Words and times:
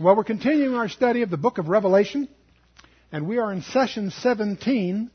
Well, 0.00 0.14
we're 0.14 0.22
continuing 0.22 0.76
our 0.76 0.88
study 0.88 1.22
of 1.22 1.30
the 1.30 1.36
book 1.36 1.58
of 1.58 1.66
Revelation, 1.66 2.28
and 3.10 3.26
we 3.26 3.38
are 3.38 3.52
in 3.52 3.62
session 3.62 4.12
17, 4.12 5.10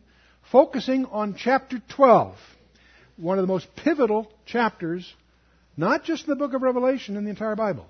focusing 0.51 1.05
on 1.05 1.35
chapter 1.35 1.81
12, 1.95 2.35
one 3.15 3.39
of 3.39 3.43
the 3.43 3.47
most 3.47 3.73
pivotal 3.77 4.29
chapters, 4.45 5.09
not 5.77 6.03
just 6.03 6.25
in 6.25 6.31
the 6.31 6.35
book 6.35 6.53
of 6.53 6.63
Revelation, 6.63 7.15
in 7.15 7.23
the 7.23 7.29
entire 7.29 7.55
Bible. 7.55 7.85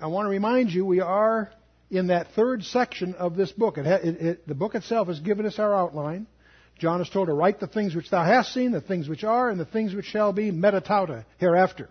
I 0.00 0.08
want 0.08 0.26
to 0.26 0.30
remind 0.30 0.72
you 0.72 0.84
we 0.84 0.98
are 0.98 1.52
in 1.88 2.08
that 2.08 2.32
third 2.34 2.64
section 2.64 3.14
of 3.14 3.36
this 3.36 3.52
book. 3.52 3.78
It, 3.78 3.86
it, 3.86 4.20
it, 4.20 4.48
the 4.48 4.56
book 4.56 4.74
itself 4.74 5.06
has 5.06 5.20
given 5.20 5.46
us 5.46 5.60
our 5.60 5.72
outline. 5.72 6.26
John 6.80 7.00
is 7.00 7.10
told 7.10 7.28
to 7.28 7.32
write 7.32 7.60
the 7.60 7.68
things 7.68 7.94
which 7.94 8.10
thou 8.10 8.24
hast 8.24 8.52
seen, 8.52 8.72
the 8.72 8.80
things 8.80 9.08
which 9.08 9.22
are, 9.22 9.50
and 9.50 9.60
the 9.60 9.66
things 9.66 9.94
which 9.94 10.06
shall 10.06 10.32
be 10.32 10.50
metatauta 10.50 11.24
hereafter. 11.38 11.88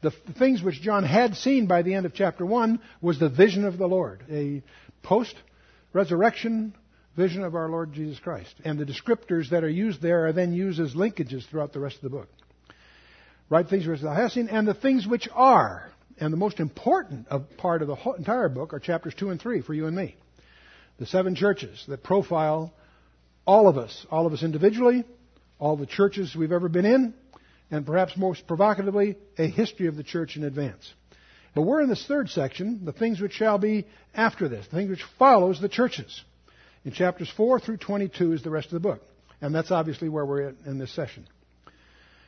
The 0.00 0.12
things 0.38 0.62
which 0.62 0.80
John 0.80 1.02
had 1.02 1.34
seen 1.34 1.66
by 1.66 1.82
the 1.82 1.94
end 1.94 2.06
of 2.06 2.14
chapter 2.14 2.46
1 2.46 2.80
was 3.00 3.18
the 3.18 3.28
vision 3.28 3.64
of 3.64 3.78
the 3.78 3.88
Lord, 3.88 4.22
a 4.30 4.62
post 5.02 5.34
resurrection 5.92 6.74
vision 7.16 7.42
of 7.42 7.56
our 7.56 7.68
Lord 7.68 7.92
Jesus 7.92 8.18
Christ. 8.20 8.54
And 8.64 8.78
the 8.78 8.84
descriptors 8.84 9.50
that 9.50 9.64
are 9.64 9.68
used 9.68 10.00
there 10.00 10.26
are 10.26 10.32
then 10.32 10.52
used 10.52 10.78
as 10.78 10.94
linkages 10.94 11.48
throughout 11.48 11.72
the 11.72 11.80
rest 11.80 11.96
of 11.96 12.02
the 12.02 12.10
book. 12.10 12.28
Right 13.50 13.68
things 13.68 13.86
which 13.86 14.00
thou 14.00 14.14
hast 14.14 14.34
seen, 14.34 14.48
and 14.48 14.68
the 14.68 14.74
things 14.74 15.06
which 15.06 15.28
are. 15.34 15.90
And 16.20 16.32
the 16.32 16.36
most 16.36 16.60
important 16.60 17.26
part 17.56 17.82
of 17.82 17.88
the 17.88 17.94
whole, 17.94 18.14
entire 18.14 18.48
book 18.48 18.74
are 18.74 18.80
chapters 18.80 19.14
2 19.14 19.30
and 19.30 19.40
3 19.40 19.62
for 19.62 19.74
you 19.74 19.86
and 19.86 19.96
me. 19.96 20.16
The 20.98 21.06
seven 21.06 21.34
churches 21.34 21.84
that 21.88 22.02
profile 22.02 22.72
all 23.46 23.66
of 23.66 23.78
us, 23.78 24.06
all 24.10 24.26
of 24.26 24.32
us 24.32 24.42
individually, 24.42 25.04
all 25.58 25.76
the 25.76 25.86
churches 25.86 26.36
we've 26.36 26.52
ever 26.52 26.68
been 26.68 26.84
in, 26.84 27.14
and 27.70 27.86
perhaps 27.86 28.16
most 28.16 28.46
provocatively, 28.46 29.16
a 29.36 29.46
history 29.46 29.86
of 29.86 29.96
the 29.96 30.02
church 30.02 30.36
in 30.36 30.44
advance. 30.44 30.92
But 31.54 31.62
we're 31.62 31.82
in 31.82 31.88
this 31.88 32.06
third 32.06 32.28
section, 32.28 32.84
the 32.84 32.92
things 32.92 33.20
which 33.20 33.32
shall 33.32 33.58
be 33.58 33.86
after 34.14 34.48
this, 34.48 34.66
the 34.66 34.76
things 34.76 34.90
which 34.90 35.04
follows 35.18 35.60
the 35.60 35.68
churches. 35.68 36.22
In 36.84 36.92
chapters 36.92 37.30
4 37.36 37.60
through 37.60 37.78
22 37.78 38.32
is 38.32 38.42
the 38.42 38.50
rest 38.50 38.66
of 38.66 38.72
the 38.72 38.80
book. 38.80 39.02
And 39.40 39.54
that's 39.54 39.70
obviously 39.70 40.08
where 40.08 40.24
we're 40.24 40.54
in 40.66 40.78
this 40.78 40.94
session. 40.94 41.26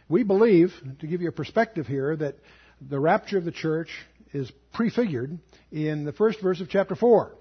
We 0.09 0.23
believe, 0.23 0.73
to 1.00 1.06
give 1.06 1.23
you 1.23 1.28
a 1.28 1.33
perspective 1.33 1.87
here, 1.87 2.17
that 2.17 2.37
the 2.81 2.98
rapture 2.98 3.39
of 3.39 3.45
the 3.45 3.53
church 3.53 3.89
is 4.33 4.50
prefigured 4.72 5.39
in 5.70 6.05
the 6.05 6.12
first 6.12 6.41
verse 6.41 6.61
of 6.61 6.69
chapter 6.69 6.95
4, 6.97 7.33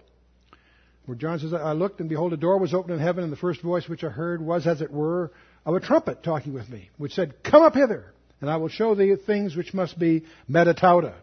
where 1.05 1.17
John 1.17 1.39
says, 1.39 1.53
I 1.53 1.73
looked, 1.73 1.99
and 1.99 2.09
behold, 2.09 2.33
a 2.33 2.37
door 2.37 2.59
was 2.59 2.73
opened 2.73 2.93
in 2.93 2.99
heaven, 2.99 3.23
and 3.23 3.33
the 3.33 3.37
first 3.37 3.61
voice 3.61 3.87
which 3.87 4.03
I 4.03 4.09
heard 4.09 4.41
was, 4.41 4.67
as 4.67 4.81
it 4.81 4.91
were, 4.91 5.31
of 5.65 5.75
a 5.75 5.79
trumpet 5.79 6.23
talking 6.23 6.53
with 6.53 6.69
me, 6.69 6.89
which 6.97 7.13
said, 7.13 7.43
Come 7.43 7.63
up 7.63 7.73
hither, 7.73 8.05
and 8.41 8.49
I 8.49 8.57
will 8.57 8.69
show 8.69 8.95
thee 8.95 9.15
things 9.15 9.55
which 9.55 9.73
must 9.73 9.97
be 9.97 10.25
metatauta. 10.49 11.13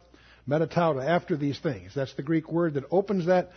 Metatauta, 0.48 1.04
after 1.04 1.36
these 1.36 1.58
things. 1.58 1.92
That's 1.94 2.14
the 2.14 2.22
Greek 2.22 2.50
word 2.52 2.74
that 2.74 2.84
opens 2.90 3.26
that 3.26 3.50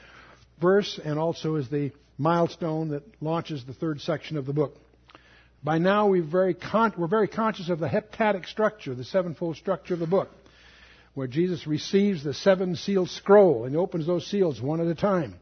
verse 0.59 1.00
and 1.03 1.19
also 1.19 1.55
is 1.55 1.69
the 1.69 1.91
milestone 2.17 2.89
that 2.89 3.03
launches 3.22 3.63
the 3.63 3.73
third 3.73 4.02
section 4.02 4.38
of 4.38 4.45
the 4.45 4.53
book. 4.53 4.75
By 5.63 5.77
now, 5.77 6.07
we 6.07 6.22
very 6.22 6.53
con- 6.53 6.94
we're 6.97 7.07
very 7.07 7.27
conscious 7.27 7.69
of 7.69 7.80
the 7.80 7.88
heptadic 7.88 8.47
structure, 8.47 8.95
the 8.95 9.03
sevenfold 9.03 9.57
structure 9.57 9.94
of 9.94 10.00
the 10.00 10.07
book, 10.07 10.30
where 11.13 11.27
Jesus 11.27 11.67
receives 11.67 12.23
the 12.23 12.33
seven 12.33 12.75
sealed 12.75 13.09
scroll 13.09 13.66
and 13.66 13.75
opens 13.75 14.07
those 14.07 14.25
seals 14.25 14.61
one 14.61 14.80
at 14.80 14.88
a 14.88 14.95
time 14.95 15.35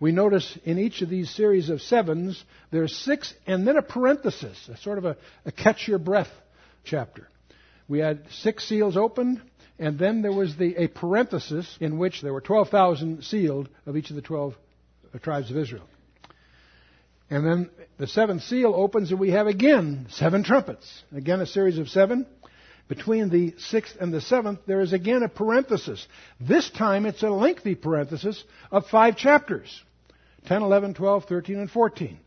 we 0.00 0.12
notice 0.12 0.58
in 0.64 0.78
each 0.78 1.02
of 1.02 1.10
these 1.10 1.30
series 1.30 1.68
of 1.68 1.82
sevens, 1.82 2.42
there's 2.70 2.96
six 2.96 3.34
and 3.46 3.68
then 3.68 3.76
a 3.76 3.82
parenthesis, 3.82 4.68
a 4.72 4.76
sort 4.78 4.96
of 4.96 5.04
a, 5.04 5.16
a 5.44 5.52
catch 5.52 5.86
your 5.86 5.98
breath 5.98 6.30
chapter. 6.84 7.28
We 7.86 7.98
had 7.98 8.22
six 8.30 8.66
seals 8.66 8.96
opened, 8.96 9.42
and 9.78 9.98
then 9.98 10.22
there 10.22 10.32
was 10.32 10.56
the, 10.56 10.74
a 10.76 10.88
parenthesis 10.88 11.76
in 11.80 11.98
which 11.98 12.22
there 12.22 12.32
were 12.32 12.40
12,000 12.40 13.22
sealed 13.24 13.68
of 13.84 13.96
each 13.96 14.08
of 14.08 14.16
the 14.16 14.22
12 14.22 14.54
uh, 15.14 15.18
tribes 15.18 15.50
of 15.50 15.58
Israel. 15.58 15.84
And 17.28 17.46
then 17.46 17.70
the 17.98 18.06
seventh 18.06 18.42
seal 18.42 18.72
opens, 18.74 19.10
and 19.10 19.20
we 19.20 19.30
have 19.32 19.46
again 19.46 20.06
seven 20.10 20.42
trumpets. 20.42 21.02
Again, 21.14 21.40
a 21.40 21.46
series 21.46 21.78
of 21.78 21.88
seven. 21.88 22.26
Between 22.88 23.28
the 23.28 23.54
sixth 23.58 23.96
and 24.00 24.12
the 24.12 24.20
seventh, 24.20 24.60
there 24.66 24.80
is 24.80 24.92
again 24.92 25.22
a 25.22 25.28
parenthesis. 25.28 26.04
This 26.40 26.68
time 26.70 27.06
it's 27.06 27.22
a 27.22 27.30
lengthy 27.30 27.76
parenthesis 27.76 28.42
of 28.72 28.86
five 28.86 29.16
chapters. 29.16 29.80
10, 30.46 30.62
11, 30.62 30.94
12, 30.94 31.24
13, 31.24 31.58
and 31.58 31.70
14. 31.70 32.18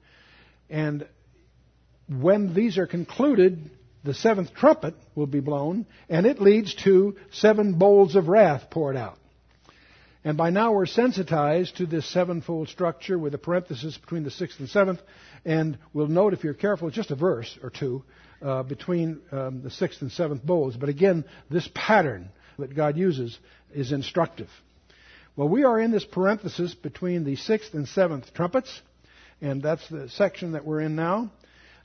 And 0.70 1.08
when 2.10 2.54
these 2.54 2.78
are 2.78 2.88
concluded, 2.88 3.72
the 4.04 4.14
seventh 4.14 4.54
trumpet 4.54 4.96
will 5.16 5.28
be 5.28 5.40
blown, 5.40 5.86
and 6.10 6.26
it 6.26 6.42
leads 6.42 6.76
to 6.84 7.16
seven 7.32 7.74
bowls 7.74 8.16
of 8.16 8.28
wrath 8.28 8.70
poured 8.70 8.98
out. 8.98 9.18
And 10.26 10.38
by 10.38 10.52
now 10.52 10.72
we're 10.72 10.86
sensitized 10.86 11.78
to 11.78 11.86
this 11.86 12.06
sevenfold 12.08 12.70
structure 12.70 13.20
with 13.20 13.34
a 13.34 13.38
parenthesis 13.38 13.98
between 13.98 14.24
the 14.24 14.32
sixth 14.32 14.60
and 14.60 14.70
seventh. 14.70 15.02
And 15.44 15.78
we'll 15.92 16.08
note, 16.08 16.34
if 16.34 16.44
you're 16.44 16.54
careful, 16.54 16.90
just 16.90 17.12
a 17.12 17.16
verse 17.16 17.58
or 17.62 17.70
two 17.70 18.04
uh, 18.42 18.64
between 18.64 19.22
um, 19.32 19.62
the 19.64 19.70
sixth 19.70 20.02
and 20.02 20.12
seventh 20.12 20.44
bowls. 20.44 20.78
But 20.78 20.90
again, 20.90 21.26
this 21.50 21.70
pattern 21.74 22.30
that 22.58 22.74
God 22.74 22.98
uses 22.98 23.38
is 23.74 23.92
instructive. 23.92 24.50
Well, 25.36 25.50
we 25.50 25.64
are 25.64 25.80
in 25.80 25.90
this 25.90 26.06
parenthesis 26.06 26.76
between 26.76 27.24
the 27.24 27.36
sixth 27.36 27.74
and 27.74 27.88
seventh 27.88 28.32
trumpets, 28.36 28.82
and 29.42 29.64
that's 29.64 29.88
the 29.90 30.08
section 30.10 30.52
that 30.52 30.64
we're 30.64 30.82
in 30.82 30.96
now. 30.96 31.32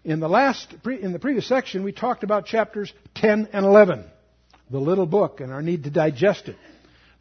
In 0.04 0.20
the 0.20 0.28
last, 0.28 0.75
in 0.84 1.12
the 1.12 1.19
previous 1.19 1.48
section, 1.48 1.82
we 1.82 1.92
talked 1.92 2.25
about 2.25 2.44
chapters 2.44 2.92
10 3.14 3.48
and 3.54 3.64
11, 3.64 4.04
the 4.70 4.78
little 4.78 5.06
book 5.06 5.41
and 5.41 5.50
our 5.50 5.62
need 5.62 5.84
to 5.84 5.91
digest 5.91 6.48
it. 6.48 6.56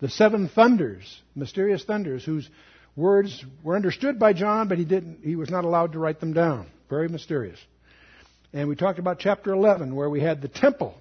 The 0.01 0.09
seven 0.09 0.49
thunders, 0.49 1.21
mysterious 1.33 1.85
thunders, 1.85 2.25
whose 2.25 2.49
words 2.97 3.45
were 3.63 3.77
understood 3.77 4.19
by 4.19 4.33
John, 4.33 4.67
but 4.67 4.77
he 4.77 4.85
didn't, 4.85 5.19
he 5.23 5.37
was 5.37 5.49
not 5.49 5.63
allowed 5.63 5.93
to 5.93 5.99
write 5.99 6.19
them 6.19 6.33
down. 6.33 6.67
Very 6.89 7.07
mysterious. 7.07 7.59
And 8.51 8.67
we 8.67 8.75
talked 8.75 8.99
about 8.99 9.19
chapter 9.19 9.53
11, 9.53 9.95
where 9.95 10.09
we 10.09 10.19
had 10.19 10.41
the 10.41 10.49
temple. 10.49 10.93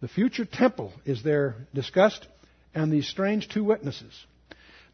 The 0.00 0.08
future 0.08 0.44
temple 0.44 0.92
is 1.04 1.22
there 1.22 1.54
discussed, 1.72 2.26
and 2.74 2.92
these 2.92 3.08
strange 3.08 3.48
two 3.48 3.62
witnesses. 3.62 4.12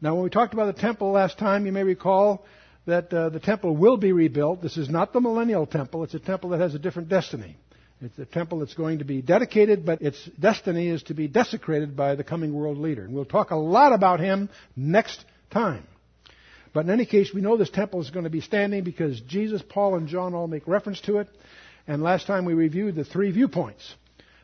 Now, 0.01 0.13
when 0.13 0.23
we 0.23 0.29
talked 0.29 0.53
about 0.53 0.75
the 0.75 0.81
temple 0.81 1.11
last 1.11 1.37
time, 1.39 1.65
you 1.65 1.71
may 1.71 1.83
recall 1.83 2.45
that 2.85 3.11
uh, 3.11 3.29
the 3.29 3.39
temple 3.39 3.75
will 3.75 3.97
be 3.97 4.11
rebuilt. 4.11 4.61
This 4.61 4.77
is 4.77 4.89
not 4.89 5.11
the 5.11 5.19
millennial 5.19 5.65
temple. 5.65 6.03
It's 6.03 6.13
a 6.13 6.19
temple 6.19 6.51
that 6.51 6.59
has 6.59 6.75
a 6.75 6.79
different 6.79 7.09
destiny. 7.09 7.57
It's 7.99 8.17
a 8.19 8.25
temple 8.25 8.59
that's 8.59 8.75
going 8.75 8.99
to 8.99 9.05
be 9.05 9.23
dedicated, 9.23 9.85
but 9.85 10.03
its 10.03 10.23
destiny 10.39 10.87
is 10.87 11.01
to 11.03 11.15
be 11.15 11.27
desecrated 11.27 11.95
by 11.95 12.13
the 12.13 12.23
coming 12.23 12.53
world 12.53 12.77
leader. 12.77 13.03
And 13.03 13.13
we'll 13.13 13.25
talk 13.25 13.49
a 13.49 13.55
lot 13.55 13.91
about 13.91 14.19
him 14.19 14.49
next 14.75 15.23
time. 15.49 15.83
But 16.73 16.85
in 16.85 16.91
any 16.91 17.07
case, 17.07 17.33
we 17.33 17.41
know 17.41 17.57
this 17.57 17.71
temple 17.71 18.01
is 18.01 18.11
going 18.11 18.25
to 18.25 18.29
be 18.29 18.41
standing 18.41 18.83
because 18.83 19.19
Jesus, 19.21 19.63
Paul, 19.67 19.95
and 19.95 20.07
John 20.07 20.35
all 20.35 20.47
make 20.47 20.67
reference 20.67 21.01
to 21.01 21.17
it. 21.17 21.27
And 21.87 22.03
last 22.03 22.27
time 22.27 22.45
we 22.45 22.53
reviewed 22.53 22.93
the 22.93 23.03
three 23.03 23.31
viewpoints. 23.31 23.95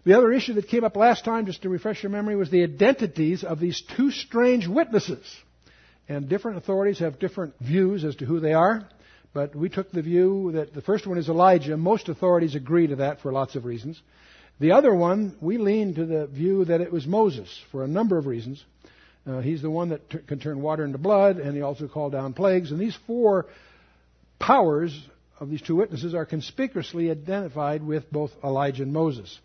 The 0.06 0.18
other 0.18 0.32
issue 0.34 0.54
that 0.54 0.68
came 0.68 0.84
up 0.84 0.98
last 0.98 1.24
time, 1.24 1.46
just 1.46 1.62
to 1.62 1.70
refresh 1.70 2.04
your 2.04 2.12
memory, 2.12 2.36
was 2.36 2.50
the 2.50 2.64
identities 2.64 3.44
of 3.44 3.60
these 3.60 3.82
two 3.96 4.12
strange 4.12 4.68
witnesses. 4.68 5.26
And 6.10 6.28
different 6.28 6.58
authorities 6.58 7.00
have 7.00 7.20
different 7.20 7.54
views 7.60 8.04
as 8.04 8.18
to 8.18 8.26
who 8.26 8.42
they 8.42 8.54
are. 8.54 8.88
But 9.34 9.56
we 9.56 9.70
took 9.70 9.92
the 9.92 10.02
view 10.02 10.52
that 10.54 10.74
the 10.74 10.82
first 10.82 11.08
one 11.08 11.18
is 11.18 11.30
Elijah. 11.30 11.78
Most 11.78 12.10
authorities 12.10 12.56
agree 12.56 12.88
to 12.88 12.98
that 12.98 13.22
for 13.22 13.32
lots 13.32 13.56
of 13.56 13.66
reasons. 13.66 14.02
The 14.60 14.74
other 14.74 14.94
one, 14.94 15.36
we 15.42 15.58
lean 15.58 15.96
to 15.96 16.06
the 16.06 16.28
view 16.28 16.66
that 16.66 16.82
it 16.82 16.92
was 16.92 17.08
Moses 17.08 17.50
for 17.72 17.84
a 17.84 17.88
number 17.88 18.18
of 18.18 18.28
reasons. 18.28 18.64
Uh, 19.26 19.40
he's 19.40 19.62
the 19.62 19.72
one 19.72 19.90
that 19.90 20.08
t- 20.10 20.20
can 20.20 20.40
turn 20.40 20.62
water 20.62 20.84
into 20.84 20.98
blood, 20.98 21.38
and 21.38 21.56
he 21.56 21.62
also 21.62 21.88
called 21.88 22.12
down 22.12 22.34
plagues. 22.34 22.72
And 22.72 22.80
these 22.80 22.98
four 23.08 23.48
powers 24.38 24.98
of 25.40 25.50
these 25.50 25.62
two 25.62 25.78
witnesses 25.78 26.14
are 26.14 26.26
conspicuously 26.26 27.10
identified 27.10 27.82
with 27.82 28.12
both 28.12 28.32
Elijah 28.44 28.84
and 28.84 28.94
Moses. 28.94 29.40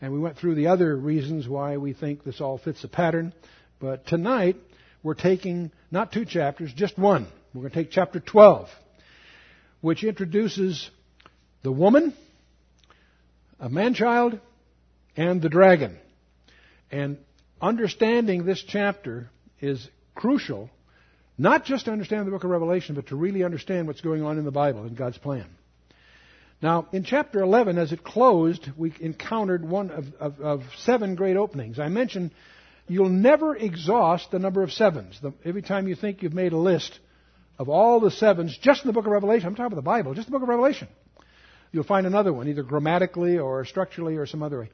And 0.00 0.12
we 0.12 0.18
went 0.18 0.36
through 0.36 0.56
the 0.56 0.68
other 0.68 0.94
reasons 0.94 1.48
why 1.48 1.78
we 1.78 1.92
think 1.92 2.22
this 2.22 2.40
all 2.40 2.58
fits 2.58 2.84
a 2.84 2.88
pattern. 2.88 3.32
But 3.80 4.06
tonight, 4.06 4.56
we're 5.02 5.14
taking 5.14 5.70
not 5.90 6.12
two 6.12 6.24
chapters, 6.24 6.72
just 6.72 6.98
one. 6.98 7.26
We're 7.54 7.62
going 7.62 7.72
to 7.72 7.76
take 7.76 7.90
chapter 7.90 8.20
12, 8.20 8.68
which 9.80 10.04
introduces 10.04 10.90
the 11.62 11.72
woman, 11.72 12.14
a 13.58 13.70
man 13.70 13.94
child, 13.94 14.38
and 15.16 15.40
the 15.40 15.48
dragon. 15.48 15.98
And 16.90 17.18
understanding 17.60 18.44
this 18.44 18.62
chapter 18.62 19.30
is 19.60 19.88
crucial, 20.14 20.70
not 21.38 21.64
just 21.64 21.86
to 21.86 21.92
understand 21.92 22.26
the 22.26 22.30
book 22.30 22.44
of 22.44 22.50
Revelation, 22.50 22.94
but 22.94 23.06
to 23.08 23.16
really 23.16 23.42
understand 23.42 23.86
what's 23.86 24.02
going 24.02 24.22
on 24.22 24.38
in 24.38 24.44
the 24.44 24.50
Bible 24.50 24.82
and 24.84 24.96
God's 24.96 25.18
plan. 25.18 25.46
Now, 26.62 26.88
in 26.92 27.04
chapter 27.04 27.40
11, 27.40 27.76
as 27.76 27.92
it 27.92 28.02
closed, 28.02 28.70
we 28.76 28.92
encountered 29.00 29.68
one 29.68 29.90
of, 29.90 30.06
of, 30.18 30.40
of 30.40 30.62
seven 30.78 31.14
great 31.14 31.36
openings. 31.36 31.78
I 31.78 31.88
mentioned 31.88 32.30
you'll 32.88 33.10
never 33.10 33.54
exhaust 33.54 34.30
the 34.30 34.38
number 34.38 34.62
of 34.62 34.72
sevens. 34.72 35.18
The, 35.20 35.32
every 35.44 35.62
time 35.62 35.86
you 35.86 35.94
think 35.94 36.22
you've 36.22 36.32
made 36.32 36.52
a 36.52 36.58
list 36.58 36.98
of 37.58 37.68
all 37.68 38.00
the 38.00 38.10
sevens, 38.10 38.56
just 38.60 38.82
in 38.84 38.88
the 38.88 38.92
book 38.92 39.06
of 39.06 39.12
Revelation, 39.12 39.48
I'm 39.48 39.54
talking 39.54 39.66
about 39.66 39.76
the 39.76 39.82
Bible, 39.82 40.14
just 40.14 40.28
the 40.28 40.32
book 40.32 40.42
of 40.42 40.48
Revelation, 40.48 40.88
you'll 41.72 41.84
find 41.84 42.06
another 42.06 42.32
one, 42.32 42.48
either 42.48 42.62
grammatically 42.62 43.38
or 43.38 43.64
structurally 43.64 44.16
or 44.16 44.26
some 44.26 44.42
other 44.42 44.60
way. 44.60 44.70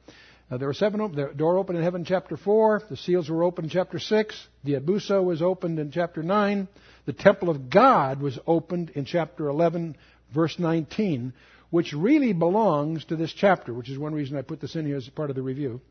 Uh, 0.51 0.57
there 0.57 0.67
were 0.67 0.73
seven. 0.73 1.01
Op- 1.01 1.15
the 1.15 1.31
door 1.35 1.57
opened 1.57 1.77
in 1.77 1.83
heaven, 1.83 2.05
chapter 2.05 2.37
four. 2.37 2.81
The 2.89 2.97
seals 2.97 3.29
were 3.29 3.43
opened, 3.43 3.71
chapter 3.71 3.97
six. 3.97 4.35
The 4.63 4.73
abussos 4.73 5.23
was 5.23 5.41
opened 5.41 5.79
in 5.79 5.91
chapter 5.91 6.21
nine. 6.21 6.67
The 7.05 7.13
temple 7.13 7.49
of 7.49 7.69
God 7.69 8.21
was 8.21 8.37
opened 8.45 8.91
in 8.91 9.05
chapter 9.05 9.47
eleven, 9.47 9.95
verse 10.33 10.59
nineteen, 10.59 11.33
which 11.73 11.91
really 11.91 12.33
belongs 12.33 13.03
to 13.03 13.15
this 13.15 13.33
chapter, 13.33 13.73
which 13.73 13.89
is 13.89 13.97
one 13.97 14.13
reason 14.13 14.37
I 14.37 14.43
put 14.43 14.61
this 14.61 14.75
in 14.75 14.85
here 14.85 14.97
as 14.97 15.09
part 15.09 15.31
of 15.31 15.35
the 15.35 15.41
review. 15.41 15.81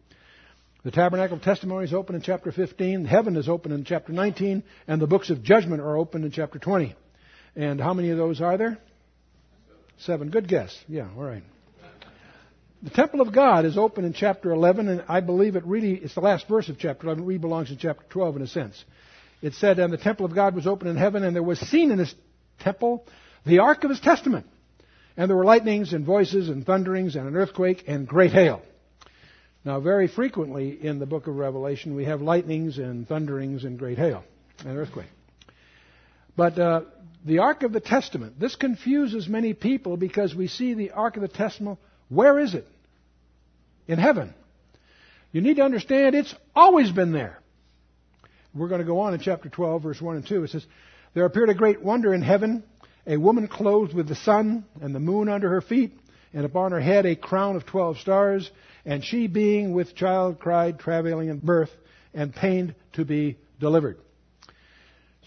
The 0.84 0.92
tabernacle 0.92 1.38
of 1.38 1.42
testimony 1.42 1.86
is 1.86 1.92
open 1.92 2.14
in 2.14 2.22
chapter 2.22 2.52
15. 2.52 3.04
Heaven 3.04 3.34
is 3.34 3.48
open 3.48 3.72
in 3.72 3.82
chapter 3.84 4.12
19. 4.12 4.62
And 4.86 5.02
the 5.02 5.08
books 5.08 5.30
of 5.30 5.42
judgment 5.42 5.82
are 5.82 5.96
open 5.96 6.22
in 6.22 6.30
chapter 6.30 6.60
20. 6.60 6.94
And 7.56 7.80
how 7.80 7.94
many 7.94 8.10
of 8.10 8.16
those 8.16 8.40
are 8.40 8.56
there? 8.56 8.78
Seven. 9.98 10.30
Good 10.30 10.46
guess. 10.46 10.72
Yeah, 10.86 11.08
all 11.16 11.24
right. 11.24 11.42
The 12.84 12.90
temple 12.90 13.20
of 13.20 13.34
God 13.34 13.64
is 13.64 13.76
open 13.76 14.04
in 14.04 14.12
chapter 14.12 14.52
11, 14.52 14.86
and 14.86 15.02
I 15.08 15.18
believe 15.18 15.56
it 15.56 15.64
really, 15.64 15.94
it's 15.94 16.14
the 16.14 16.20
last 16.20 16.46
verse 16.46 16.68
of 16.68 16.78
chapter 16.78 17.08
11. 17.08 17.24
It 17.24 17.26
really 17.26 17.38
belongs 17.38 17.72
in 17.72 17.78
chapter 17.78 18.04
12 18.08 18.36
in 18.36 18.42
a 18.42 18.46
sense. 18.46 18.84
It 19.42 19.54
said, 19.54 19.80
And 19.80 19.92
the 19.92 19.98
temple 19.98 20.26
of 20.26 20.32
God 20.32 20.54
was 20.54 20.68
open 20.68 20.86
in 20.86 20.96
heaven, 20.96 21.24
and 21.24 21.34
there 21.34 21.42
was 21.42 21.58
seen 21.58 21.90
in 21.90 21.98
this 21.98 22.14
temple 22.60 23.04
the 23.44 23.58
ark 23.58 23.82
of 23.82 23.90
his 23.90 23.98
testament. 23.98 24.46
And 25.16 25.28
there 25.28 25.36
were 25.36 25.44
lightnings 25.44 25.92
and 25.92 26.04
voices 26.04 26.48
and 26.48 26.64
thunderings 26.64 27.16
and 27.16 27.28
an 27.28 27.36
earthquake 27.36 27.84
and 27.86 28.06
great 28.06 28.32
hail. 28.32 28.62
Now, 29.64 29.80
very 29.80 30.08
frequently 30.08 30.70
in 30.70 30.98
the 30.98 31.06
book 31.06 31.26
of 31.26 31.36
Revelation, 31.36 31.94
we 31.94 32.06
have 32.06 32.20
lightnings 32.20 32.78
and 32.78 33.06
thunderings 33.06 33.64
and 33.64 33.78
great 33.78 33.98
hail 33.98 34.24
and 34.64 34.76
earthquake. 34.76 35.10
But 36.36 36.58
uh, 36.58 36.82
the 37.24 37.38
Ark 37.38 37.62
of 37.62 37.72
the 37.72 37.80
Testament, 37.80 38.40
this 38.40 38.56
confuses 38.56 39.28
many 39.28 39.54
people 39.54 39.96
because 39.96 40.34
we 40.34 40.48
see 40.48 40.74
the 40.74 40.90
Ark 40.90 41.16
of 41.16 41.22
the 41.22 41.28
Testament. 41.28 41.78
Where 42.08 42.38
is 42.40 42.54
it? 42.54 42.66
In 43.86 43.98
heaven. 43.98 44.34
You 45.30 45.40
need 45.40 45.56
to 45.56 45.62
understand 45.62 46.14
it's 46.14 46.34
always 46.54 46.90
been 46.90 47.12
there. 47.12 47.38
We're 48.54 48.68
going 48.68 48.80
to 48.80 48.86
go 48.86 49.00
on 49.00 49.14
in 49.14 49.20
chapter 49.20 49.48
12, 49.48 49.82
verse 49.82 50.00
1 50.00 50.16
and 50.16 50.26
2. 50.26 50.44
It 50.44 50.50
says, 50.50 50.66
There 51.14 51.24
appeared 51.24 51.48
a 51.48 51.54
great 51.54 51.82
wonder 51.82 52.12
in 52.12 52.20
heaven, 52.20 52.64
a 53.06 53.16
woman 53.16 53.48
clothed 53.48 53.94
with 53.94 54.08
the 54.08 54.14
sun 54.14 54.64
and 54.80 54.94
the 54.94 55.00
moon 55.00 55.28
under 55.28 55.48
her 55.48 55.60
feet, 55.60 55.92
and 56.32 56.44
upon 56.44 56.72
her 56.72 56.80
head 56.80 57.04
a 57.06 57.16
crown 57.16 57.56
of 57.56 57.66
twelve 57.66 57.98
stars, 57.98 58.50
and 58.84 59.04
she 59.04 59.26
being 59.26 59.72
with 59.72 59.94
child 59.94 60.38
cried, 60.38 60.78
travailing 60.78 61.28
in 61.28 61.38
birth, 61.38 61.70
and 62.14 62.34
pained 62.34 62.74
to 62.92 63.04
be 63.04 63.36
delivered. 63.60 63.98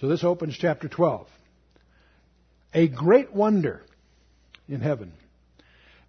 So 0.01 0.07
this 0.07 0.23
opens 0.23 0.57
chapter 0.57 0.87
12. 0.87 1.27
A 2.73 2.87
great 2.87 3.33
wonder 3.33 3.81
in 4.67 4.81
heaven. 4.81 5.13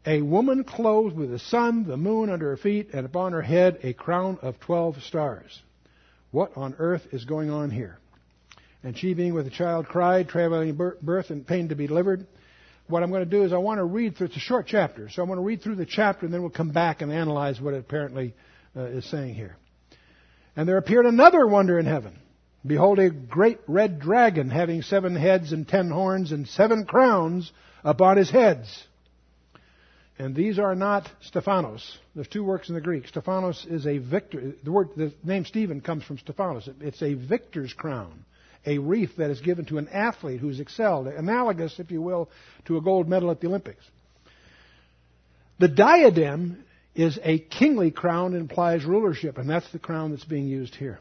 A 0.05 0.23
woman 0.23 0.65
clothed 0.65 1.17
with 1.17 1.31
the 1.31 1.39
sun, 1.39 1.87
the 1.87 1.97
moon 1.97 2.31
under 2.31 2.51
her 2.51 2.57
feet, 2.57 2.91
and 2.93 3.07
upon 3.07 3.33
her 3.33 3.43
head 3.43 3.81
a 3.83 3.93
crown 3.93 4.39
of 4.43 4.59
twelve 4.61 5.03
stars. 5.03 5.63
What 6.31 6.57
on 6.57 6.75
earth 6.79 7.07
is 7.13 7.25
going 7.25 7.51
on 7.51 7.71
here? 7.71 7.99
And 8.83 8.97
she, 8.97 9.15
being 9.15 9.35
with 9.35 9.47
a 9.47 9.51
child, 9.51 9.87
cried, 9.87 10.29
travailing 10.29 10.69
in 10.71 10.93
birth 11.03 11.31
and 11.31 11.47
pain 11.47 11.71
to 11.71 11.75
be 11.75 11.87
delivered. 11.87 12.27
What 12.89 13.03
I'm 13.03 13.11
going 13.11 13.25
to 13.25 13.31
do 13.31 13.43
is 13.43 13.53
I 13.53 13.59
want 13.59 13.79
to 13.79 13.85
read 13.85 14.17
through, 14.17 14.29
it's 14.29 14.37
a 14.37 14.41
short 14.41 14.67
chapter, 14.69 15.09
so 15.09 15.23
I'm 15.23 15.29
going 15.29 15.39
to 15.39 15.45
read 15.45 15.63
through 15.63 15.75
the 15.75 15.87
chapter 15.87 16.25
and 16.25 16.33
then 16.33 16.41
we'll 16.43 16.51
come 16.51 16.71
back 16.71 17.03
and 17.03 17.13
analyze 17.13 17.61
what 17.61 17.75
it 17.75 17.81
apparently 17.81 18.35
uh, 18.77 18.83
is 18.83 19.05
saying 19.11 19.35
here. 19.35 19.57
And 20.55 20.69
there 20.69 20.79
appeared 20.79 21.05
another 21.05 21.47
wonder 21.47 21.79
in 21.79 21.87
heaven. 21.87 22.17
Behold, 22.65 22.99
a 22.99 23.11
great 23.11 23.59
red 23.67 24.01
dragon 24.01 24.51
having 24.51 24.83
seven 24.83 25.15
heads 25.15 25.53
and 25.53 25.67
ten 25.67 25.91
horns 25.91 26.33
and 26.33 26.49
seven 26.49 26.85
crowns 26.85 27.53
upon 27.85 28.17
his 28.17 28.31
heads. 28.31 28.85
And 30.19 30.35
these 30.35 30.59
are 30.59 30.75
not 30.75 31.09
Stephanos. 31.21 31.99
There's 32.15 32.29
two 32.29 32.43
works 32.43 32.69
in 32.69 32.75
the 32.75 32.81
Greek. 32.81 33.07
Stephanos 33.07 33.67
is 33.69 33.87
a 33.87 33.99
victor. 33.99 34.55
The 34.65 34.73
word, 34.73 34.89
the 34.97 35.13
name 35.23 35.45
Stephen 35.45 35.81
comes 35.81 36.05
from 36.05 36.19
Stephanos. 36.19 36.69
It's 36.81 37.03
a 37.03 37.15
victor's 37.15 37.75
crown, 37.75 38.25
a 38.65 38.79
wreath 38.79 39.17
that 39.17 39.31
is 39.31 39.41
given 39.41 39.65
to 39.67 39.79
an 39.79 39.89
athlete 39.89 40.41
who's 40.41 40.61
excelled, 40.61 41.07
analogous, 41.07 41.79
if 41.79 41.91
you 41.91 42.01
will, 42.01 42.31
to 42.67 42.77
a 42.77 42.81
gold 42.81 43.09
medal 43.09 43.31
at 43.31 43.41
the 43.41 43.49
Olympics. 43.49 43.85
The 45.59 45.69
diadem 45.69 46.65
is 46.95 47.19
a 47.23 47.39
kingly 47.39 47.91
crown 47.91 48.33
and 48.33 48.43
implies 48.43 48.85
rulership, 48.85 49.39
and 49.39 49.49
that's 49.49 49.71
the 49.73 49.79
crown 49.79 50.11
that's 50.11 50.25
being 50.25 50.47
used 50.47 50.75
here. 50.75 50.99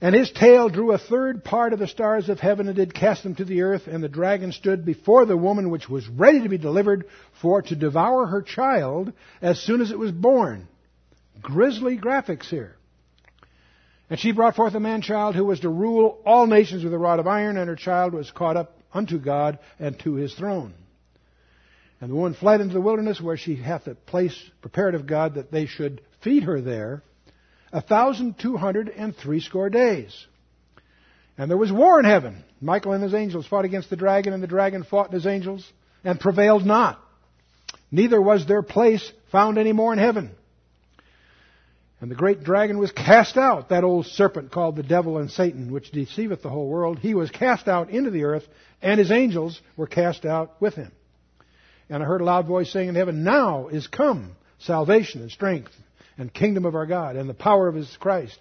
And 0.00 0.14
his 0.14 0.30
tail 0.30 0.68
drew 0.68 0.92
a 0.92 0.98
third 0.98 1.42
part 1.42 1.72
of 1.72 1.80
the 1.80 1.88
stars 1.88 2.28
of 2.28 2.38
heaven 2.38 2.68
and 2.68 2.76
did 2.76 2.94
cast 2.94 3.24
them 3.24 3.34
to 3.34 3.44
the 3.44 3.62
earth. 3.62 3.88
And 3.88 4.02
the 4.02 4.08
dragon 4.08 4.52
stood 4.52 4.84
before 4.84 5.26
the 5.26 5.36
woman 5.36 5.70
which 5.70 5.88
was 5.88 6.06
ready 6.08 6.42
to 6.42 6.48
be 6.48 6.58
delivered 6.58 7.06
for 7.42 7.62
to 7.62 7.74
devour 7.74 8.26
her 8.26 8.42
child 8.42 9.12
as 9.42 9.60
soon 9.60 9.80
as 9.80 9.90
it 9.90 9.98
was 9.98 10.12
born. 10.12 10.68
Grisly 11.42 11.98
graphics 11.98 12.46
here. 12.46 12.76
And 14.10 14.18
she 14.18 14.32
brought 14.32 14.56
forth 14.56 14.74
a 14.74 14.80
man 14.80 15.02
child 15.02 15.34
who 15.34 15.44
was 15.44 15.60
to 15.60 15.68
rule 15.68 16.20
all 16.24 16.46
nations 16.46 16.82
with 16.82 16.94
a 16.94 16.98
rod 16.98 17.20
of 17.20 17.26
iron, 17.26 17.56
and 17.58 17.68
her 17.68 17.76
child 17.76 18.14
was 18.14 18.30
caught 18.30 18.56
up 18.56 18.78
unto 18.92 19.18
God 19.18 19.58
and 19.78 19.98
to 20.00 20.14
his 20.14 20.34
throne. 20.34 20.72
And 22.00 22.10
the 22.10 22.14
woman 22.14 22.34
fled 22.34 22.60
into 22.60 22.74
the 22.74 22.80
wilderness 22.80 23.20
where 23.20 23.36
she 23.36 23.56
hath 23.56 23.86
a 23.86 23.94
place 23.94 24.36
prepared 24.62 24.94
of 24.94 25.06
God 25.06 25.34
that 25.34 25.50
they 25.50 25.66
should 25.66 26.00
feed 26.22 26.44
her 26.44 26.60
there 26.60 27.02
a 27.72 27.82
thousand 27.82 28.38
two 28.38 28.56
hundred 28.56 28.88
and 28.88 29.14
threescore 29.14 29.70
days. 29.70 30.26
And 31.36 31.50
there 31.50 31.58
was 31.58 31.70
war 31.70 31.98
in 31.98 32.04
heaven. 32.04 32.44
Michael 32.60 32.92
and 32.92 33.02
his 33.02 33.14
angels 33.14 33.46
fought 33.46 33.64
against 33.64 33.90
the 33.90 33.96
dragon, 33.96 34.32
and 34.32 34.42
the 34.42 34.48
dragon 34.48 34.84
fought 34.84 35.06
and 35.06 35.14
his 35.14 35.26
angels, 35.26 35.70
and 36.02 36.18
prevailed 36.18 36.64
not. 36.64 37.00
Neither 37.90 38.20
was 38.20 38.46
their 38.46 38.62
place 38.62 39.12
found 39.30 39.58
any 39.58 39.72
more 39.72 39.92
in 39.92 39.98
heaven. 39.98 40.30
And 42.00 42.10
the 42.10 42.16
great 42.16 42.44
dragon 42.44 42.78
was 42.78 42.92
cast 42.92 43.36
out, 43.36 43.70
that 43.70 43.82
old 43.82 44.06
serpent 44.06 44.52
called 44.52 44.76
the 44.76 44.84
devil 44.84 45.18
and 45.18 45.30
Satan, 45.30 45.72
which 45.72 45.90
deceiveth 45.90 46.42
the 46.42 46.48
whole 46.48 46.68
world. 46.68 46.98
He 46.98 47.14
was 47.14 47.30
cast 47.30 47.66
out 47.66 47.90
into 47.90 48.10
the 48.10 48.24
earth, 48.24 48.46
and 48.80 49.00
his 49.00 49.10
angels 49.10 49.60
were 49.76 49.88
cast 49.88 50.24
out 50.24 50.60
with 50.60 50.74
him. 50.74 50.92
And 51.90 52.02
I 52.02 52.06
heard 52.06 52.20
a 52.20 52.24
loud 52.24 52.46
voice 52.46 52.70
saying 52.70 52.88
in 52.88 52.94
heaven, 52.94 53.24
Now 53.24 53.68
is 53.68 53.88
come 53.88 54.36
salvation 54.58 55.22
and 55.22 55.30
strength 55.30 55.72
and 56.16 56.32
kingdom 56.32 56.64
of 56.64 56.74
our 56.74 56.86
God 56.86 57.16
and 57.16 57.28
the 57.28 57.34
power 57.34 57.66
of 57.66 57.74
his 57.74 57.96
Christ. 57.98 58.38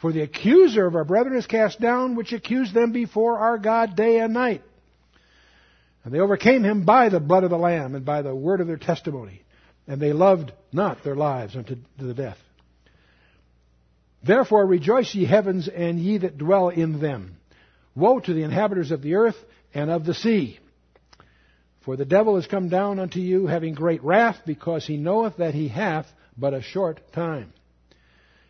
For 0.00 0.12
the 0.12 0.22
accuser 0.22 0.86
of 0.86 0.94
our 0.94 1.04
brethren 1.04 1.36
is 1.36 1.46
cast 1.46 1.80
down, 1.80 2.16
which 2.16 2.32
accused 2.32 2.72
them 2.74 2.90
before 2.90 3.38
our 3.38 3.58
God 3.58 3.96
day 3.96 4.18
and 4.18 4.32
night. 4.32 4.62
And 6.04 6.14
they 6.14 6.20
overcame 6.20 6.64
him 6.64 6.84
by 6.84 7.10
the 7.10 7.20
blood 7.20 7.44
of 7.44 7.50
the 7.50 7.58
Lamb 7.58 7.94
and 7.94 8.04
by 8.04 8.22
the 8.22 8.34
word 8.34 8.60
of 8.60 8.66
their 8.66 8.78
testimony. 8.78 9.42
And 9.86 10.00
they 10.00 10.12
loved 10.12 10.52
not 10.72 11.04
their 11.04 11.16
lives 11.16 11.54
unto 11.54 11.76
the 11.98 12.14
death. 12.14 12.38
Therefore 14.22 14.66
rejoice 14.66 15.14
ye 15.14 15.24
heavens 15.24 15.68
and 15.68 15.98
ye 15.98 16.18
that 16.18 16.38
dwell 16.38 16.68
in 16.68 17.00
them. 17.00 17.36
Woe 17.94 18.20
to 18.20 18.32
the 18.32 18.42
inhabitants 18.42 18.90
of 18.90 19.02
the 19.02 19.14
earth 19.14 19.36
and 19.74 19.90
of 19.90 20.04
the 20.04 20.14
sea. 20.14 20.58
For 21.82 21.96
the 21.96 22.04
devil 22.04 22.36
is 22.36 22.46
come 22.46 22.68
down 22.68 22.98
unto 22.98 23.20
you 23.20 23.46
having 23.46 23.74
great 23.74 24.04
wrath 24.04 24.42
because 24.46 24.86
he 24.86 24.96
knoweth 24.96 25.38
that 25.38 25.54
he 25.54 25.68
hath 25.68 26.06
but 26.36 26.54
a 26.54 26.62
short 26.62 27.00
time. 27.12 27.52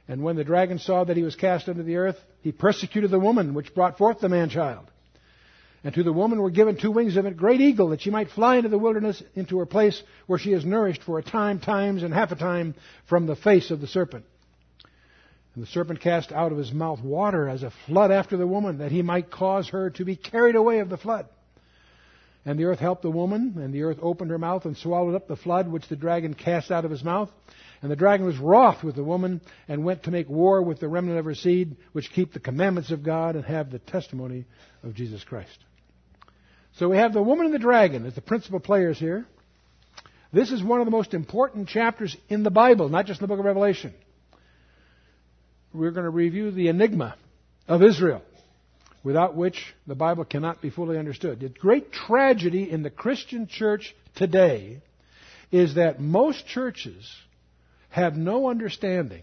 And 0.09 0.23
when 0.23 0.35
the 0.35 0.45
dragon 0.45 0.81
saw 0.81 1.05
that 1.05 1.17
he 1.17 1.23
was 1.23 1.37
cast 1.37 1.69
into 1.69 1.85
the 1.85 1.97
earth, 1.97 2.19
he 2.43 2.51
persecuted 2.51 3.13
the 3.13 3.21
woman 3.21 3.55
which 3.55 3.75
brought 3.75 3.97
forth 3.97 4.19
the 4.19 4.29
man 4.29 4.49
child. 4.49 4.91
And 5.85 5.95
to 5.95 6.03
the 6.03 6.13
woman 6.13 6.41
were 6.41 6.51
given 6.51 6.77
two 6.77 6.91
wings 6.91 7.17
of 7.17 7.25
a 7.27 7.31
great 7.31 7.61
eagle, 7.61 7.91
that 7.91 8.03
she 8.03 8.11
might 8.11 8.31
fly 8.31 8.57
into 8.57 8.69
the 8.69 8.77
wilderness, 8.77 9.23
into 9.35 9.59
her 9.61 9.67
place 9.67 10.03
where 10.27 10.39
she 10.39 10.53
is 10.53 10.65
nourished 10.65 11.05
for 11.05 11.19
a 11.19 11.23
time, 11.23 11.61
times, 11.61 12.03
and 12.03 12.13
half 12.13 12.33
a 12.33 12.37
time 12.37 12.75
from 13.07 13.27
the 13.27 13.37
face 13.37 13.71
of 13.71 13.81
the 13.81 13.87
serpent. 13.87 14.25
And 15.61 15.67
the 15.67 15.73
serpent 15.73 16.01
cast 16.01 16.33
out 16.33 16.53
of 16.53 16.57
his 16.57 16.73
mouth 16.73 17.03
water 17.03 17.47
as 17.47 17.63
a 17.63 17.71
flood 17.85 18.11
after 18.11 18.39
the 18.39 18.47
woman, 18.47 18.79
that 18.79 18.91
he 18.91 19.03
might 19.03 19.31
cause 19.31 19.69
her 19.69 19.91
to 19.91 20.07
be 20.07 20.17
carried 20.17 20.55
away 20.55 20.79
of 20.79 20.89
the 20.89 20.97
flood. 20.97 21.27
And 22.47 22.59
the 22.59 22.65
earth 22.65 22.79
helped 22.79 23.03
the 23.03 23.11
woman, 23.11 23.57
and 23.59 23.71
the 23.71 23.83
earth 23.83 23.99
opened 24.01 24.31
her 24.31 24.39
mouth 24.39 24.65
and 24.65 24.75
swallowed 24.75 25.15
up 25.15 25.29
the 25.29 25.37
flood 25.37 25.71
which 25.71 25.87
the 25.87 25.97
dragon 25.97 26.33
cast 26.33 26.71
out 26.71 26.87
of 26.87 26.91
his 26.91 27.05
mouth. 27.05 27.31
And 27.83 27.91
the 27.91 27.97
dragon 27.97 28.25
was 28.25 28.39
wroth 28.39 28.83
with 28.83 28.97
the 28.97 29.05
woman 29.05 29.43
and 29.69 29.85
went 29.85 30.05
to 30.05 30.11
make 30.11 30.31
war 30.31 30.63
with 30.63 30.81
the 30.81 30.89
remnant 30.89 31.19
of 31.19 31.27
her 31.27 31.35
seed, 31.35 31.77
which 31.93 32.11
keep 32.11 32.33
the 32.33 32.41
commandments 32.41 32.91
of 32.91 33.03
God 33.03 33.37
and 33.37 33.45
have 33.45 33.71
the 33.71 33.81
testimony 33.81 34.47
of 34.83 34.95
Jesus 34.95 35.23
Christ. 35.25 35.59
So 36.77 36.89
we 36.89 36.97
have 36.97 37.13
the 37.13 37.23
woman 37.23 37.45
and 37.45 37.55
the 37.55 37.59
dragon 37.59 38.07
as 38.07 38.15
the 38.15 38.23
principal 38.23 38.61
players 38.61 38.99
here. 38.99 39.27
This 40.33 40.53
is 40.53 40.65
one 40.65 40.81
of 40.81 40.87
the 40.87 40.91
most 40.91 41.13
important 41.13 41.69
chapters 41.69 42.17
in 42.31 42.45
the 42.45 42.51
Bible, 42.51 42.89
not 42.89 43.05
just 43.05 43.21
in 43.21 43.25
the 43.25 43.29
book 43.29 43.41
of 43.41 43.45
Revelation. 43.45 43.93
We're 45.73 45.93
going 45.93 46.05
to 46.05 46.11
review 46.11 46.51
the 46.51 46.69
enigma 46.69 47.15
of 47.69 47.83
Israel, 47.83 48.23
without 49.05 49.37
which 49.37 49.75
the 49.87 49.95
Bible 49.95 50.25
cannot 50.25 50.61
be 50.61 50.71
fully 50.71 50.99
understood. 50.99 51.41
The 51.41 51.49
great 51.49 51.93
tragedy 51.93 52.69
in 52.69 52.83
the 52.83 52.91
Christian 52.91 53.47
church 53.47 53.95
today 54.17 54.83
is 55.53 55.77
that 55.77 56.01
most 56.01 56.47
churches 56.47 57.09
have 57.91 58.17
no 58.17 58.49
understanding 58.49 59.23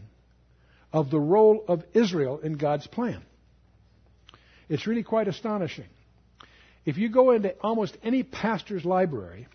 of 0.94 1.10
the 1.10 1.20
role 1.20 1.66
of 1.68 1.84
Israel 1.94 2.39
in 2.39 2.54
God's 2.54 2.88
plan. 2.88 3.22
It's 4.70 4.88
really 4.88 5.04
quite 5.04 5.27
astonishing. 5.27 5.86
If 6.86 6.98
you 6.98 7.10
go 7.10 7.32
into 7.32 7.54
almost 7.62 7.98
any 8.04 8.24
pastor's 8.24 8.86
library, 8.86 9.48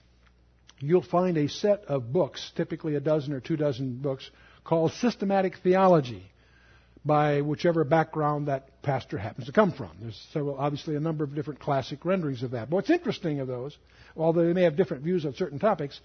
you'll 0.78 1.02
find 1.02 1.38
a 1.38 1.48
set 1.48 1.84
of 1.86 2.12
books, 2.12 2.52
typically 2.54 2.96
a 2.96 3.00
dozen 3.00 3.32
or 3.32 3.40
two 3.40 3.56
dozen 3.56 3.96
books, 3.96 4.30
called 4.64 4.92
Systematic 4.92 5.56
Theology 5.62 6.30
by 7.04 7.40
whichever 7.40 7.84
background 7.84 8.48
that 8.48 8.80
pastor 8.82 9.18
happens 9.18 9.46
to 9.46 9.52
come 9.52 9.72
from. 9.72 9.90
There's 10.00 10.20
several, 10.32 10.56
obviously, 10.56 10.94
a 10.94 11.00
number 11.00 11.24
of 11.24 11.34
different 11.34 11.60
classic 11.60 12.04
renderings 12.04 12.42
of 12.42 12.52
that. 12.52 12.70
But 12.70 12.76
what's 12.76 12.90
interesting 12.90 13.40
of 13.40 13.48
those, 13.48 13.76
although 14.16 14.46
they 14.46 14.52
may 14.52 14.62
have 14.62 14.76
different 14.76 15.02
views 15.02 15.26
on 15.26 15.34
certain 15.34 15.58
topics, 15.58 16.00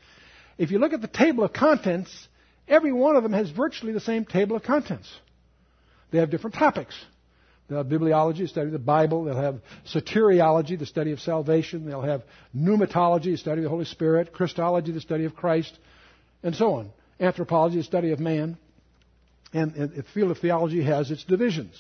if 0.58 0.72
you 0.72 0.80
look 0.80 0.94
at 0.94 1.02
the 1.02 1.08
table 1.08 1.44
of 1.44 1.54
contents, 1.54 2.28
every 2.68 2.92
one 2.92 3.16
of 3.16 3.24
them 3.24 3.34
has 3.34 3.50
virtually 3.50 3.94
the 3.94 4.00
same 4.00 4.26
table 4.26 4.56
of 4.56 4.64
contents. 4.64 5.12
They 6.10 6.18
have 6.18 6.32
different 6.32 6.56
topics. 6.56 6.96
They'll 7.68 7.80
have 7.80 7.88
bibliology, 7.88 8.48
study 8.48 8.68
of 8.68 8.74
the 8.74 8.80
Bible. 8.80 9.26
They'll 9.26 9.36
have 9.36 9.60
soteriology, 9.94 10.80
the 10.80 10.86
study 10.86 11.12
of 11.12 11.20
salvation. 11.20 11.86
They'll 11.86 12.02
have 12.02 12.24
pneumatology, 12.56 13.32
the 13.34 13.38
study 13.38 13.60
of 13.60 13.64
the 13.64 13.70
Holy 13.70 13.86
Spirit. 13.86 14.32
Christology, 14.32 14.94
the 14.94 15.02
study 15.02 15.26
of 15.26 15.36
Christ, 15.36 15.78
and 16.44 16.56
so 16.56 16.76
on. 16.76 16.92
Anthropology, 17.20 17.78
the 17.78 17.84
study 17.84 18.12
of 18.12 18.20
man. 18.20 18.58
And, 19.54 19.76
and 19.76 19.92
the 19.94 20.04
field 20.04 20.32
of 20.32 20.40
theology 20.40 20.84
has 20.84 21.10
its 21.12 21.24
divisions. 21.24 21.74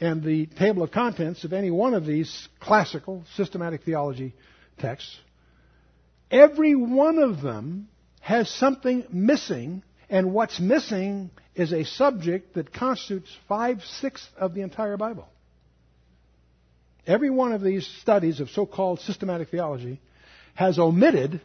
And 0.00 0.22
the 0.22 0.46
table 0.46 0.82
of 0.82 0.90
contents 0.90 1.44
of 1.44 1.52
any 1.52 1.70
one 1.70 1.94
of 1.94 2.06
these 2.06 2.48
classical 2.58 3.24
systematic 3.36 3.82
theology 3.84 4.34
texts, 4.78 5.16
every 6.30 6.74
one 6.74 7.18
of 7.18 7.40
them 7.40 7.88
has 8.20 8.48
something 8.48 9.04
missing, 9.10 9.82
and 10.08 10.32
what's 10.32 10.58
missing 10.58 11.30
is 11.54 11.72
a 11.72 11.84
subject 11.84 12.54
that 12.54 12.72
constitutes 12.72 13.28
five 13.48 13.82
sixths 13.84 14.28
of 14.36 14.54
the 14.54 14.62
entire 14.62 14.96
Bible. 14.96 15.28
Every 17.06 17.30
one 17.30 17.52
of 17.52 17.62
these 17.62 17.86
studies 18.00 18.40
of 18.40 18.48
so 18.50 18.64
called 18.64 19.00
systematic 19.00 19.50
theology 19.50 20.00
has 20.54 20.78
omitted 20.78 21.40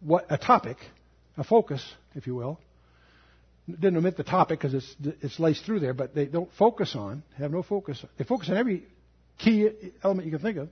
what 0.00 0.26
a 0.30 0.38
topic, 0.38 0.76
a 1.36 1.44
focus, 1.44 1.84
if 2.14 2.26
you 2.26 2.34
will. 2.34 2.58
Didn't 3.68 3.96
omit 3.96 4.16
the 4.16 4.24
topic 4.24 4.58
because 4.58 4.74
it's, 4.74 4.96
it's 5.20 5.38
laced 5.38 5.64
through 5.64 5.80
there, 5.80 5.94
but 5.94 6.14
they 6.14 6.26
don't 6.26 6.50
focus 6.54 6.96
on, 6.96 7.22
have 7.36 7.52
no 7.52 7.62
focus. 7.62 8.04
They 8.18 8.24
focus 8.24 8.48
on 8.48 8.56
every 8.56 8.84
key 9.38 9.68
element 10.02 10.26
you 10.26 10.32
can 10.32 10.40
think 10.40 10.58
of, 10.58 10.68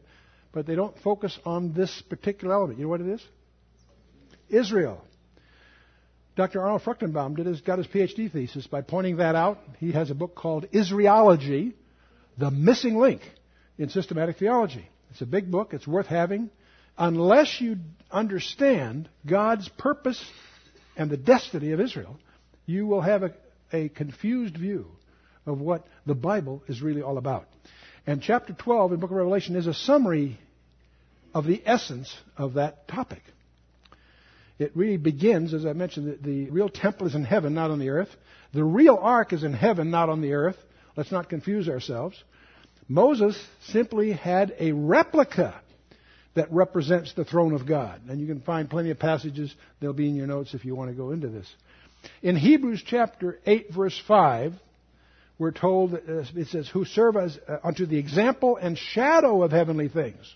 but 0.52 0.66
they 0.66 0.75
don't 0.75 0.99
focus 1.00 1.38
on 1.45 1.75
this 1.75 2.02
particular 2.09 2.54
element. 2.54 2.78
You 2.78 2.85
know 2.85 2.90
what 2.90 3.00
it 3.00 3.09
is? 3.09 3.25
Israel. 4.49 5.04
Dr. 6.37 6.62
Arnold 6.62 6.83
Fruchtenbaum 6.83 7.37
did 7.37 7.47
his, 7.47 7.61
got 7.61 7.78
his 7.78 7.87
PhD 7.88 8.30
thesis 8.30 8.66
by 8.66 8.80
pointing 8.80 9.16
that 9.16 9.35
out. 9.35 9.59
He 9.78 9.92
has 9.92 10.11
a 10.11 10.14
book 10.14 10.35
called 10.35 10.71
Israelology, 10.71 11.75
The 12.38 12.50
Missing 12.50 12.97
Link 12.97 13.23
in 13.76 13.88
Systematic 13.88 14.38
Theology. 14.38 14.88
It's 15.11 15.21
a 15.21 15.26
big 15.26 15.50
book. 15.50 15.75
It's 15.75 15.87
worth 15.87 16.07
having. 16.07 16.50
Unless 16.97 17.61
you 17.61 17.76
understand 18.11 19.09
God's 19.26 19.68
purpose 19.68 20.25
and 20.97 21.11
the 21.11 21.16
destiny 21.16 21.73
of 21.73 21.80
Israel, 21.80 22.18
you 22.69 22.87
will 22.87 23.01
have 23.01 23.23
a, 23.23 23.33
a 23.73 23.89
confused 23.89 24.57
view 24.57 24.87
of 25.47 25.59
what 25.59 25.87
the 26.07 26.15
Bible 26.15 26.63
is 26.69 26.83
really 26.83 27.01
all 27.01 27.17
about. 27.17 27.49
And 28.07 28.23
chapter 28.23 28.53
12 28.53 28.93
in 28.93 29.01
book 29.01 29.11
of 29.11 29.17
Revelation 29.17 29.57
is 29.57 29.67
a 29.67 29.73
summary 29.73 30.39
of 31.33 31.47
the 31.47 31.63
essence 31.65 32.15
of 32.37 32.55
that 32.55 32.87
topic. 32.87 33.23
It 34.59 34.73
really 34.75 34.99
begins, 34.99 35.55
as 35.55 35.65
I 35.65 35.73
mentioned, 35.73 36.19
the, 36.23 36.45
the 36.45 36.51
real 36.51 36.69
temple 36.69 37.07
is 37.07 37.15
in 37.15 37.25
heaven, 37.25 37.55
not 37.55 37.71
on 37.71 37.79
the 37.79 37.89
earth. 37.89 38.11
The 38.53 38.65
real 38.65 38.99
ark 39.01 39.33
is 39.33 39.45
in 39.45 39.55
heaven, 39.55 39.91
not 39.91 40.11
on 40.11 40.21
the 40.21 40.35
earth. 40.35 40.57
Let's 40.95 41.13
not 41.13 41.31
confuse 41.31 41.71
ourselves. 41.71 42.23
Moses 42.87 43.41
simply 43.69 44.13
had 44.13 44.55
a 44.59 44.73
replica 44.73 45.59
that 46.35 46.53
represents 46.53 47.15
the 47.15 47.25
throne 47.25 47.55
of 47.55 47.67
God. 47.67 48.03
And 48.09 48.21
you 48.21 48.27
can 48.27 48.43
find 48.43 48.69
plenty 48.69 48.91
of 48.91 48.99
passages, 48.99 49.55
they'll 49.81 49.95
be 49.95 50.09
in 50.09 50.17
your 50.17 50.27
notes 50.27 50.53
if 50.53 50.67
you 50.67 50.75
want 50.75 50.91
to 50.91 50.97
go 50.97 51.13
into 51.13 51.29
this. 51.29 51.47
In 52.23 52.37
Hebrews 52.37 52.83
chapter 52.87 53.38
8, 53.47 53.73
verse 53.73 54.00
5, 54.07 54.55
we're 55.38 55.53
told, 55.53 55.95
uh, 55.95 55.99
it 56.35 56.49
says, 56.49 56.69
who 56.69 56.85
serve 56.85 57.17
as 57.17 57.38
uh, 57.49 57.59
unto 57.62 57.87
the 57.87 57.99
example 57.99 58.57
and 58.57 58.77
shadow 58.77 59.43
of 59.43 59.53
heavenly 59.53 59.88
things 59.88 60.35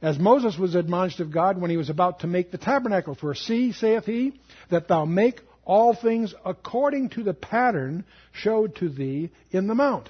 as 0.00 0.18
Moses 0.18 0.56
was 0.56 0.74
admonished 0.74 1.20
of 1.20 1.32
God 1.32 1.60
when 1.60 1.70
he 1.70 1.76
was 1.76 1.90
about 1.90 2.20
to 2.20 2.26
make 2.26 2.50
the 2.50 2.58
tabernacle. 2.58 3.14
For 3.14 3.34
see, 3.34 3.72
saith 3.72 4.04
he, 4.04 4.38
that 4.70 4.88
thou 4.88 5.04
make 5.04 5.40
all 5.64 5.94
things 5.94 6.34
according 6.44 7.10
to 7.10 7.22
the 7.22 7.34
pattern 7.34 8.04
showed 8.32 8.76
to 8.76 8.88
thee 8.88 9.30
in 9.50 9.66
the 9.66 9.74
mount. 9.74 10.08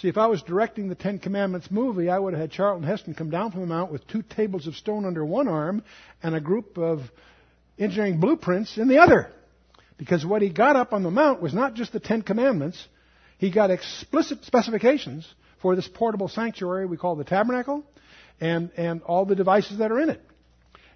See, 0.00 0.08
if 0.08 0.18
I 0.18 0.26
was 0.26 0.42
directing 0.42 0.88
the 0.88 0.94
Ten 0.94 1.18
Commandments 1.18 1.70
movie, 1.70 2.10
I 2.10 2.18
would 2.18 2.34
have 2.34 2.40
had 2.40 2.50
Charlton 2.50 2.86
Heston 2.86 3.14
come 3.14 3.30
down 3.30 3.50
from 3.50 3.62
the 3.62 3.66
mount 3.66 3.90
with 3.90 4.06
two 4.06 4.22
tables 4.22 4.66
of 4.66 4.76
stone 4.76 5.06
under 5.06 5.24
one 5.24 5.48
arm 5.48 5.82
and 6.22 6.34
a 6.34 6.40
group 6.40 6.76
of 6.76 7.00
engineering 7.78 8.20
blueprints 8.20 8.76
in 8.78 8.88
the 8.88 8.98
other. 8.98 9.30
Because 9.98 10.24
what 10.24 10.42
he 10.42 10.50
got 10.50 10.76
up 10.76 10.92
on 10.92 11.02
the 11.02 11.10
mount 11.10 11.40
was 11.40 11.54
not 11.54 11.74
just 11.74 11.92
the 11.92 12.00
Ten 12.00 12.22
Commandments, 12.22 12.86
he 13.38 13.50
got 13.50 13.70
explicit 13.70 14.44
specifications 14.44 15.26
for 15.62 15.74
this 15.76 15.88
portable 15.88 16.28
sanctuary 16.28 16.86
we 16.86 16.96
call 16.96 17.16
the 17.16 17.24
tabernacle 17.24 17.84
and, 18.40 18.70
and 18.76 19.02
all 19.02 19.24
the 19.24 19.34
devices 19.34 19.78
that 19.78 19.90
are 19.90 20.00
in 20.00 20.10
it. 20.10 20.22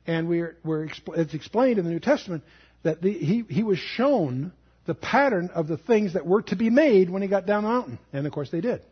And 0.07 0.29
we're, 0.29 0.57
we're, 0.65 0.89
it's 1.15 1.35
explained 1.35 1.79
in 1.79 1.85
the 1.85 1.91
New 1.91 2.01
Testament 2.01 2.45
that 2.83 3.03
the, 3.03 3.13
he, 3.13 3.45
he 3.49 3.63
was 3.63 3.79
shown 3.79 4.53
the 4.87 4.95
pattern 4.95 5.51
of 5.55 5.69
the 5.69 5.77
things 5.77 6.15
that 6.15 6.27
were 6.27 6.43
to 6.43 6.57
be 6.57 6.71
made 6.71 7.11
when 7.11 7.23
he 7.23 7.29
got 7.29 7.47
down 7.47 7.63
the 7.63 7.69
mountain. 7.69 7.99
And 8.13 8.27
of 8.27 8.33
course 8.33 8.51
they 8.51 8.61
did. 8.61 8.83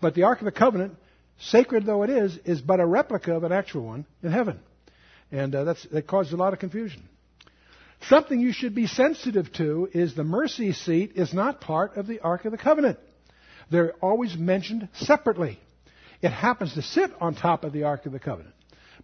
But 0.00 0.14
the 0.14 0.24
Ark 0.24 0.40
of 0.40 0.44
the 0.44 0.52
Covenant, 0.52 0.94
sacred 1.38 1.86
though 1.86 2.02
it 2.02 2.10
is, 2.10 2.38
is 2.44 2.60
but 2.60 2.80
a 2.80 2.86
replica 2.86 3.34
of 3.34 3.44
an 3.44 3.52
actual 3.52 3.84
one 3.84 4.06
in 4.22 4.32
heaven. 4.32 4.60
And 5.32 5.54
uh, 5.54 5.64
that's, 5.64 5.84
that 5.88 6.06
caused 6.06 6.32
a 6.32 6.36
lot 6.36 6.52
of 6.52 6.60
confusion. 6.60 7.08
Something 8.08 8.40
you 8.40 8.52
should 8.52 8.74
be 8.74 8.86
sensitive 8.86 9.52
to 9.54 9.88
is 9.92 10.14
the 10.14 10.24
mercy 10.24 10.72
seat 10.72 11.12
is 11.14 11.32
not 11.32 11.60
part 11.60 11.96
of 11.96 12.06
the 12.06 12.20
Ark 12.20 12.44
of 12.44 12.52
the 12.52 12.58
Covenant. 12.58 12.98
They're 13.70 13.94
always 14.02 14.36
mentioned 14.36 14.88
separately. 14.94 15.58
It 16.20 16.30
happens 16.30 16.74
to 16.74 16.82
sit 16.82 17.10
on 17.20 17.34
top 17.34 17.64
of 17.64 17.72
the 17.72 17.84
Ark 17.84 18.04
of 18.04 18.12
the 18.12 18.18
Covenant. 18.18 18.54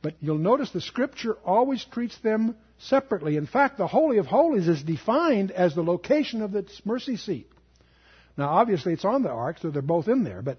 But 0.02 0.14
you'll 0.21 0.38
notice 0.38 0.71
the 0.71 0.80
Scripture 0.80 1.37
always 1.45 1.85
treats 1.85 2.19
them 2.19 2.57
separately. 2.78 3.37
In 3.37 3.47
fact, 3.47 3.78
the 3.78 3.87
Holy 3.87 4.19
of 4.19 4.26
Holies 4.26 4.69
is 4.69 4.83
defined 4.83 5.50
as 5.50 5.75
the 5.75 5.83
location 5.83 6.42
of 6.42 6.52
the 6.52 6.66
mercy 6.85 7.16
seat. 7.16 7.50
Now, 8.37 8.50
obviously, 8.50 8.92
it's 8.92 9.04
on 9.04 9.23
the 9.23 9.30
ark, 9.30 9.59
so 9.61 9.71
they're 9.71 9.83
both 9.83 10.09
in 10.09 10.25
there. 10.25 10.42
But 10.42 10.59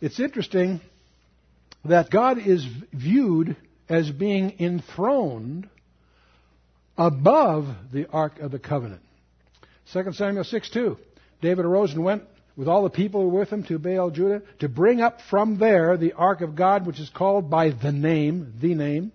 it's 0.00 0.20
interesting 0.20 0.80
that 1.84 2.10
God 2.10 2.38
is 2.38 2.64
viewed 2.92 3.56
as 3.88 4.10
being 4.10 4.56
enthroned 4.60 5.68
above 6.96 7.66
the 7.92 8.06
ark 8.10 8.38
of 8.40 8.50
the 8.50 8.58
covenant. 8.58 9.02
2 9.92 10.12
Samuel 10.12 10.44
6 10.44 10.70
2. 10.70 10.98
David 11.42 11.64
arose 11.64 11.92
and 11.92 12.04
went 12.04 12.22
with 12.56 12.68
all 12.68 12.84
the 12.84 12.90
people 12.90 13.30
with 13.30 13.50
him 13.50 13.64
to 13.64 13.78
Baal 13.78 14.10
Judah 14.10 14.42
to 14.60 14.68
bring 14.68 15.00
up 15.00 15.20
from 15.28 15.58
there 15.58 15.96
the 15.96 16.12
ark 16.12 16.40
of 16.40 16.54
God, 16.54 16.86
which 16.86 17.00
is 17.00 17.10
called 17.10 17.50
by 17.50 17.70
the 17.70 17.92
name, 17.92 18.54
the 18.60 18.74
name, 18.74 19.12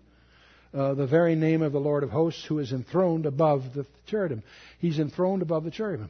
uh, 0.74 0.93
the 0.93 1.07
very 1.07 1.36
name 1.36 1.62
of 1.62 1.71
the 1.71 1.79
Lord 1.79 2.03
of 2.03 2.09
hosts, 2.09 2.45
who 2.45 2.59
is 2.59 2.71
enthroned 2.71 3.25
above 3.25 3.74
the 3.74 3.86
cherubim. 4.07 4.43
He's 4.79 5.00
enthroned 5.00 5.41
above 5.41 5.63
the 5.63 5.71
cherubim. 5.71 6.09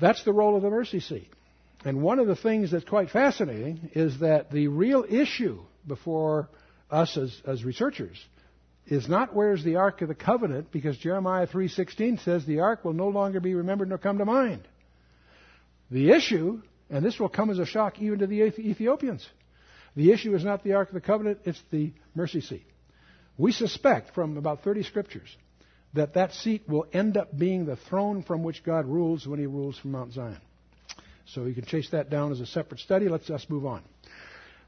That's 0.00 0.24
the 0.24 0.32
role 0.32 0.56
of 0.56 0.62
the 0.62 0.70
mercy 0.70 1.00
seat. 1.00 1.28
And 1.84 2.02
one 2.02 2.18
of 2.18 2.26
the 2.26 2.36
things 2.36 2.70
that's 2.70 2.84
quite 2.84 3.10
fascinating 3.10 3.90
is 3.94 4.20
that 4.20 4.50
the 4.50 4.68
real 4.68 5.04
issue 5.08 5.60
before 5.86 6.48
us 6.90 7.16
as, 7.16 7.40
as 7.46 7.64
researchers 7.64 8.18
is 8.86 9.08
not 9.08 9.34
where's 9.34 9.62
the 9.62 9.76
ark 9.76 10.02
of 10.02 10.08
the 10.08 10.14
covenant 10.14 10.72
because 10.72 10.96
Jeremiah 10.98 11.46
3:16 11.46 12.18
says 12.18 12.44
the 12.44 12.60
ark 12.60 12.84
will 12.84 12.92
no 12.92 13.08
longer 13.08 13.40
be 13.40 13.54
remembered 13.54 13.88
nor 13.88 13.98
come 13.98 14.18
to 14.18 14.24
mind. 14.24 14.66
The 15.90 16.10
issue, 16.10 16.62
and 16.90 17.04
this 17.04 17.18
will 17.20 17.28
come 17.28 17.50
as 17.50 17.58
a 17.58 17.66
shock 17.66 18.00
even 18.00 18.20
to 18.20 18.26
the 18.26 18.42
Ethiopians, 18.42 19.28
the 19.94 20.10
issue 20.10 20.34
is 20.34 20.44
not 20.44 20.64
the 20.64 20.72
Ark 20.72 20.88
of 20.88 20.94
the 20.94 21.00
Covenant, 21.00 21.40
it's 21.44 21.62
the 21.70 21.92
mercy 22.14 22.40
seat. 22.40 22.64
We 23.36 23.52
suspect 23.52 24.14
from 24.14 24.36
about 24.36 24.62
30 24.62 24.84
scriptures 24.84 25.36
that 25.94 26.14
that 26.14 26.32
seat 26.32 26.66
will 26.66 26.86
end 26.92 27.16
up 27.16 27.36
being 27.36 27.66
the 27.66 27.76
throne 27.76 28.22
from 28.22 28.42
which 28.42 28.64
God 28.64 28.86
rules 28.86 29.26
when 29.26 29.38
he 29.38 29.46
rules 29.46 29.78
from 29.78 29.92
Mount 29.92 30.12
Zion. 30.12 30.40
So 31.26 31.44
you 31.44 31.54
can 31.54 31.64
chase 31.64 31.90
that 31.90 32.10
down 32.10 32.32
as 32.32 32.40
a 32.40 32.46
separate 32.46 32.80
study. 32.80 33.08
Let's 33.08 33.26
just 33.26 33.50
move 33.50 33.66
on. 33.66 33.82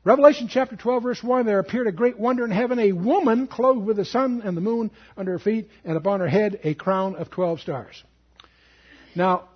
Revelation 0.04 0.48
chapter 0.48 0.76
12 0.76 1.02
verse 1.02 1.22
1, 1.22 1.46
there 1.46 1.58
appeared 1.58 1.86
a 1.86 1.92
great 1.92 2.18
wonder 2.18 2.44
in 2.44 2.50
heaven, 2.50 2.78
a 2.78 2.92
woman 2.92 3.46
clothed 3.46 3.86
with 3.86 3.96
the 3.96 4.04
sun 4.04 4.42
and 4.44 4.54
the 4.54 4.60
moon 4.60 4.90
under 5.16 5.32
her 5.32 5.38
feet, 5.38 5.70
and 5.82 5.96
upon 5.96 6.20
her 6.20 6.28
head 6.28 6.60
a 6.62 6.74
crown 6.74 7.16
of 7.16 7.30
12 7.30 7.60
stars. 7.60 8.02
Now, 9.16 9.48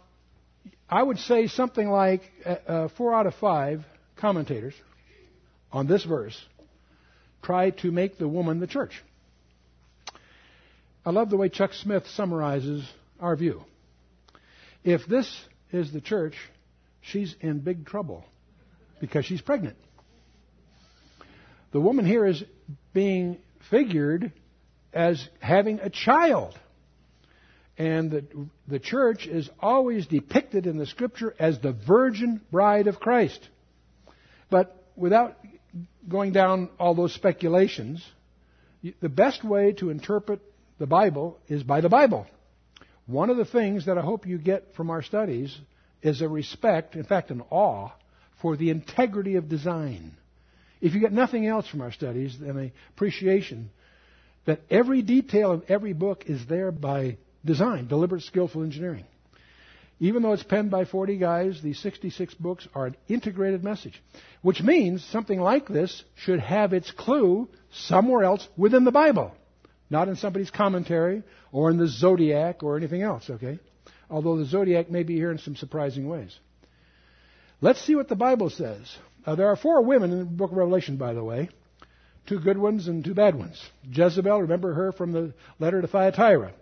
I 0.88 1.02
would 1.02 1.18
say 1.18 1.48
something 1.48 1.90
like 1.90 2.22
uh, 2.46 2.56
uh, 2.66 2.88
four 2.96 3.14
out 3.14 3.26
of 3.26 3.34
five 3.34 3.84
commentators 4.16 4.72
on 5.70 5.86
this 5.86 6.04
verse 6.04 6.40
try 7.42 7.70
to 7.70 7.92
make 7.92 8.16
the 8.16 8.26
woman 8.26 8.58
the 8.58 8.66
church. 8.66 9.04
I 11.04 11.10
love 11.10 11.28
the 11.28 11.36
way 11.36 11.50
Chuck 11.50 11.74
Smith 11.74 12.06
summarizes 12.08 12.88
our 13.20 13.36
view. 13.36 13.62
If 14.82 15.06
this 15.06 15.30
is 15.72 15.92
the 15.92 16.00
church, 16.00 16.34
she's 17.02 17.34
in 17.42 17.60
big 17.60 17.84
trouble 17.84 18.24
because 18.98 19.26
she's 19.26 19.42
pregnant. 19.42 19.76
The 21.72 21.80
woman 21.80 22.06
here 22.06 22.26
is 22.26 22.42
being 22.92 23.38
figured 23.70 24.32
as 24.92 25.28
having 25.40 25.80
a 25.80 25.90
child. 25.90 26.58
And 27.76 28.10
the, 28.10 28.24
the 28.66 28.78
church 28.78 29.26
is 29.26 29.48
always 29.60 30.06
depicted 30.06 30.66
in 30.66 30.78
the 30.78 30.86
scripture 30.86 31.34
as 31.38 31.58
the 31.60 31.72
virgin 31.72 32.40
bride 32.50 32.86
of 32.86 32.98
Christ. 32.98 33.40
But 34.50 34.82
without 34.96 35.36
going 36.08 36.32
down 36.32 36.70
all 36.78 36.94
those 36.94 37.14
speculations, 37.14 38.04
the 39.00 39.08
best 39.08 39.44
way 39.44 39.72
to 39.74 39.90
interpret 39.90 40.40
the 40.78 40.86
Bible 40.86 41.38
is 41.48 41.62
by 41.62 41.80
the 41.80 41.88
Bible. 41.88 42.26
One 43.06 43.30
of 43.30 43.36
the 43.36 43.44
things 43.44 43.86
that 43.86 43.98
I 43.98 44.02
hope 44.02 44.26
you 44.26 44.38
get 44.38 44.74
from 44.74 44.90
our 44.90 45.02
studies 45.02 45.56
is 46.02 46.20
a 46.20 46.28
respect, 46.28 46.94
in 46.94 47.04
fact, 47.04 47.30
an 47.30 47.42
awe, 47.50 47.90
for 48.40 48.56
the 48.56 48.70
integrity 48.70 49.36
of 49.36 49.48
design. 49.48 50.12
If 50.80 50.94
you 50.94 51.00
get 51.00 51.12
nothing 51.12 51.46
else 51.46 51.66
from 51.66 51.80
our 51.80 51.92
studies, 51.92 52.36
then 52.38 52.56
an 52.56 52.72
appreciation 52.94 53.70
that 54.46 54.60
every 54.70 55.02
detail 55.02 55.52
of 55.52 55.64
every 55.68 55.92
book 55.92 56.24
is 56.26 56.46
there 56.46 56.72
by 56.72 57.18
design, 57.44 57.86
deliberate, 57.86 58.22
skillful 58.22 58.62
engineering. 58.62 59.04
Even 60.00 60.22
though 60.22 60.32
it's 60.32 60.44
penned 60.44 60.70
by 60.70 60.84
40 60.84 61.18
guys, 61.18 61.60
these 61.60 61.80
66 61.80 62.34
books 62.34 62.68
are 62.74 62.86
an 62.86 62.96
integrated 63.08 63.64
message. 63.64 64.00
Which 64.42 64.62
means 64.62 65.04
something 65.04 65.40
like 65.40 65.66
this 65.66 66.04
should 66.14 66.38
have 66.38 66.72
its 66.72 66.90
clue 66.92 67.48
somewhere 67.72 68.22
else 68.22 68.46
within 68.56 68.84
the 68.84 68.92
Bible. 68.92 69.34
Not 69.90 70.08
in 70.08 70.16
somebody's 70.16 70.50
commentary 70.50 71.24
or 71.50 71.70
in 71.70 71.78
the 71.78 71.88
Zodiac 71.88 72.62
or 72.62 72.76
anything 72.76 73.02
else, 73.02 73.28
okay? 73.28 73.58
Although 74.08 74.36
the 74.36 74.44
Zodiac 74.44 74.90
may 74.90 75.02
be 75.02 75.16
here 75.16 75.32
in 75.32 75.38
some 75.38 75.56
surprising 75.56 76.08
ways. 76.08 76.38
Let's 77.60 77.84
see 77.84 77.96
what 77.96 78.08
the 78.08 78.16
Bible 78.16 78.50
says. 78.50 78.96
Uh, 79.28 79.34
there 79.34 79.48
are 79.48 79.56
four 79.56 79.82
women 79.82 80.10
in 80.10 80.18
the 80.20 80.24
book 80.24 80.52
of 80.52 80.56
Revelation, 80.56 80.96
by 80.96 81.12
the 81.12 81.22
way. 81.22 81.50
Two 82.26 82.40
good 82.40 82.56
ones 82.56 82.88
and 82.88 83.04
two 83.04 83.12
bad 83.12 83.34
ones. 83.34 83.62
Jezebel, 83.84 84.40
remember 84.40 84.72
her 84.72 84.90
from 84.90 85.12
the 85.12 85.34
letter 85.58 85.82
to 85.82 85.86
Thyatira, 85.86 86.54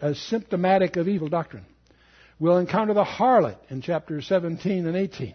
as 0.00 0.20
symptomatic 0.20 0.96
of 0.96 1.08
evil 1.08 1.26
doctrine. 1.26 1.66
We'll 2.38 2.58
encounter 2.58 2.94
the 2.94 3.02
harlot 3.02 3.56
in 3.70 3.82
chapters 3.82 4.28
17 4.28 4.86
and 4.86 4.96
18. 4.96 5.34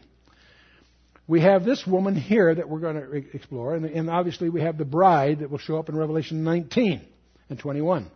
We 1.28 1.42
have 1.42 1.66
this 1.66 1.86
woman 1.86 2.16
here 2.16 2.56
that 2.56 2.70
we're 2.70 2.80
going 2.80 2.96
to 2.96 3.36
explore, 3.36 3.76
and, 3.76 3.86
and 3.86 4.10
obviously 4.10 4.48
we 4.48 4.62
have 4.62 4.78
the 4.78 4.86
bride 4.86 5.40
that 5.40 5.52
will 5.52 5.58
show 5.58 5.78
up 5.78 5.90
in 5.90 5.98
Revelation 5.98 6.46
19 6.46 7.02
and 7.50 7.60
21. 7.60 8.10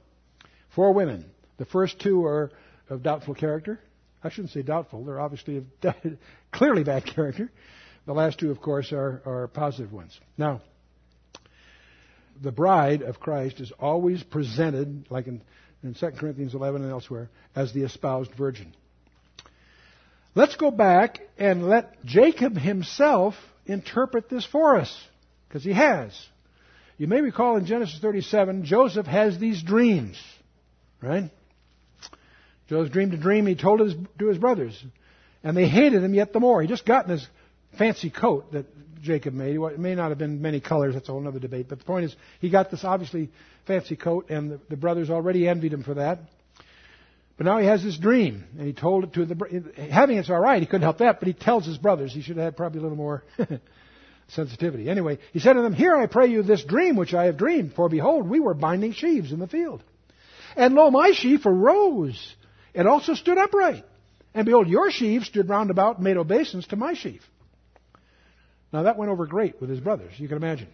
Four 0.74 0.94
women. 0.94 1.26
The 1.58 1.66
first 1.66 2.00
two 2.00 2.24
are 2.24 2.52
of 2.90 3.04
doubtful 3.04 3.36
character. 3.36 3.82
I 4.24 4.30
shouldn't 4.30 4.54
say 4.54 4.62
doubtful. 4.62 5.04
They're 5.04 5.20
obviously 5.20 5.58
of 5.58 5.66
clearly 6.54 6.86
bad 6.86 7.06
character. 7.06 7.52
The 8.06 8.14
last 8.14 8.40
two, 8.40 8.52
of 8.52 8.62
course, 8.62 8.92
are, 8.92 9.22
are 9.26 9.48
positive 9.48 9.94
ones. 9.94 10.20
Now, 10.38 10.62
the 12.42 12.52
bride 12.52 13.02
of 13.04 13.20
Christ 13.20 13.60
is 13.60 13.72
always 13.80 14.24
presented, 14.24 15.06
like 15.10 15.28
in, 15.28 15.42
in 15.84 15.94
2 15.94 16.12
Corinthians 16.12 16.56
11 16.56 16.82
and 16.82 16.92
elsewhere, 16.92 17.30
as 17.56 17.74
the 17.74 17.84
espoused 17.84 18.32
virgin. 18.34 18.74
Let's 20.34 20.56
go 20.56 20.72
back 20.72 21.20
and 21.38 21.68
let 21.68 22.04
Jacob 22.06 22.58
himself 22.58 23.36
interpret 23.66 24.30
this 24.30 24.46
for 24.46 24.78
us, 24.78 24.96
because 25.48 25.64
he 25.64 25.74
has. 25.74 26.12
You 26.98 27.08
may 27.08 27.22
recall 27.22 27.58
in 27.58 27.66
Genesis 27.66 28.00
37, 28.00 28.64
Joseph 28.64 29.06
has 29.06 29.38
these 29.38 29.62
dreams, 29.62 30.22
right? 31.02 31.30
Joseph 32.70 32.94
dreamed 32.94 33.14
a 33.14 33.18
dream. 33.18 33.46
He 33.46 33.56
told 33.56 33.82
it 33.82 33.98
to 34.20 34.28
his 34.28 34.38
brothers, 34.38 34.82
and 35.44 35.58
they 35.58 35.68
hated 35.68 36.04
him 36.04 36.14
yet 36.14 36.32
the 36.32 36.40
more. 36.40 36.62
He 36.62 36.68
just 36.68 36.86
gotten 36.86 37.12
his 37.12 37.28
fancy 37.78 38.10
coat 38.10 38.52
that 38.52 38.66
Jacob 39.02 39.34
made. 39.34 39.56
It 39.56 39.80
may 39.80 39.96
not 39.96 40.10
have 40.10 40.18
been 40.18 40.42
many 40.42 40.60
colors. 40.60 40.94
That's 40.94 41.10
a 41.10 41.12
whole 41.12 41.28
other 41.28 41.40
debate. 41.40 41.68
But 41.70 41.80
the 41.80 41.86
point 41.86 42.06
is, 42.06 42.16
he 42.40 42.50
got 42.50 42.72
this 42.72 42.84
obviously 42.84 43.30
fancy 43.66 43.96
coat, 43.96 44.30
and 44.30 44.52
the, 44.52 44.60
the 44.70 44.78
brothers 44.78 45.10
already 45.10 45.48
envied 45.48 45.74
him 45.74 45.84
for 45.84 45.96
that. 45.96 46.20
But 47.38 47.46
now 47.46 47.58
he 47.58 47.66
has 47.66 47.84
this 47.84 47.98
dream, 47.98 48.44
and 48.58 48.68
he 48.68 48.74
told 48.74 49.04
it 49.06 49.14
to 49.14 49.26
the. 49.26 49.88
Having 49.90 50.18
it's 50.20 50.30
all 50.30 50.40
right. 50.40 50.62
He 50.62 50.68
couldn't 50.68 50.84
help 50.84 51.00
that, 51.00 51.20
but 51.20 51.28
he 51.28 51.34
tells 51.34 51.66
his 51.66 51.78
brothers. 51.78 52.14
He 52.14 52.22
should 52.22 52.38
have 52.38 52.46
had 52.46 52.58
probably 52.58 52.80
a 52.80 52.84
little 52.84 52.98
more 52.98 53.24
sensitivity. 54.28 54.90
Anyway, 54.90 55.18
he 55.34 55.40
said 55.40 55.54
to 55.54 55.62
them, 55.62 55.74
"Hear 55.74 55.96
I 55.96 56.06
pray 56.06 56.28
you 56.28 56.44
this 56.44 56.64
dream 56.64 56.96
which 56.96 57.16
I 57.16 57.26
have 57.26 57.38
dreamed. 57.38 57.74
For 57.74 57.90
behold, 57.90 58.30
we 58.30 58.40
were 58.40 58.54
binding 58.54 58.94
sheaves 58.94 59.32
in 59.32 59.40
the 59.40 59.48
field, 59.48 59.82
and 60.56 60.76
lo, 60.76 60.92
my 60.92 61.14
sheaf 61.14 61.46
arose 61.46 62.36
and 62.76 62.88
also 62.88 63.16
stood 63.16 63.40
upright, 63.40 63.86
and 64.36 64.46
behold, 64.46 64.68
your 64.68 64.92
sheaves 64.92 65.26
stood 65.26 65.50
round 65.50 65.72
about 65.72 65.96
and 65.96 66.04
made 66.04 66.18
obeisance 66.18 66.68
to 66.68 66.76
my 66.76 66.94
sheaf." 66.94 67.28
Now 68.72 68.84
that 68.84 68.98
went 68.98 69.12
over 69.12 69.26
great 69.26 69.60
with 69.60 69.70
his 69.70 69.80
brothers. 69.80 70.14
You 70.18 70.28
can 70.28 70.38
imagine. 70.38 70.68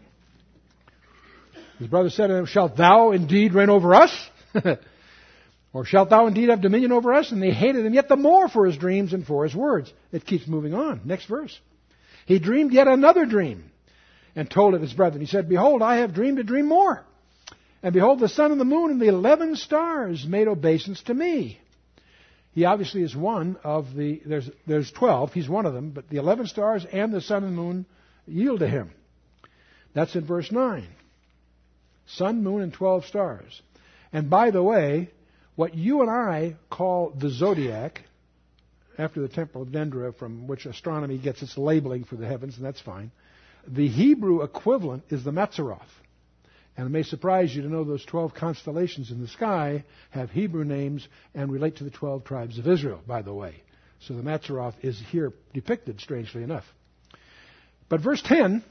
His 1.80 1.88
brother 1.88 2.10
said 2.10 2.28
to 2.28 2.36
him, 2.36 2.46
Shalt 2.46 2.76
thou 2.76 3.12
indeed 3.12 3.54
reign 3.54 3.70
over 3.70 3.94
us? 3.94 4.30
or 5.74 5.86
shalt 5.86 6.10
thou 6.10 6.28
indeed 6.28 6.50
have 6.50 6.62
dominion 6.62 6.92
over 6.92 7.14
us? 7.14 7.32
And 7.32 7.42
they 7.42 7.52
hated 7.52 7.86
him 7.86 7.94
yet 7.94 8.08
the 8.08 8.16
more 8.16 8.48
for 8.48 8.66
his 8.66 8.78
dreams 8.78 9.14
and 9.14 9.26
for 9.26 9.44
his 9.44 9.56
words. 9.56 9.92
It 10.12 10.26
keeps 10.26 10.48
moving 10.48 10.74
on. 10.74 11.02
Next 11.06 11.26
verse. 11.26 11.58
He 12.26 12.40
dreamed 12.40 12.74
yet 12.74 12.88
another 12.88 13.26
dream 13.26 13.72
and 14.36 14.50
told 14.50 14.76
it 14.76 14.82
his 14.82 14.94
brethren. 14.94 15.22
He 15.22 15.28
said, 15.28 15.50
Behold, 15.50 15.82
I 15.82 15.98
have 15.98 16.14
dreamed 16.14 16.40
a 16.40 16.44
dream 16.44 16.68
more. 16.68 17.04
And 17.84 17.94
behold, 17.94 18.20
the 18.20 18.30
sun 18.30 18.52
and 18.52 18.60
the 18.60 18.66
moon 18.66 18.92
and 18.92 19.02
the 19.02 19.08
eleven 19.08 19.56
stars 19.56 20.26
made 20.28 20.48
obeisance 20.48 21.02
to 21.04 21.14
me. 21.14 21.60
He 22.58 22.66
obviously 22.66 23.04
is 23.04 23.16
one 23.16 23.56
of 23.64 23.94
the, 23.94 24.20
there's, 24.26 24.50
there's 24.66 24.92
12, 24.94 25.32
he's 25.32 25.48
one 25.48 25.68
of 25.68 25.76
them, 25.76 25.92
but 25.92 26.10
the 26.10 26.18
11 26.18 26.48
stars 26.48 26.88
and 26.92 27.14
the 27.14 27.22
sun 27.22 27.44
and 27.44 27.56
moon 27.56 27.86
yield 28.26 28.62
to 28.62 28.68
him. 28.68 28.90
That's 29.94 30.16
in 30.16 30.26
verse 30.26 30.52
9. 30.52 30.88
Sun, 32.08 32.42
moon, 32.42 32.64
and 32.64 32.74
12 32.74 33.06
stars. 33.06 33.62
And 34.12 34.32
by 34.32 34.50
the 34.50 34.64
way, 34.64 35.12
what 35.56 35.76
you 35.76 36.02
and 36.02 36.10
I 36.10 36.56
call 36.72 37.12
the 37.12 37.30
zodiac, 37.30 38.02
after 38.98 39.22
the 39.22 39.30
Temple 39.30 39.62
of 39.62 39.68
Dendera, 39.68 40.18
from 40.18 40.48
which 40.48 40.66
astronomy 40.66 41.20
gets 41.20 41.44
its 41.44 41.60
labeling 41.60 42.06
for 42.06 42.16
the 42.16 42.26
heavens, 42.26 42.58
and 42.58 42.66
that's 42.66 42.82
fine, 42.82 43.12
the 43.68 43.88
Hebrew 43.88 44.42
equivalent 44.42 45.04
is 45.12 45.24
the 45.24 45.30
Mazzaroth. 45.30 45.84
And 46.78 46.86
it 46.86 46.90
may 46.92 47.02
surprise 47.02 47.56
you 47.56 47.64
to 47.64 47.70
know 47.70 47.84
those 47.84 48.06
12 48.06 48.36
constellations 48.36 49.10
in 49.10 49.20
the 49.20 49.28
sky 49.28 49.84
have 50.12 50.30
Hebrew 50.30 50.64
names 50.64 51.08
and 51.34 51.52
relate 51.52 51.78
to 51.78 51.84
the 51.84 51.90
12 51.90 52.24
tribes 52.24 52.60
of 52.60 52.68
Israel, 52.68 53.02
by 53.06 53.24
the 53.24 53.34
way. 53.34 53.56
So 54.02 54.14
the 54.14 54.22
Mazzaroth 54.22 54.76
is 54.84 55.02
here 55.10 55.34
depicted, 55.56 56.00
strangely 56.00 56.44
enough. 56.44 56.66
But 57.90 58.02
verse 58.02 58.22
10, 58.22 58.64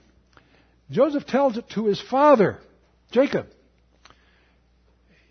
Joseph 0.90 1.26
tells 1.26 1.56
it 1.56 1.68
to 1.70 1.86
his 1.86 2.00
father, 2.00 2.60
Jacob. 3.10 3.48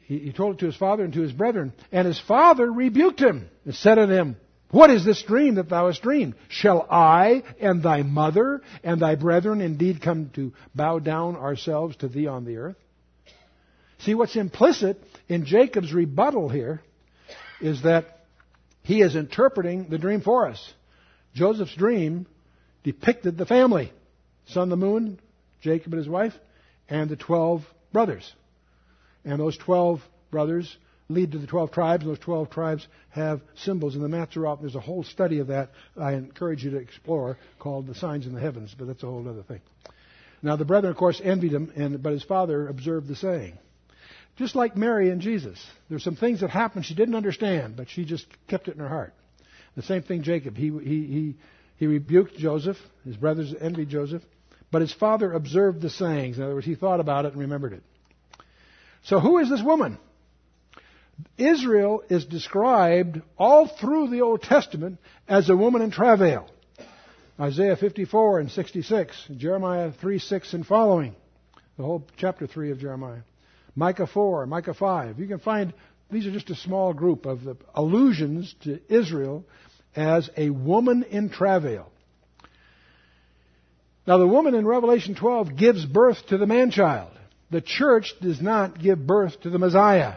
He, 0.03 0.19
he 0.19 0.33
told 0.33 0.55
it 0.55 0.59
to 0.59 0.65
his 0.65 0.75
father 0.75 1.05
and 1.05 1.13
to 1.13 1.21
his 1.21 1.31
brethren. 1.31 1.71
And 1.93 2.05
his 2.05 2.19
father 2.19 2.69
rebuked 2.69 3.21
him 3.21 3.49
and 3.63 3.73
said 3.73 3.97
unto 3.97 4.13
him, 4.13 4.35
what 4.71 4.89
is 4.89 5.05
this 5.05 5.21
dream 5.23 5.55
that 5.55 5.69
thou 5.69 5.87
hast 5.87 6.01
dreamed? 6.01 6.35
Shall 6.49 6.85
I 6.89 7.43
and 7.59 7.81
thy 7.81 8.03
mother 8.03 8.61
and 8.83 8.99
thy 8.99 9.15
brethren 9.15 9.61
indeed 9.61 10.01
come 10.01 10.31
to 10.35 10.53
bow 10.73 10.99
down 10.99 11.35
ourselves 11.35 11.95
to 11.97 12.07
thee 12.07 12.27
on 12.27 12.45
the 12.45 12.57
earth? 12.57 12.77
See, 13.99 14.15
what's 14.15 14.35
implicit 14.35 15.01
in 15.29 15.45
Jacob's 15.45 15.93
rebuttal 15.93 16.49
here 16.49 16.81
is 17.61 17.83
that 17.83 18.25
he 18.83 19.01
is 19.01 19.15
interpreting 19.15 19.87
the 19.89 19.97
dream 19.97 20.21
for 20.21 20.47
us. 20.47 20.73
Joseph's 21.33 21.75
dream 21.75 22.27
depicted 22.83 23.37
the 23.37 23.45
family 23.45 23.91
sun, 24.47 24.69
the 24.69 24.77
moon, 24.77 25.19
Jacob 25.61 25.93
and 25.93 25.99
his 25.99 26.09
wife, 26.09 26.33
and 26.89 27.09
the 27.09 27.15
twelve 27.15 27.61
brothers. 27.91 28.31
And 29.23 29.39
those 29.39 29.57
twelve 29.57 30.01
brothers 30.29 30.77
lead 31.09 31.31
to 31.31 31.37
the 31.37 31.47
12 31.47 31.71
tribes. 31.71 32.03
and 32.03 32.11
Those 32.11 32.19
12 32.19 32.49
tribes 32.49 32.87
have 33.09 33.41
symbols 33.55 33.95
in 33.95 34.01
the 34.01 34.07
Mazzaroth. 34.07 34.61
There's 34.61 34.75
a 34.75 34.79
whole 34.79 35.03
study 35.03 35.39
of 35.39 35.47
that 35.47 35.71
I 35.99 36.13
encourage 36.13 36.63
you 36.63 36.71
to 36.71 36.77
explore 36.77 37.37
called 37.59 37.87
The 37.87 37.95
Signs 37.95 38.25
in 38.25 38.33
the 38.33 38.41
Heavens, 38.41 38.75
but 38.77 38.87
that's 38.87 39.03
a 39.03 39.07
whole 39.07 39.27
other 39.27 39.43
thing. 39.43 39.61
Now, 40.41 40.55
the 40.55 40.65
brethren, 40.65 40.91
of 40.91 40.97
course, 40.97 41.21
envied 41.23 41.53
him, 41.53 41.71
and, 41.75 42.01
but 42.01 42.13
his 42.13 42.23
father 42.23 42.67
observed 42.67 43.07
the 43.07 43.15
saying. 43.15 43.57
Just 44.37 44.55
like 44.55 44.75
Mary 44.75 45.09
and 45.09 45.21
Jesus, 45.21 45.63
there's 45.89 46.03
some 46.03 46.17
things 46.17 46.41
that 46.41 46.49
happened 46.49 46.85
she 46.85 46.93
didn't 46.93 47.15
understand, 47.15 47.77
but 47.77 47.89
she 47.89 48.03
just 48.03 48.25
kept 48.47 48.67
it 48.67 48.75
in 48.75 48.79
her 48.79 48.89
heart. 48.89 49.13
The 49.75 49.81
same 49.81 50.03
thing 50.03 50.23
Jacob. 50.23 50.57
He, 50.57 50.69
he, 50.69 51.05
he, 51.05 51.35
he 51.77 51.87
rebuked 51.87 52.37
Joseph. 52.37 52.77
His 53.05 53.15
brothers 53.15 53.53
envied 53.59 53.89
Joseph. 53.89 54.23
But 54.71 54.81
his 54.81 54.93
father 54.93 55.31
observed 55.31 55.81
the 55.81 55.89
sayings. 55.89 56.37
In 56.37 56.43
other 56.43 56.55
words, 56.55 56.65
he 56.65 56.75
thought 56.75 56.99
about 56.99 57.25
it 57.25 57.31
and 57.31 57.41
remembered 57.41 57.73
it. 57.73 57.83
So 59.03 59.19
who 59.19 59.37
is 59.37 59.49
this 59.49 59.61
woman? 59.61 59.97
Israel 61.37 62.03
is 62.09 62.25
described 62.25 63.21
all 63.37 63.67
through 63.67 64.09
the 64.09 64.21
Old 64.21 64.41
Testament 64.41 64.99
as 65.27 65.49
a 65.49 65.55
woman 65.55 65.81
in 65.81 65.91
travail. 65.91 66.47
Isaiah 67.39 67.75
54 67.75 68.39
and 68.39 68.51
66, 68.51 69.29
Jeremiah 69.37 69.91
3, 69.99 70.19
6 70.19 70.53
and 70.53 70.65
following, 70.65 71.15
the 71.77 71.83
whole 71.83 72.07
chapter 72.17 72.47
3 72.47 72.71
of 72.71 72.79
Jeremiah. 72.79 73.21
Micah 73.75 74.07
4, 74.07 74.45
Micah 74.45 74.73
5. 74.73 75.19
You 75.19 75.27
can 75.27 75.39
find, 75.39 75.73
these 76.09 76.25
are 76.25 76.31
just 76.31 76.49
a 76.49 76.55
small 76.55 76.93
group 76.93 77.25
of 77.25 77.43
the 77.43 77.57
allusions 77.73 78.55
to 78.63 78.79
Israel 78.87 79.43
as 79.95 80.29
a 80.37 80.49
woman 80.49 81.03
in 81.03 81.29
travail. 81.29 81.91
Now 84.07 84.17
the 84.17 84.27
woman 84.27 84.55
in 84.55 84.65
Revelation 84.65 85.15
12 85.15 85.57
gives 85.57 85.85
birth 85.85 86.25
to 86.27 86.37
the 86.37 86.45
man 86.45 86.71
child. 86.71 87.11
the 87.51 87.61
church 87.61 88.13
does 88.21 88.41
not 88.41 88.79
give 88.79 89.05
birth 89.05 89.39
to 89.41 89.49
the 89.49 89.59
Messiah. 89.59 90.15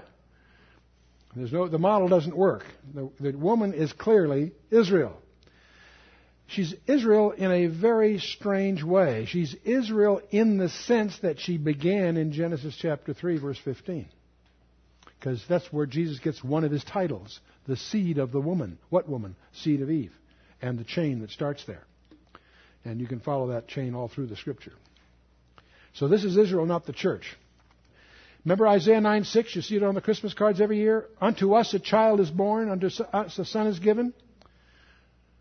No, 1.38 1.68
the 1.68 1.78
model 1.78 2.08
doesn't 2.08 2.36
work. 2.36 2.64
The, 2.94 3.10
the 3.20 3.32
woman 3.36 3.74
is 3.74 3.92
clearly 3.92 4.52
Israel. 4.70 5.16
She's 6.48 6.74
Israel 6.86 7.32
in 7.32 7.50
a 7.50 7.66
very 7.66 8.18
strange 8.18 8.82
way. 8.82 9.26
She's 9.28 9.54
Israel 9.64 10.22
in 10.30 10.56
the 10.56 10.70
sense 10.70 11.18
that 11.20 11.38
she 11.38 11.58
began 11.58 12.16
in 12.16 12.32
Genesis 12.32 12.76
chapter 12.80 13.12
3, 13.12 13.38
verse 13.38 13.58
15. 13.62 14.08
Because 15.04 15.44
that's 15.48 15.70
where 15.72 15.84
Jesus 15.84 16.18
gets 16.20 16.42
one 16.42 16.64
of 16.64 16.70
his 16.70 16.84
titles 16.84 17.40
the 17.66 17.76
seed 17.76 18.16
of 18.16 18.32
the 18.32 18.40
woman. 18.40 18.78
What 18.88 19.08
woman? 19.08 19.36
Seed 19.52 19.82
of 19.82 19.90
Eve. 19.90 20.12
And 20.62 20.78
the 20.78 20.84
chain 20.84 21.20
that 21.20 21.30
starts 21.30 21.64
there. 21.66 21.84
And 22.84 22.98
you 22.98 23.06
can 23.06 23.20
follow 23.20 23.48
that 23.48 23.68
chain 23.68 23.94
all 23.94 24.08
through 24.08 24.28
the 24.28 24.36
scripture. 24.36 24.72
So 25.92 26.08
this 26.08 26.24
is 26.24 26.36
Israel, 26.36 26.64
not 26.64 26.86
the 26.86 26.94
church. 26.94 27.36
Remember 28.44 28.68
Isaiah 28.68 29.00
9 29.00 29.24
6? 29.24 29.56
You 29.56 29.62
see 29.62 29.76
it 29.76 29.82
on 29.82 29.94
the 29.94 30.00
Christmas 30.00 30.34
cards 30.34 30.60
every 30.60 30.78
year? 30.78 31.06
Unto 31.20 31.54
us 31.54 31.74
a 31.74 31.78
child 31.78 32.20
is 32.20 32.30
born, 32.30 32.70
unto 32.70 32.86
us 32.86 33.00
a 33.00 33.16
uh, 33.16 33.28
son 33.28 33.66
is 33.66 33.78
given. 33.78 34.14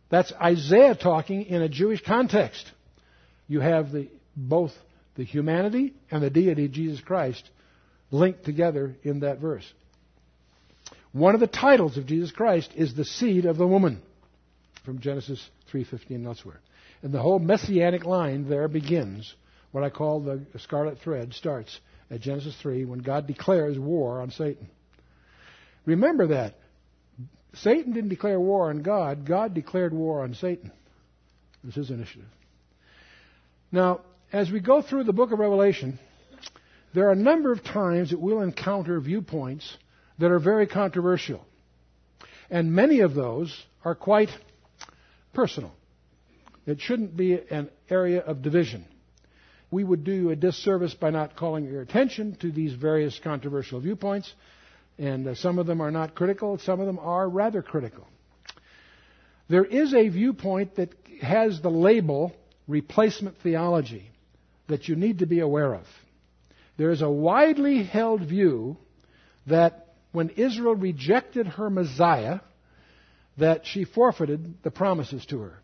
That's 0.10 0.32
Isaiah 0.34 0.96
talking 0.96 1.44
in 1.44 1.62
a 1.62 1.70
Jewish 1.70 2.02
context. 2.04 2.66
You 3.48 3.60
have 3.60 3.92
the, 3.92 4.10
both 4.36 4.72
the 5.16 5.24
humanity 5.24 5.94
and 6.12 6.24
the 6.24 6.30
deity 6.30 6.68
Jesus 6.68 7.02
Christ 7.02 7.50
linked 8.12 8.46
together 8.46 8.96
in 9.04 9.22
that 9.22 9.40
verse. 9.40 9.66
One 11.12 11.34
of 11.34 11.40
the 11.40 11.48
titles 11.48 11.98
of 11.98 12.06
Jesus 12.06 12.32
Christ 12.32 12.72
is 12.76 12.94
the 12.94 13.06
seed 13.06 13.46
of 13.46 13.58
the 13.58 13.68
woman 13.68 14.02
from 14.86 15.00
Genesis 15.00 15.46
3:15 15.72 16.16
and 16.16 16.26
elsewhere. 16.28 16.60
And 17.02 17.14
the 17.14 17.22
whole 17.22 17.40
messianic 17.40 18.06
line 18.06 18.48
there 18.48 18.68
begins. 18.68 19.34
What 19.72 19.84
I 19.84 19.90
call 19.90 20.22
the 20.22 20.46
scarlet 20.60 21.00
thread 21.00 21.34
starts 21.34 21.80
at 22.10 22.22
Genesis 22.22 22.56
3 22.62 22.86
when 22.86 23.00
God 23.00 23.28
declares 23.28 23.78
war 23.78 24.22
on 24.22 24.32
Satan. 24.32 24.70
Remember 25.86 26.28
that. 26.28 26.56
Satan 27.56 27.94
didn't 27.94 28.10
declare 28.10 28.40
war 28.40 28.70
on 28.70 28.84
God, 28.84 29.26
God 29.26 29.54
declared 29.54 29.94
war 29.94 30.24
on 30.24 30.34
Satan. 30.36 30.72
It 31.64 31.66
was 31.66 31.76
his 31.76 31.90
initiative. 31.90 32.28
Now, 33.72 34.02
as 34.32 34.52
we 34.52 34.60
go 34.60 34.82
through 34.82 35.06
the 35.06 35.14
book 35.14 35.32
of 35.32 35.40
Revelation, 35.40 36.00
there 36.94 37.08
are 37.08 37.14
a 37.14 37.16
number 37.16 37.52
of 37.52 37.64
times 37.64 38.12
that 38.12 38.20
we'll 38.20 38.42
encounter 38.42 39.00
viewpoints 39.00 39.78
that 40.20 40.32
are 40.32 40.40
very 40.40 40.68
controversial. 40.68 41.46
And 42.50 42.72
many 42.74 43.02
of 43.02 43.14
those 43.14 43.56
are 43.84 43.96
quite 43.96 44.30
personal. 45.34 45.72
It 46.66 46.82
shouldn't 46.82 47.16
be 47.16 47.40
an 47.50 47.70
area 47.90 48.22
of 48.22 48.42
division. 48.42 48.86
We 49.70 49.84
would 49.84 50.04
do 50.04 50.30
a 50.30 50.36
disservice 50.36 50.94
by 50.94 51.10
not 51.10 51.36
calling 51.36 51.66
your 51.66 51.82
attention 51.82 52.36
to 52.42 52.52
these 52.52 52.74
various 52.74 53.20
controversial 53.20 53.80
viewpoints 53.80 54.34
and 54.98 55.28
uh, 55.28 55.36
some 55.36 55.60
of 55.60 55.68
them 55.68 55.82
are 55.82 55.92
not 55.92 56.16
critical, 56.16 56.58
some 56.58 56.80
of 56.80 56.88
them 56.88 57.00
are 57.00 57.30
rather 57.30 57.62
critical. 57.62 58.08
There 59.50 59.66
is 59.66 59.94
a 59.94 60.10
viewpoint 60.10 60.76
that 60.76 60.94
has 61.22 61.62
the 61.62 61.70
label 61.70 62.36
replacement 62.68 63.38
theology 63.40 64.10
that 64.68 64.88
you 64.88 64.96
need 64.96 65.20
to 65.20 65.26
be 65.26 65.40
aware 65.40 65.74
of. 65.74 65.86
There 66.78 66.92
is 66.92 67.02
a 67.02 67.10
widely 67.10 67.84
held 67.84 68.22
view 68.22 68.78
that 69.48 69.94
when 70.12 70.30
Israel 70.30 70.76
rejected 70.76 71.48
her 71.48 71.70
Messiah, 71.70 72.40
that 73.38 73.66
she 73.66 73.86
forfeited 73.86 74.64
the 74.64 74.72
promises 74.72 75.26
to 75.28 75.40
her. 75.40 75.60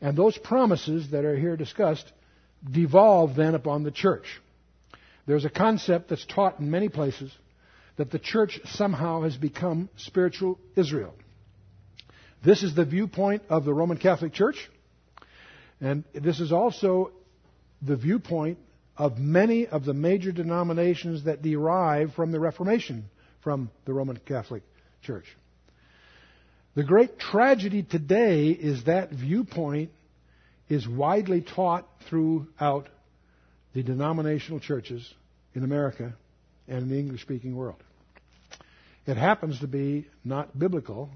And 0.00 0.16
those 0.16 0.38
promises 0.38 1.10
that 1.10 1.24
are 1.24 1.36
here 1.36 1.56
discussed 1.56 2.10
devolve 2.64 3.36
then 3.36 3.54
upon 3.54 3.82
the 3.82 3.90
church. 3.90 4.24
There's 5.26 5.44
a 5.44 5.50
concept 5.50 6.08
that's 6.08 6.24
taught 6.26 6.60
in 6.60 6.70
many 6.70 6.88
places 6.88 7.32
that 7.96 8.10
the 8.10 8.18
church 8.18 8.60
somehow 8.66 9.22
has 9.22 9.36
become 9.36 9.88
spiritual 9.96 10.58
Israel. 10.76 11.14
This 12.44 12.62
is 12.62 12.74
the 12.74 12.84
viewpoint 12.84 13.42
of 13.48 13.64
the 13.64 13.74
Roman 13.74 13.96
Catholic 13.96 14.32
Church, 14.32 14.70
and 15.80 16.04
this 16.14 16.40
is 16.40 16.52
also 16.52 17.10
the 17.82 17.96
viewpoint 17.96 18.58
of 18.96 19.18
many 19.18 19.66
of 19.66 19.84
the 19.84 19.94
major 19.94 20.32
denominations 20.32 21.24
that 21.24 21.42
derive 21.42 22.14
from 22.14 22.32
the 22.32 22.40
Reformation 22.40 23.04
from 23.42 23.70
the 23.84 23.92
Roman 23.92 24.16
Catholic 24.16 24.62
Church. 25.02 25.24
The 26.74 26.84
great 26.84 27.18
tragedy 27.18 27.82
today 27.82 28.48
is 28.48 28.84
that 28.84 29.10
viewpoint 29.10 29.90
is 30.68 30.86
widely 30.88 31.40
taught 31.40 31.86
throughout 32.08 32.88
the 33.74 33.82
denominational 33.82 34.60
churches 34.60 35.12
in 35.54 35.64
America 35.64 36.14
and 36.66 36.78
in 36.78 36.88
the 36.88 36.98
English 36.98 37.22
speaking 37.22 37.54
world. 37.54 37.82
It 39.06 39.16
happens 39.16 39.60
to 39.60 39.68
be 39.68 40.06
not 40.24 40.58
biblical. 40.58 41.10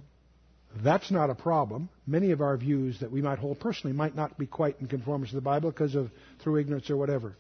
That's 0.85 1.11
not 1.11 1.31
a 1.31 1.35
problem. 1.35 1.89
Many 2.07 2.31
of 2.31 2.41
our 2.41 2.57
views 2.57 3.01
that 3.01 3.11
we 3.11 3.21
might 3.21 3.41
hold 3.41 3.59
personally 3.59 3.97
might 3.97 4.15
not 4.15 4.39
be 4.39 4.47
quite 4.47 4.81
in 4.81 4.87
conformance 4.87 5.31
to 5.31 5.37
the 5.37 5.43
Bible 5.43 5.71
because 5.71 5.97
of 5.97 6.11
through 6.43 6.59
ignorance 6.59 6.89
or 6.89 6.97
whatever. 6.97 7.37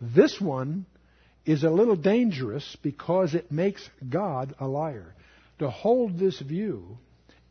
This 0.00 0.40
one 0.40 0.86
is 1.44 1.62
a 1.62 1.70
little 1.70 1.94
dangerous 1.94 2.76
because 2.82 3.34
it 3.34 3.52
makes 3.52 3.88
God 4.08 4.54
a 4.58 4.66
liar. 4.66 5.14
To 5.60 5.70
hold 5.70 6.18
this 6.18 6.40
view 6.40 6.98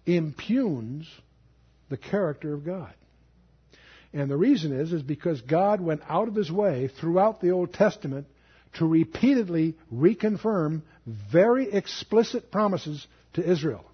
impugns 0.06 1.08
the 1.90 1.98
character 1.98 2.54
of 2.54 2.66
God. 2.66 2.94
And 4.14 4.30
the 4.30 4.38
reason 4.38 4.78
is, 4.78 4.92
is 4.92 5.02
because 5.02 5.42
God 5.42 5.80
went 5.80 6.02
out 6.08 6.28
of 6.28 6.36
his 6.36 6.52
way 6.52 6.90
throughout 7.00 7.40
the 7.40 7.52
Old 7.52 7.74
Testament 7.74 8.28
to 8.74 8.86
repeatedly 8.86 9.76
reconfirm 9.94 10.82
very 11.06 11.72
explicit 11.72 12.52
promises 12.52 13.06
to 13.34 13.50
Israel. 13.50 13.86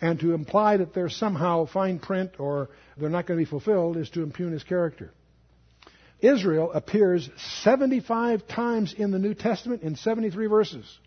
And 0.00 0.18
to 0.20 0.34
imply 0.34 0.78
that 0.78 0.94
they're 0.94 1.08
somehow 1.08 1.66
fine 1.66 1.98
print 1.98 2.32
or 2.38 2.70
they're 2.96 3.10
not 3.10 3.26
going 3.26 3.38
to 3.38 3.44
be 3.44 3.48
fulfilled 3.48 3.96
is 3.96 4.10
to 4.10 4.22
impugn 4.22 4.52
his 4.52 4.64
character. 4.64 5.12
Israel 6.20 6.70
appears 6.72 7.28
75 7.62 8.46
times 8.46 8.94
in 8.96 9.10
the 9.10 9.18
New 9.18 9.34
Testament 9.34 9.82
in 9.82 9.96
73 9.96 10.46
verses. 10.46 10.98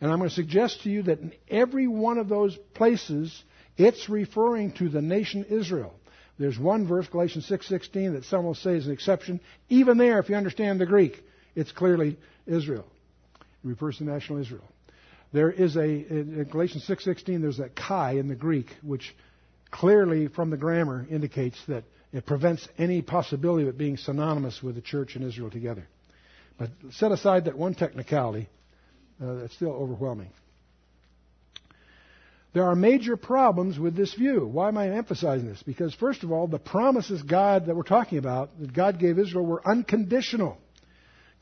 And 0.00 0.10
I'm 0.10 0.18
going 0.18 0.28
to 0.28 0.34
suggest 0.34 0.82
to 0.82 0.90
you 0.90 1.02
that 1.04 1.20
in 1.20 1.32
every 1.48 1.86
one 1.86 2.18
of 2.18 2.28
those 2.28 2.56
places, 2.74 3.42
it's 3.76 4.08
referring 4.08 4.72
to 4.72 4.88
the 4.88 5.00
nation 5.00 5.44
Israel. 5.48 5.94
There's 6.38 6.58
one 6.58 6.86
verse, 6.86 7.06
Galatians 7.08 7.46
6:16, 7.46 8.14
that 8.14 8.24
some 8.24 8.44
will 8.44 8.54
say 8.54 8.76
is 8.76 8.86
an 8.86 8.92
exception. 8.92 9.40
Even 9.68 9.98
there, 9.98 10.18
if 10.18 10.28
you 10.28 10.36
understand 10.36 10.80
the 10.80 10.86
Greek, 10.86 11.22
it's 11.54 11.70
clearly 11.70 12.16
Israel. 12.46 12.86
It 13.40 13.68
refers 13.68 13.98
to 13.98 14.04
national 14.04 14.40
Israel. 14.40 14.64
There 15.32 15.50
is 15.50 15.76
a 15.76 15.84
in 15.84 16.46
Galatians 16.50 16.84
6:16 16.84 17.40
there's 17.40 17.58
that 17.58 17.74
kai 17.74 18.12
in 18.12 18.28
the 18.28 18.34
Greek 18.34 18.76
which 18.82 19.14
clearly 19.70 20.28
from 20.28 20.50
the 20.50 20.56
grammar 20.56 21.06
indicates 21.10 21.58
that 21.66 21.84
it 22.12 22.26
prevents 22.26 22.68
any 22.78 23.02
possibility 23.02 23.64
of 23.64 23.70
it 23.70 23.78
being 23.78 23.96
synonymous 23.96 24.62
with 24.62 24.76
the 24.76 24.80
church 24.80 25.16
and 25.16 25.24
Israel 25.24 25.50
together. 25.50 25.88
But 26.56 26.70
set 26.92 27.10
aside 27.10 27.46
that 27.46 27.58
one 27.58 27.74
technicality, 27.74 28.48
uh, 29.20 29.34
that's 29.34 29.54
still 29.54 29.72
overwhelming. 29.72 30.30
There 32.54 32.64
are 32.64 32.76
major 32.76 33.16
problems 33.16 33.80
with 33.80 33.96
this 33.96 34.14
view. 34.14 34.46
Why 34.46 34.68
am 34.68 34.78
I 34.78 34.88
emphasizing 34.88 35.48
this? 35.48 35.62
Because, 35.64 35.92
first 35.92 36.22
of 36.22 36.30
all, 36.30 36.46
the 36.46 36.60
promises 36.60 37.20
God 37.20 37.66
that 37.66 37.74
we're 37.74 37.82
talking 37.82 38.18
about, 38.18 38.58
that 38.60 38.72
God 38.72 39.00
gave 39.00 39.18
Israel, 39.18 39.44
were 39.44 39.66
unconditional. 39.66 40.56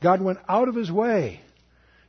God 0.01 0.21
went 0.21 0.39
out 0.49 0.69
of 0.69 0.75
his 0.75 0.91
way 0.91 1.39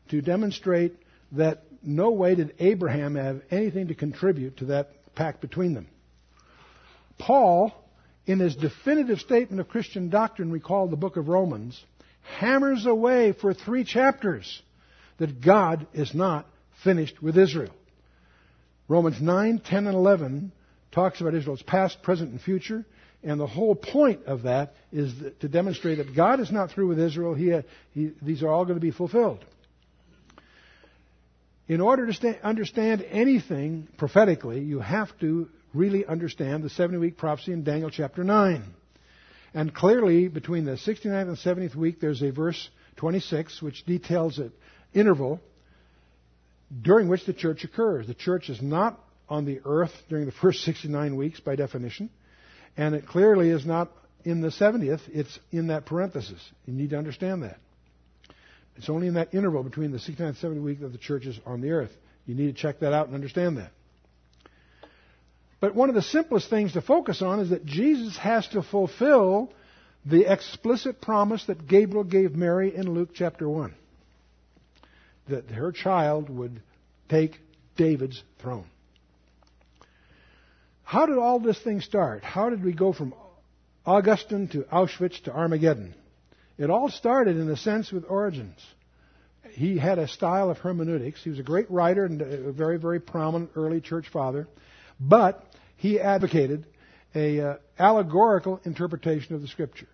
to 0.08 0.22
demonstrate 0.22 0.94
that 1.32 1.64
no 1.82 2.12
way 2.12 2.34
did 2.34 2.54
Abraham 2.58 3.16
have 3.16 3.42
anything 3.50 3.88
to 3.88 3.94
contribute 3.94 4.56
to 4.58 4.64
that 4.66 5.14
pact 5.14 5.42
between 5.42 5.74
them. 5.74 5.86
Paul, 7.18 7.72
in 8.24 8.38
his 8.38 8.56
definitive 8.56 9.18
statement 9.18 9.60
of 9.60 9.68
Christian 9.68 10.08
doctrine, 10.08 10.50
recall 10.50 10.88
the 10.88 10.96
book 10.96 11.18
of 11.18 11.28
Romans, 11.28 11.78
hammers 12.38 12.86
away 12.86 13.32
for 13.32 13.52
three 13.52 13.84
chapters 13.84 14.62
that 15.18 15.42
God 15.42 15.86
is 15.92 16.14
not 16.14 16.46
finished 16.82 17.22
with 17.22 17.36
Israel. 17.36 17.72
Romans 18.88 19.20
9, 19.20 19.60
10, 19.60 19.86
and 19.86 19.96
11 19.96 20.52
talks 20.92 21.20
about 21.20 21.34
Israel's 21.34 21.62
past, 21.62 22.02
present, 22.02 22.30
and 22.30 22.40
future. 22.40 22.84
And 23.22 23.40
the 23.40 23.46
whole 23.46 23.74
point 23.74 24.24
of 24.26 24.42
that 24.42 24.74
is 24.92 25.12
to 25.40 25.48
demonstrate 25.48 25.98
that 25.98 26.14
God 26.14 26.40
is 26.40 26.52
not 26.52 26.70
through 26.70 26.88
with 26.88 27.00
Israel. 27.00 27.34
He, 27.34 27.52
uh, 27.52 27.62
he, 27.92 28.12
these 28.20 28.42
are 28.42 28.50
all 28.50 28.64
going 28.64 28.76
to 28.76 28.80
be 28.80 28.90
fulfilled. 28.90 29.44
In 31.66 31.80
order 31.80 32.06
to 32.06 32.12
sta- 32.12 32.38
understand 32.42 33.02
anything 33.10 33.88
prophetically, 33.96 34.60
you 34.60 34.80
have 34.80 35.08
to 35.20 35.48
really 35.72 36.04
understand 36.04 36.62
the 36.62 36.68
70 36.68 36.98
week 36.98 37.16
prophecy 37.16 37.52
in 37.52 37.64
Daniel 37.64 37.88
chapter 37.88 38.22
9. 38.22 38.62
And 39.54 39.74
clearly, 39.74 40.28
between 40.28 40.66
the 40.66 40.72
69th 40.72 41.28
and 41.28 41.38
70th 41.38 41.74
week, 41.74 42.00
there's 42.00 42.22
a 42.22 42.30
verse 42.30 42.68
26 42.96 43.62
which 43.62 43.86
details 43.86 44.38
an 44.38 44.52
interval 44.92 45.40
during 46.82 47.08
which 47.08 47.26
the 47.26 47.32
church 47.32 47.64
occurs. 47.64 48.06
The 48.06 48.14
church 48.14 48.48
is 48.48 48.60
not 48.62 48.98
on 49.28 49.44
the 49.44 49.60
earth 49.64 49.92
during 50.08 50.26
the 50.26 50.32
first 50.32 50.60
69 50.64 51.16
weeks 51.16 51.40
by 51.40 51.56
definition. 51.56 52.10
And 52.76 52.94
it 52.94 53.06
clearly 53.06 53.50
is 53.50 53.64
not 53.64 53.90
in 54.24 54.40
the 54.40 54.48
70th, 54.48 55.02
it's 55.12 55.38
in 55.52 55.68
that 55.68 55.84
parenthesis. 55.84 56.40
You 56.66 56.72
need 56.72 56.90
to 56.90 56.96
understand 56.96 57.42
that. 57.42 57.58
It's 58.76 58.88
only 58.88 59.06
in 59.06 59.14
that 59.14 59.34
interval 59.34 59.62
between 59.62 59.92
the 59.92 59.98
69th 59.98 60.20
and 60.20 60.36
70th 60.36 60.62
week 60.62 60.80
that 60.80 60.92
the 60.92 60.98
church 60.98 61.26
is 61.26 61.38
on 61.46 61.60
the 61.60 61.70
earth. 61.70 61.92
You 62.26 62.34
need 62.34 62.46
to 62.46 62.60
check 62.60 62.80
that 62.80 62.92
out 62.92 63.06
and 63.06 63.14
understand 63.14 63.58
that. 63.58 63.70
But 65.60 65.74
one 65.74 65.88
of 65.88 65.94
the 65.94 66.02
simplest 66.02 66.50
things 66.50 66.72
to 66.72 66.80
focus 66.80 67.22
on 67.22 67.40
is 67.40 67.50
that 67.50 67.64
Jesus 67.64 68.16
has 68.16 68.48
to 68.48 68.62
fulfill 68.62 69.52
the 70.04 70.30
explicit 70.30 71.00
promise 71.00 71.44
that 71.46 71.66
Gabriel 71.66 72.04
gave 72.04 72.34
Mary 72.34 72.74
in 72.74 72.92
Luke 72.92 73.10
chapter 73.14 73.48
1 73.48 73.74
that 75.28 75.50
her 75.50 75.72
child 75.72 76.28
would 76.28 76.62
take 77.08 77.38
David's 77.76 78.22
throne. 78.40 78.66
How 80.82 81.06
did 81.06 81.18
all 81.18 81.40
this 81.40 81.58
thing 81.60 81.80
start? 81.80 82.22
How 82.22 82.50
did 82.50 82.62
we 82.62 82.72
go 82.72 82.92
from 82.92 83.14
Augustine 83.86 84.48
to 84.48 84.62
Auschwitz 84.64 85.22
to 85.24 85.32
Armageddon? 85.32 85.94
It 86.58 86.70
all 86.70 86.88
started, 86.88 87.36
in 87.36 87.48
a 87.50 87.56
sense, 87.56 87.90
with 87.90 88.04
Origen. 88.08 88.54
He 89.50 89.78
had 89.78 89.98
a 89.98 90.06
style 90.06 90.50
of 90.50 90.58
hermeneutics. 90.58 91.22
He 91.22 91.30
was 91.30 91.38
a 91.38 91.42
great 91.42 91.70
writer 91.70 92.04
and 92.04 92.20
a 92.20 92.52
very, 92.52 92.78
very 92.78 93.00
prominent 93.00 93.50
early 93.56 93.80
church 93.80 94.08
father. 94.12 94.46
But 95.00 95.44
he 95.76 95.98
advocated 96.00 96.66
a 97.14 97.40
uh, 97.40 97.56
allegorical 97.78 98.60
interpretation 98.64 99.34
of 99.34 99.42
the 99.42 99.48
Scripture. 99.48 99.88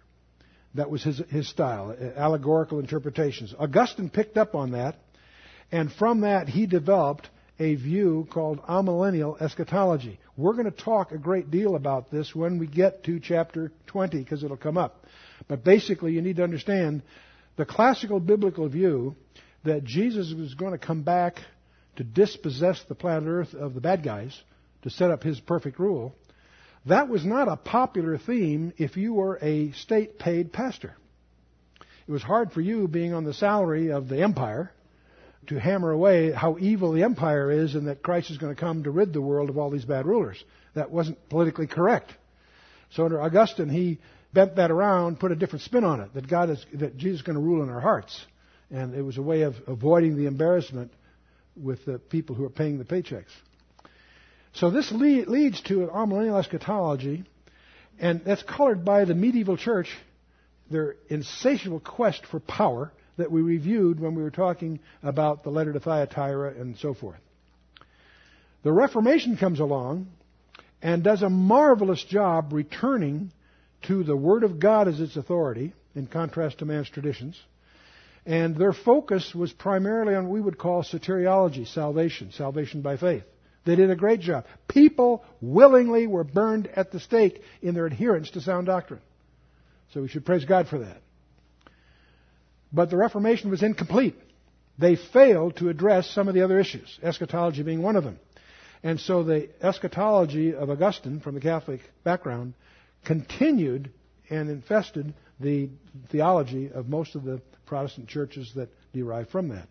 That 0.75 0.91
was 0.91 1.03
his, 1.03 1.19
his 1.31 1.49
style, 1.49 1.97
uh, 1.99 2.19
allegorical 2.19 2.79
interpretations. 2.79 3.55
Augustine 3.59 4.11
picked 4.11 4.37
up 4.37 4.55
on 4.55 4.73
that, 4.73 4.97
and 5.73 5.93
from 5.93 6.23
that 6.23 6.49
he 6.49 6.67
developed 6.67 7.29
a 7.59 7.75
view 7.75 8.27
called 8.31 8.63
amillennial 8.63 9.41
eschatology. 9.41 10.19
We're 10.37 10.55
going 10.55 10.71
to 10.71 10.71
talk 10.71 11.13
a 11.13 11.19
great 11.19 11.51
deal 11.51 11.77
about 11.77 12.11
this 12.11 12.35
when 12.35 12.59
we 12.59 12.67
get 12.67 13.05
to 13.05 13.21
chapter 13.21 13.71
20 13.89 14.19
because 14.19 14.43
it'll 14.43 14.57
come 14.57 14.79
up. 14.79 15.05
But 15.47 15.63
basically, 15.63 16.13
you 16.13 16.23
need 16.23 16.37
to 16.37 16.45
understand 16.45 17.03
the 17.57 17.67
classical 17.67 18.19
biblical 18.19 18.69
view 18.69 19.15
that 19.65 19.85
Jesus 19.85 20.33
was 20.33 20.55
going 20.55 20.73
to 20.73 20.79
come 20.79 21.03
back 21.03 21.37
to 21.97 22.05
dispossess 22.05 22.83
the 22.89 22.95
planet 22.95 23.29
Earth 23.29 23.53
of 23.53 23.75
the 23.75 23.81
bad 23.81 24.03
guys 24.03 24.41
to 24.83 24.91
set 24.91 25.11
up 25.11 25.23
his 25.23 25.39
perfect 25.41 25.79
rule. 25.79 26.15
That 26.87 27.09
was 27.09 27.27
not 27.27 27.49
a 27.49 27.57
popular 27.57 28.17
theme 28.17 28.73
if 28.79 28.97
you 28.97 29.13
were 29.13 29.39
a 29.43 29.73
state 29.73 30.19
paid 30.19 30.53
pastor. 30.53 30.97
It 32.09 32.13
was 32.13 32.23
hard 32.23 32.53
for 32.53 32.63
you, 32.63 32.89
being 32.89 33.13
on 33.13 33.25
the 33.25 33.35
salary 33.35 33.93
of 33.93 34.09
the 34.09 34.23
empire, 34.23 34.73
to 35.47 35.59
hammer 35.59 35.91
away 35.91 36.33
how 36.33 36.59
evil 36.59 36.93
the 36.93 37.03
empire 37.03 37.51
is 37.51 37.75
and 37.75 37.89
that 37.89 38.03
Christ 38.03 38.31
is 38.31 38.39
going 38.39 38.55
to 38.55 38.61
come 38.61 38.85
to 38.85 38.91
rid 38.91 39.13
the 39.13 39.21
world 39.21 39.51
of 39.51 39.59
all 39.59 39.71
these 39.71 39.85
bad 39.85 40.07
rulers. 40.07 40.43
That 40.75 40.91
wasn't 40.91 41.29
politically 41.29 41.67
correct. 41.67 42.13
So 42.91 43.05
under 43.05 43.21
Augustine, 43.21 43.69
he 43.69 43.99
bent 44.33 44.57
that 44.57 44.71
around, 44.71 45.19
put 45.19 45.33
a 45.33 45.37
different 45.37 45.63
spin 45.63 45.85
on 45.85 46.01
it, 46.01 46.15
that 46.15 46.29
God 46.29 46.51
is, 46.51 46.65
that 46.75 46.97
Jesus 46.97 47.21
is 47.21 47.27
going 47.27 47.37
to 47.37 47.43
rule 47.43 47.63
in 47.63 47.71
our 47.71 47.81
hearts. 47.81 48.25
And 48.71 48.95
it 48.95 49.03
was 49.03 49.19
a 49.19 49.23
way 49.23 49.43
of 49.43 49.55
avoiding 49.67 50.17
the 50.17 50.27
embarrassment 50.27 50.93
with 51.57 51.85
the 51.85 51.99
people 51.99 52.37
who 52.37 52.45
are 52.45 52.51
paying 52.51 52.79
the 52.79 52.85
paychecks. 52.85 53.31
So 54.53 54.71
this 54.71 54.91
lead, 54.93 55.29
leads 55.29 55.61
to 55.63 55.83
an 55.83 55.89
amillennial 55.89 56.39
eschatology, 56.39 57.25
and 57.99 58.23
that's 58.25 58.43
colored 58.43 58.85
by 58.85 59.05
the 59.05 59.15
medieval 59.15 59.57
church, 59.57 59.89
their 60.71 60.97
insatiable 61.09 61.81
quest 61.81 62.25
for 62.27 62.41
power 62.41 62.93
that 63.21 63.31
we 63.31 63.41
reviewed 63.41 64.01
when 64.01 64.15
we 64.15 64.23
were 64.23 64.31
talking 64.31 64.81
about 65.03 65.45
the 65.45 65.51
letter 65.51 65.73
to 65.73 65.81
Thyatira 65.81 66.55
and 66.59 66.77
so 66.77 66.93
forth. 66.93 67.21
The 68.63 68.73
Reformation 68.73 69.37
comes 69.37 69.61
along 69.61 70.09
and 70.83 71.03
does 71.03 71.23
a 71.23 71.31
marvelous 71.31 72.03
job 72.05 72.53
returning 72.53 73.33
to 73.83 74.05
the 74.05 74.17
Word 74.17 74.45
of 74.45 74.59
God 74.61 74.89
as 74.89 75.01
its 75.01 75.17
authority, 75.17 75.73
in 75.95 76.07
contrast 76.07 76.59
to 76.59 76.65
man's 76.65 76.91
traditions. 76.91 77.41
And 78.27 78.55
their 78.57 78.73
focus 78.73 79.35
was 79.35 79.53
primarily 79.53 80.15
on 80.15 80.25
what 80.25 80.33
we 80.33 80.41
would 80.41 80.59
call 80.59 80.83
soteriology, 80.83 81.67
salvation, 81.67 82.33
salvation 82.33 82.83
by 82.83 82.97
faith. 82.97 83.25
They 83.65 83.77
did 83.77 83.91
a 83.91 83.97
great 83.97 84.21
job. 84.21 84.47
People 84.69 85.25
willingly 85.41 86.07
were 86.07 86.25
burned 86.25 86.69
at 86.69 86.93
the 86.93 87.01
stake 87.01 87.43
in 87.63 87.75
their 87.75 87.87
adherence 87.87 88.31
to 88.31 88.41
sound 88.41 88.67
doctrine. 88.67 89.01
So 89.93 90.03
we 90.03 90.09
should 90.09 90.25
praise 90.25 90.45
God 90.45 90.69
for 90.69 90.79
that. 90.79 91.03
But 92.73 92.91
the 92.91 92.97
Reformation 92.97 93.51
was 93.51 93.63
incomplete. 93.63 94.17
They 94.79 94.97
failed 94.97 95.57
to 95.57 95.69
address 95.69 96.09
some 96.11 96.29
of 96.29 96.35
the 96.35 96.43
other 96.43 96.59
issues, 96.59 96.99
eschatology 97.03 97.63
being 97.63 97.83
one 97.83 97.97
of 97.97 98.05
them. 98.05 98.19
And 98.83 98.99
so 98.99 99.23
the 99.23 99.51
eschatology 99.61 100.55
of 100.55 100.71
Augustine, 100.71 101.21
from 101.21 101.35
the 101.35 101.41
Catholic 101.41 101.81
background, 102.03 102.55
continued 103.05 103.91
and 104.31 104.49
infested 104.49 105.13
the 105.39 105.69
theology 106.11 106.71
of 106.73 106.89
most 106.89 107.15
of 107.15 107.25
the 107.25 107.43
Protestant 107.67 108.09
churches 108.09 108.53
that 108.55 108.69
derive 108.93 109.29
from 109.29 109.49
that. 109.49 109.69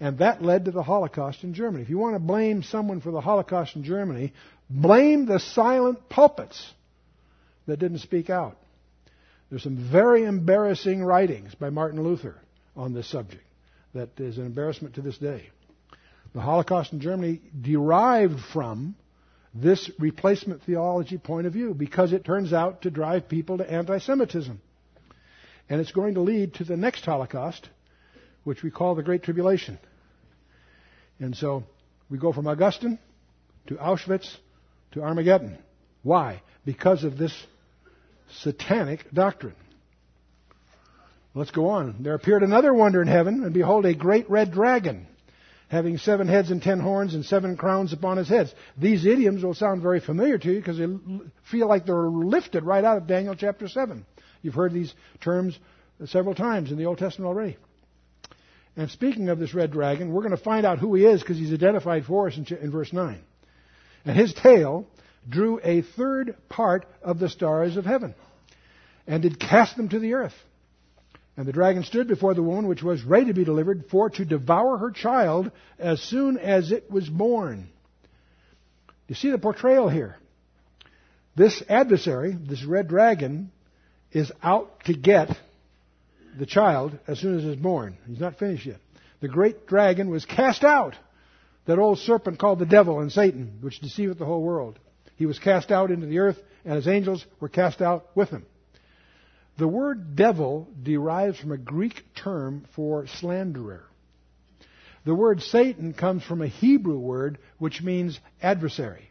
And 0.00 0.18
that 0.18 0.42
led 0.42 0.64
to 0.64 0.70
the 0.70 0.82
Holocaust 0.82 1.44
in 1.44 1.54
Germany. 1.54 1.82
If 1.82 1.90
you 1.90 1.98
want 1.98 2.14
to 2.16 2.20
blame 2.20 2.62
someone 2.62 3.00
for 3.00 3.10
the 3.10 3.20
Holocaust 3.20 3.76
in 3.76 3.84
Germany, 3.84 4.32
blame 4.68 5.26
the 5.26 5.38
silent 5.38 6.08
pulpits 6.08 6.72
that 7.66 7.78
didn't 7.78 7.98
speak 7.98 8.30
out. 8.30 8.56
There's 9.50 9.62
some 9.62 9.90
very 9.90 10.24
embarrassing 10.24 11.04
writings 11.04 11.54
by 11.54 11.70
Martin 11.70 12.02
Luther 12.02 12.36
on 12.76 12.92
this 12.92 13.08
subject 13.08 13.44
that 13.94 14.18
is 14.18 14.38
an 14.38 14.46
embarrassment 14.46 14.96
to 14.96 15.02
this 15.02 15.18
day. 15.18 15.50
The 16.34 16.40
Holocaust 16.40 16.92
in 16.92 17.00
Germany 17.00 17.40
derived 17.60 18.40
from 18.52 18.96
this 19.54 19.88
replacement 20.00 20.62
theology 20.64 21.16
point 21.16 21.46
of 21.46 21.52
view 21.52 21.74
because 21.74 22.12
it 22.12 22.24
turns 22.24 22.52
out 22.52 22.82
to 22.82 22.90
drive 22.90 23.28
people 23.28 23.58
to 23.58 23.70
anti 23.70 23.98
Semitism. 23.98 24.60
And 25.68 25.80
it's 25.80 25.92
going 25.92 26.14
to 26.14 26.20
lead 26.20 26.54
to 26.54 26.64
the 26.64 26.76
next 26.76 27.04
Holocaust, 27.04 27.68
which 28.42 28.62
we 28.62 28.70
call 28.70 28.94
the 28.94 29.02
Great 29.02 29.22
Tribulation. 29.22 29.78
And 31.20 31.36
so 31.36 31.62
we 32.10 32.18
go 32.18 32.32
from 32.32 32.48
Augustine 32.48 32.98
to 33.68 33.74
Auschwitz 33.76 34.36
to 34.92 35.02
Armageddon. 35.02 35.56
Why? 36.02 36.42
Because 36.64 37.04
of 37.04 37.16
this 37.16 37.32
satanic 38.30 39.10
doctrine. 39.12 39.54
Let's 41.34 41.50
go 41.50 41.68
on. 41.68 41.96
There 42.00 42.14
appeared 42.14 42.42
another 42.42 42.72
wonder 42.72 43.02
in 43.02 43.08
heaven, 43.08 43.42
and 43.42 43.52
behold, 43.52 43.86
a 43.86 43.94
great 43.94 44.30
red 44.30 44.52
dragon, 44.52 45.06
having 45.68 45.98
seven 45.98 46.28
heads 46.28 46.50
and 46.50 46.62
ten 46.62 46.78
horns 46.78 47.14
and 47.14 47.24
seven 47.24 47.56
crowns 47.56 47.92
upon 47.92 48.18
his 48.18 48.28
heads. 48.28 48.54
These 48.78 49.04
idioms 49.04 49.42
will 49.42 49.54
sound 49.54 49.82
very 49.82 49.98
familiar 49.98 50.38
to 50.38 50.52
you 50.52 50.60
because 50.60 50.78
they 50.78 50.86
feel 51.50 51.68
like 51.68 51.86
they're 51.86 52.08
lifted 52.08 52.62
right 52.62 52.84
out 52.84 52.98
of 52.98 53.08
Daniel 53.08 53.34
chapter 53.34 53.66
7. 53.66 54.06
You've 54.42 54.54
heard 54.54 54.72
these 54.72 54.94
terms 55.20 55.58
several 56.06 56.34
times 56.34 56.70
in 56.70 56.78
the 56.78 56.84
Old 56.84 56.98
Testament 56.98 57.28
already. 57.28 57.56
And 58.76 58.90
speaking 58.90 59.28
of 59.28 59.38
this 59.38 59.54
red 59.54 59.70
dragon, 59.70 60.12
we're 60.12 60.22
going 60.22 60.36
to 60.36 60.42
find 60.42 60.66
out 60.66 60.78
who 60.78 60.94
he 60.94 61.04
is 61.04 61.20
because 61.20 61.38
he's 61.38 61.52
identified 61.52 62.04
for 62.04 62.28
us 62.28 62.36
in, 62.36 62.70
verse 62.70 62.92
9. 62.92 63.20
And 64.04 64.16
his 64.16 64.34
tail 64.34 64.86
drew 65.28 65.60
a 65.62 65.82
third 65.82 66.36
part 66.48 66.86
of 67.02 67.18
the 67.18 67.28
stars 67.28 67.76
of 67.76 67.84
heaven 67.84 68.14
and 69.06 69.22
did 69.22 69.40
cast 69.40 69.76
them 69.76 69.88
to 69.88 69.98
the 69.98 70.14
earth. 70.14 70.34
And 71.36 71.46
the 71.46 71.52
dragon 71.52 71.82
stood 71.82 72.06
before 72.06 72.34
the 72.34 72.42
woman 72.42 72.68
which 72.68 72.82
was 72.82 73.02
ready 73.02 73.26
to 73.26 73.34
be 73.34 73.44
delivered 73.44 73.86
for 73.90 74.08
to 74.10 74.24
devour 74.24 74.78
her 74.78 74.90
child 74.90 75.50
as 75.78 76.00
soon 76.00 76.38
as 76.38 76.70
it 76.70 76.90
was 76.90 77.08
born. 77.08 77.68
You 79.08 79.14
see 79.14 79.30
the 79.30 79.38
portrayal 79.38 79.88
here. 79.88 80.16
This 81.36 81.62
adversary, 81.68 82.36
this 82.38 82.64
red 82.64 82.88
dragon, 82.88 83.50
is 84.12 84.30
out 84.42 84.84
to 84.84 84.94
get 84.94 85.36
the 86.38 86.46
child 86.46 86.96
as 87.08 87.18
soon 87.18 87.38
as 87.38 87.44
it's 87.44 87.60
born. 87.60 87.96
He's 88.06 88.20
not 88.20 88.38
finished 88.38 88.66
yet. 88.66 88.78
The 89.20 89.28
great 89.28 89.66
dragon 89.66 90.10
was 90.10 90.24
cast 90.24 90.62
out. 90.62 90.94
That 91.66 91.78
old 91.78 91.98
serpent 91.98 92.38
called 92.38 92.58
the 92.58 92.66
devil 92.66 93.00
and 93.00 93.10
Satan, 93.10 93.58
which 93.60 93.80
deceiveth 93.80 94.18
the 94.18 94.26
whole 94.26 94.42
world. 94.42 94.78
He 95.16 95.26
was 95.26 95.38
cast 95.38 95.70
out 95.70 95.90
into 95.90 96.06
the 96.06 96.18
earth, 96.18 96.38
and 96.64 96.74
his 96.74 96.88
angels 96.88 97.24
were 97.40 97.48
cast 97.48 97.80
out 97.80 98.06
with 98.14 98.30
him. 98.30 98.44
The 99.56 99.68
word 99.68 100.16
devil 100.16 100.68
derives 100.82 101.38
from 101.38 101.52
a 101.52 101.58
Greek 101.58 102.02
term 102.16 102.66
for 102.74 103.06
slanderer. 103.06 103.84
The 105.04 105.14
word 105.14 105.42
Satan 105.42 105.92
comes 105.92 106.24
from 106.24 106.42
a 106.42 106.48
Hebrew 106.48 106.98
word 106.98 107.38
which 107.58 107.82
means 107.82 108.18
adversary. 108.42 109.10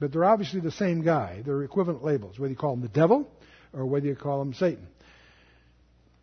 But 0.00 0.12
they're 0.12 0.24
obviously 0.24 0.60
the 0.60 0.72
same 0.72 1.02
guy. 1.02 1.42
They're 1.44 1.62
equivalent 1.62 2.04
labels, 2.04 2.38
whether 2.38 2.50
you 2.50 2.56
call 2.56 2.74
him 2.74 2.82
the 2.82 2.88
devil 2.88 3.30
or 3.72 3.86
whether 3.86 4.06
you 4.06 4.16
call 4.16 4.42
him 4.42 4.52
Satan. 4.52 4.86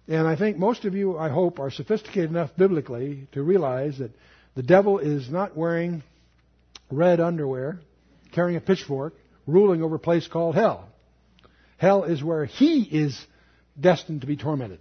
And 0.08 0.28
I 0.28 0.36
think 0.36 0.58
most 0.58 0.86
of 0.86 0.96
you, 0.96 1.18
I 1.18 1.30
hope, 1.30 1.60
are 1.60 1.72
sophisticated 1.72 2.30
enough 2.30 2.52
biblically 2.58 3.28
to 3.32 3.42
realize 3.42 4.00
that 4.00 4.12
the 4.56 4.64
devil 4.64 5.00
is 5.00 5.30
not 5.30 5.56
wearing 5.56 6.04
red 6.92 7.20
underwear, 7.20 7.80
carrying 8.32 8.58
a 8.58 8.62
pitchfork, 8.62 9.16
ruling 9.48 9.84
over 9.84 9.96
a 9.96 10.00
place 10.00 10.28
called 10.28 10.56
hell. 10.56 10.88
Hell 11.78 12.04
is 12.04 12.24
where 12.24 12.46
he 12.46 12.82
is 12.82 13.20
destined 13.80 14.22
to 14.22 14.28
be 14.28 14.36
tormented. 14.36 14.80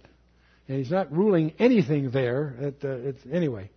And 0.67 0.77
he's 0.77 0.91
not 0.91 1.11
ruling 1.11 1.53
anything 1.57 2.11
there. 2.11 2.55
At, 2.61 2.85
uh, 2.85 3.13
anyway, 3.31 3.71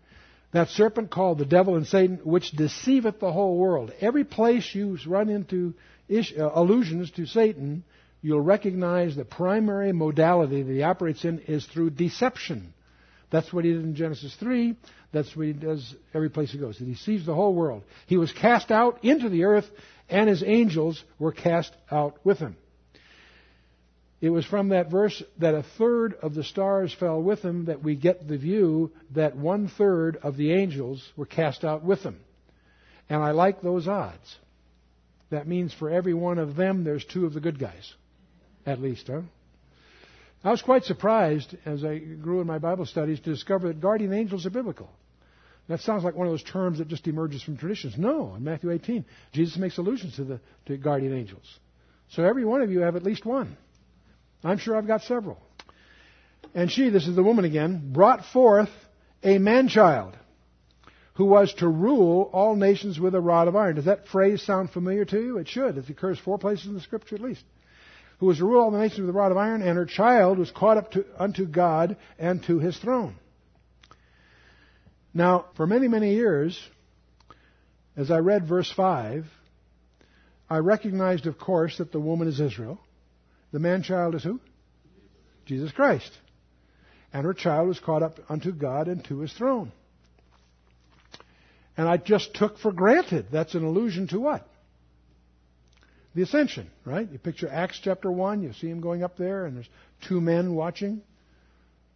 that 0.53 0.69
serpent 0.69 1.11
called 1.11 1.39
the 1.39 1.47
devil 1.47 1.77
and 1.77 1.87
Satan, 1.87 2.21
which 2.25 2.51
deceiveth 2.51 3.21
the 3.21 3.33
whole 3.33 3.57
world. 3.57 3.93
Every 4.01 4.25
place 4.25 4.75
you 4.75 4.99
run 5.07 5.31
into 5.31 5.75
ish, 6.09 6.35
uh, 6.37 6.51
allusions 6.55 7.11
to 7.13 7.27
Satan, 7.27 7.85
you'll 8.21 8.41
recognize 8.41 9.17
the 9.17 9.25
primary 9.25 9.93
modality 9.93 10.63
that 10.63 10.73
he 10.73 10.83
operates 10.83 11.25
in 11.25 11.39
is 11.41 11.65
through 11.65 11.91
deception. 11.91 12.75
That's 13.33 13.51
what 13.51 13.65
he 13.65 13.73
did 13.73 13.83
in 13.83 13.95
Genesis 13.95 14.37
3. 14.39 14.77
That's 15.11 15.35
what 15.35 15.47
he 15.47 15.55
does 15.55 15.95
every 16.13 16.29
place 16.29 16.53
he 16.53 16.59
goes. 16.59 16.77
He 16.77 16.85
deceives 16.85 17.25
the 17.25 17.35
whole 17.35 17.55
world. 17.55 17.83
He 18.07 18.19
was 18.19 18.31
cast 18.31 18.71
out 18.71 19.03
into 19.03 19.31
the 19.31 19.45
earth, 19.45 19.65
and 20.11 20.29
his 20.29 20.45
angels 20.47 21.03
were 21.19 21.33
cast 21.33 21.73
out 21.91 22.19
with 22.25 22.39
him. 22.39 22.57
It 24.21 24.29
was 24.29 24.45
from 24.45 24.69
that 24.69 24.91
verse 24.91 25.21
that 25.39 25.55
a 25.55 25.65
third 25.79 26.15
of 26.23 26.35
the 26.35 26.45
stars 26.45 26.95
fell 26.95 27.21
with 27.21 27.41
him 27.41 27.65
that 27.65 27.83
we 27.83 27.97
get 27.97 28.29
the 28.29 28.37
view 28.37 28.93
that 29.15 29.35
one 29.35 29.67
third 29.67 30.19
of 30.23 30.37
the 30.37 30.53
angels 30.53 31.03
were 31.17 31.27
cast 31.27 31.65
out 31.65 31.83
with 31.83 32.01
him. 32.01 32.21
And 33.09 33.23
I 33.23 33.31
like 33.31 33.63
those 33.63 33.89
odds. 33.89 34.37
That 35.31 35.49
means 35.49 35.73
for 35.73 35.91
every 35.91 36.15
one 36.15 36.39
of 36.39 36.55
them, 36.55 36.85
there's 36.85 37.05
two 37.05 37.25
of 37.25 37.33
the 37.33 37.41
good 37.41 37.59
guys. 37.59 37.95
At 38.67 38.81
least, 38.81 39.09
huh? 39.09 39.23
I 40.45 40.51
was 40.51 40.63
quite 40.63 40.85
surprised 40.85 41.57
as 41.65 41.85
I 41.85 41.99
grew 41.99 42.41
in 42.41 42.47
my 42.47 42.59
Bible 42.59 42.87
studies 42.87 43.21
to 43.21 43.31
discover 43.31 43.69
that 43.69 43.81
guardian 43.81 44.13
angels 44.13 44.45
are 44.45 44.51
biblical. 44.51 44.91
That 45.69 45.81
sounds 45.81 46.03
like 46.03 46.17
one 46.17 46.27
of 46.27 46.33
those 46.33 46.43
terms 46.43 46.79
that 46.79 46.89
just 46.89 47.07
emerges 47.07 47.43
from 47.43 47.57
traditions. 47.57 47.97
No, 47.97 48.35
in 48.35 48.43
Matthew 48.43 48.73
18, 48.73 49.05
Jesus 49.33 49.57
makes 49.57 49.79
allusions 49.79 50.17
to 50.17 50.25
the 50.25 50.41
to 50.67 50.77
guardian 50.77 51.17
angels. 51.17 51.45
So 52.11 52.25
every 52.25 52.45
one 52.45 52.61
of 52.61 52.71
you 52.71 52.81
have 52.81 52.97
at 52.97 53.05
least 53.05 53.25
one. 53.25 53.57
I'm 54.43 54.59
sure 54.59 54.77
I've 54.77 54.89
got 54.89 55.03
several. 55.03 55.39
And 56.55 56.71
she, 56.71 56.91
this 56.91 57.07
is 57.07 57.15
the 57.15 57.23
woman 57.23 57.45
again, 57.45 57.93
brought 57.93 58.25
forth 58.27 58.71
a 59.23 59.39
man 59.39 59.69
child 59.69 60.17
who 61.15 61.27
was 61.27 61.55
to 61.55 61.69
rule 61.69 62.29
all 62.33 62.57
nations 62.57 62.99
with 62.99 63.15
a 63.15 63.21
rod 63.21 63.47
of 63.47 63.55
iron. 63.55 63.77
Does 63.77 63.85
that 63.85 64.09
phrase 64.09 64.43
sound 64.43 64.71
familiar 64.71 65.05
to 65.05 65.21
you? 65.21 65.39
It 65.39 65.49
should. 65.49 65.79
It 65.79 65.89
occurs 65.89 66.19
four 66.19 66.39
places 66.39 66.67
in 66.67 66.75
the 66.75 66.81
scripture 66.81 67.15
at 67.15 67.21
least. 67.21 67.45
Who 68.23 68.29
was 68.29 68.39
to 68.39 68.45
rule 68.45 68.63
all 68.63 68.71
the 68.71 68.79
nations 68.79 69.01
with 69.01 69.11
a 69.11 69.13
rod 69.13 69.33
of 69.33 69.37
iron, 69.37 69.63
and 69.63 69.77
her 69.77 69.85
child 69.85 70.39
was 70.39 70.49
caught 70.53 70.77
up 70.77 70.93
to, 70.93 71.05
unto 71.19 71.45
God 71.45 71.97
and 72.21 72.41
to 72.45 72.61
his 72.61 72.79
throne. 72.79 73.17
Now, 75.13 75.47
for 75.57 75.67
many, 75.67 75.89
many 75.89 76.15
years, 76.15 76.57
as 77.97 78.13
I 78.13 78.19
read 78.19 78.47
verse 78.47 78.71
5, 78.71 79.27
I 80.49 80.59
recognized, 80.59 81.27
of 81.27 81.37
course, 81.37 81.79
that 81.79 81.91
the 81.91 81.99
woman 81.99 82.29
is 82.29 82.39
Israel. 82.39 82.79
The 83.51 83.59
man 83.59 83.83
child 83.83 84.15
is 84.15 84.23
who? 84.23 84.39
Jesus 85.45 85.73
Christ. 85.73 86.13
And 87.13 87.25
her 87.25 87.35
child 87.35 87.67
was 87.67 87.81
caught 87.81 88.05
up 88.05 88.21
unto 88.29 88.53
God 88.53 88.87
and 88.87 89.05
to 89.07 89.19
his 89.19 89.33
throne. 89.33 89.73
And 91.77 91.89
I 91.89 91.97
just 91.97 92.35
took 92.35 92.61
for 92.61 92.71
granted 92.71 93.33
that's 93.33 93.55
an 93.55 93.65
allusion 93.65 94.07
to 94.07 94.21
what? 94.21 94.47
The 96.15 96.23
ascension, 96.23 96.71
right? 96.85 97.09
You 97.11 97.19
picture 97.19 97.49
Acts 97.49 97.81
chapter 97.83 98.11
1, 98.11 98.43
you 98.43 98.53
see 98.53 98.69
him 98.69 98.81
going 98.81 99.03
up 99.03 99.17
there, 99.17 99.47
and 99.47 99.57
there's 99.57 99.69
two 100.07 100.21
men 100.21 100.55
watching. 100.55 101.01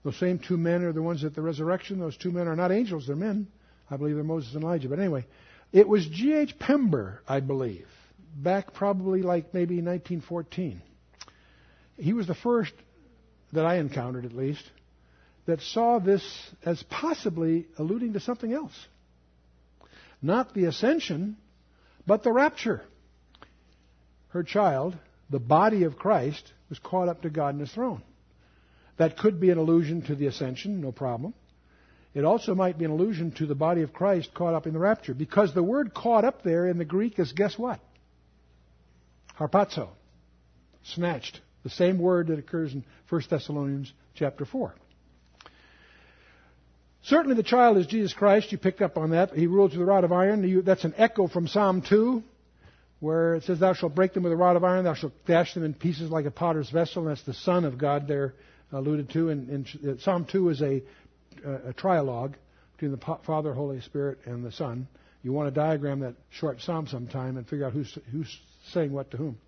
Those 0.05 0.17
same 0.19 0.39
two 0.39 0.57
men 0.57 0.83
are 0.85 0.93
the 0.93 1.03
ones 1.03 1.25
at 1.25 1.35
the 1.35 1.43
resurrection. 1.43 1.99
Those 1.99 2.17
two 2.17 2.31
men 2.31 2.49
are 2.49 2.57
not 2.57 2.73
angels, 2.73 3.07
they're 3.07 3.17
men. 3.17 3.49
I 3.91 3.97
believe 3.97 4.15
they're 4.15 4.25
Moses 4.25 4.55
and 4.55 4.65
Elijah. 4.65 4.89
But 4.89 4.99
anyway, 4.99 5.27
it 5.73 5.87
was 5.87 6.07
G.H. 6.07 6.59
Pember, 6.59 7.21
I 7.29 7.41
believe, 7.41 7.87
back 8.37 8.73
probably 8.73 9.23
like 9.23 9.53
maybe 9.53 9.77
1914 9.77 10.83
he 11.97 12.13
was 12.13 12.27
the 12.27 12.35
first 12.35 12.73
that 13.53 13.65
I 13.65 13.77
encountered, 13.77 14.25
at 14.25 14.33
least, 14.33 14.63
that 15.47 15.61
saw 15.61 15.99
this 15.99 16.23
as 16.65 16.83
possibly 16.85 17.67
alluding 17.79 18.15
to 18.15 18.21
something 18.21 18.53
else. 18.53 18.75
Not 20.21 20.55
the 20.55 20.65
ascension, 20.65 21.37
but 22.07 22.23
the 22.23 22.33
rapture. 22.33 22.83
Her 24.37 24.43
child, 24.43 24.95
the 25.31 25.39
body 25.39 25.85
of 25.85 25.97
Christ, 25.97 26.53
was 26.69 26.79
caught 26.79 27.09
up 27.09 27.23
to 27.23 27.31
God 27.31 27.55
in 27.55 27.61
his 27.61 27.73
throne. 27.73 28.03
That 28.99 29.17
could 29.17 29.41
be 29.41 29.49
an 29.49 29.57
allusion 29.57 30.03
to 30.03 30.15
the 30.15 30.27
ascension, 30.27 30.83
no 30.83 30.93
problem. 30.93 31.33
It 32.13 32.23
also 32.23 32.55
might 32.55 32.77
be 32.77 32.85
an 32.85 32.91
allusion 32.91 33.31
to 33.39 33.47
the 33.47 33.55
body 33.55 33.81
of 33.81 33.95
Christ 33.95 34.35
caught 34.35 34.53
up 34.53 34.67
in 34.67 34.75
the 34.75 34.79
rapture, 34.79 35.15
because 35.15 35.55
the 35.55 35.63
word 35.63 35.95
caught 35.95 36.27
up 36.27 36.43
there 36.43 36.67
in 36.67 36.77
the 36.77 36.85
Greek 36.85 37.19
is 37.19 37.33
guess 37.33 37.59
what? 37.59 37.81
Harpazo. 39.39 39.89
Snatched. 40.85 41.41
The 41.63 41.71
same 41.71 41.99
word 41.99 42.27
that 42.27 42.39
occurs 42.39 42.75
in 42.75 42.85
1 43.09 43.23
Thessalonians 43.31 43.91
chapter 44.17 44.45
4. 44.45 44.75
Certainly 47.05 47.37
the 47.37 47.43
child 47.43 47.79
is 47.79 47.87
Jesus 47.87 48.13
Christ. 48.13 48.53
You 48.53 48.59
picked 48.59 48.83
up 48.83 48.99
on 48.99 49.13
that. 49.13 49.33
He 49.33 49.47
rules 49.47 49.73
with 49.73 49.81
a 49.81 49.87
rod 49.87 50.05
of 50.05 50.13
iron. 50.13 50.63
That's 50.63 50.85
an 50.85 50.93
echo 50.99 51.27
from 51.27 51.49
Psalm 51.49 51.81
2, 51.81 52.23
where 53.01 53.35
it 53.35 53.45
says, 53.45 53.61
Thou 53.61 53.75
shalt 53.75 53.95
break 53.95 54.15
them 54.15 54.23
with 54.23 54.33
a 54.33 54.37
rod 54.37 54.57
of 54.57 54.65
iron, 54.65 54.85
thou 54.85 54.95
shalt 54.95 55.13
dash 55.27 55.55
them 55.55 55.65
in 55.65 55.75
pieces 55.75 56.11
like 56.11 56.25
a 56.25 56.31
potter's 56.31 56.71
vessel. 56.71 57.03
And 57.03 57.11
that's 57.11 57.27
the 57.27 57.35
Son 57.35 57.65
of 57.65 57.79
God 57.79 58.09
there 58.09 58.35
alluded 58.73 59.11
to. 59.11 59.29
And, 59.31 59.49
and 59.49 59.69
uh, 59.87 60.01
Psalm 60.03 60.27
2 60.31 60.49
is 60.51 60.63
a, 60.63 60.83
uh, 61.47 61.69
a 61.69 61.73
trialogue 61.75 62.35
between 62.73 62.93
the 62.93 63.19
Father, 63.27 63.53
Holy 63.53 63.81
Spirit, 63.81 64.19
and 64.25 64.45
the 64.45 64.53
Son. 64.53 64.89
You 65.23 65.33
want 65.33 65.53
to 65.53 65.61
diagram 65.61 66.01
that 66.01 66.15
short 66.31 66.61
psalm 66.61 66.87
sometime 66.87 67.37
and 67.37 67.49
figure 67.49 67.67
out 67.67 67.73
who's, 67.73 67.99
who's 68.13 68.39
saying 68.73 68.93
what 68.93 69.11
to 69.11 69.17
whom. 69.17 69.39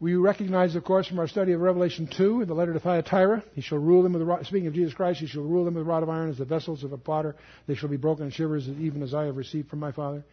We 0.00 0.14
recognize, 0.14 0.74
of 0.76 0.84
course, 0.84 1.06
from 1.06 1.18
our 1.18 1.28
study 1.28 1.52
of 1.52 1.60
Revelation 1.60 2.08
2 2.16 2.40
in 2.40 2.48
the 2.48 2.54
letter 2.54 2.72
to 2.72 2.80
Thyatira, 2.80 3.44
he 3.52 3.60
shall 3.60 3.76
rule 3.76 4.02
them 4.02 4.14
with 4.14 4.20
the 4.20 4.26
rod, 4.26 4.46
speaking 4.46 4.68
of 4.68 4.72
Jesus 4.72 4.94
Christ, 4.94 5.20
he 5.20 5.26
shall 5.26 5.42
rule 5.42 5.66
them 5.66 5.74
with 5.74 5.82
a 5.82 5.86
rod 5.86 6.02
of 6.02 6.08
iron 6.08 6.30
as 6.30 6.38
the 6.38 6.46
vessels 6.46 6.82
of 6.82 6.92
a 6.94 6.96
potter. 6.96 7.36
They 7.66 7.74
shall 7.74 7.90
be 7.90 7.98
broken 7.98 8.24
in 8.24 8.30
shivers, 8.30 8.66
even 8.66 9.02
as 9.02 9.12
I 9.12 9.24
have 9.24 9.36
received 9.36 9.68
from 9.68 9.80
my 9.80 9.92
Father. 9.92 10.24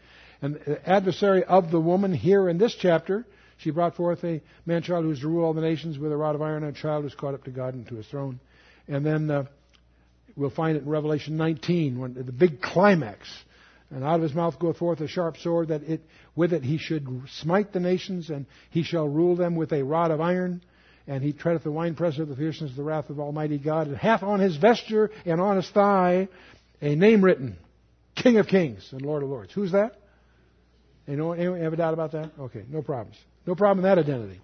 And 0.41 0.55
the 0.55 0.87
adversary 0.87 1.43
of 1.43 1.71
the 1.71 1.79
woman 1.79 2.13
here 2.13 2.47
in 2.47 2.57
this 2.57 2.75
chapter, 2.75 3.25
she 3.57 3.71
brought 3.71 3.95
forth 3.95 4.23
a 4.23 4.41
man 4.65 4.83
child 4.83 5.03
who 5.03 5.11
is 5.11 5.21
to 5.21 5.27
rule 5.27 5.45
all 5.45 5.53
the 5.53 5.61
nations 5.61 5.97
with 5.97 6.11
a 6.11 6.17
rod 6.17 6.35
of 6.35 6.41
iron, 6.41 6.63
and 6.63 6.75
a 6.75 6.79
child 6.79 7.01
who 7.01 7.07
is 7.07 7.15
caught 7.15 7.33
up 7.33 7.43
to 7.45 7.51
God 7.51 7.73
and 7.73 7.87
to 7.87 7.95
his 7.95 8.07
throne. 8.07 8.39
And 8.87 9.05
then 9.05 9.29
uh, 9.31 9.45
we'll 10.35 10.49
find 10.49 10.77
it 10.77 10.83
in 10.83 10.89
Revelation 10.89 11.37
19, 11.37 11.99
when 11.99 12.13
the 12.13 12.31
big 12.31 12.61
climax 12.61 13.27
and 13.89 14.03
out 14.03 14.15
of 14.15 14.21
his 14.21 14.33
mouth 14.33 14.59
goeth 14.59 14.77
forth 14.77 14.99
a 14.99 15.07
sharp 15.07 15.37
sword, 15.37 15.69
that 15.69 15.83
it, 15.83 16.01
with 16.35 16.53
it 16.53 16.63
he 16.63 16.77
should 16.77 17.07
smite 17.39 17.71
the 17.71 17.79
nations, 17.79 18.29
and 18.29 18.45
he 18.69 18.83
shall 18.83 19.07
rule 19.07 19.35
them 19.35 19.55
with 19.55 19.71
a 19.71 19.83
rod 19.83 20.11
of 20.11 20.21
iron. 20.21 20.61
And 21.07 21.23
he 21.23 21.31
treadeth 21.31 21.63
the 21.63 21.71
winepress 21.71 22.19
of 22.19 22.27
the 22.27 22.35
fierceness 22.35 22.71
of 22.71 22.75
the 22.75 22.83
wrath 22.83 23.09
of 23.09 23.19
Almighty 23.19 23.57
God, 23.57 23.87
and 23.87 23.95
hath 23.95 24.23
on 24.23 24.41
his 24.41 24.57
vesture 24.57 25.09
and 25.25 25.39
on 25.39 25.55
his 25.55 25.69
thigh 25.69 26.27
a 26.81 26.95
name 26.95 27.23
written, 27.23 27.55
King 28.15 28.37
of 28.37 28.47
Kings 28.47 28.89
and 28.91 29.01
Lord 29.01 29.23
of 29.23 29.29
Lords. 29.29 29.53
Who's 29.53 29.71
that? 29.71 29.95
Anyone, 31.07 31.39
anyone 31.39 31.61
have 31.61 31.73
a 31.73 31.77
doubt 31.77 31.93
about 31.93 32.11
that? 32.11 32.31
Okay, 32.39 32.63
no 32.69 32.81
problems. 32.81 33.17
No 33.45 33.55
problem 33.55 33.85
in 33.85 33.89
that 33.89 33.97
identity. 33.97 34.41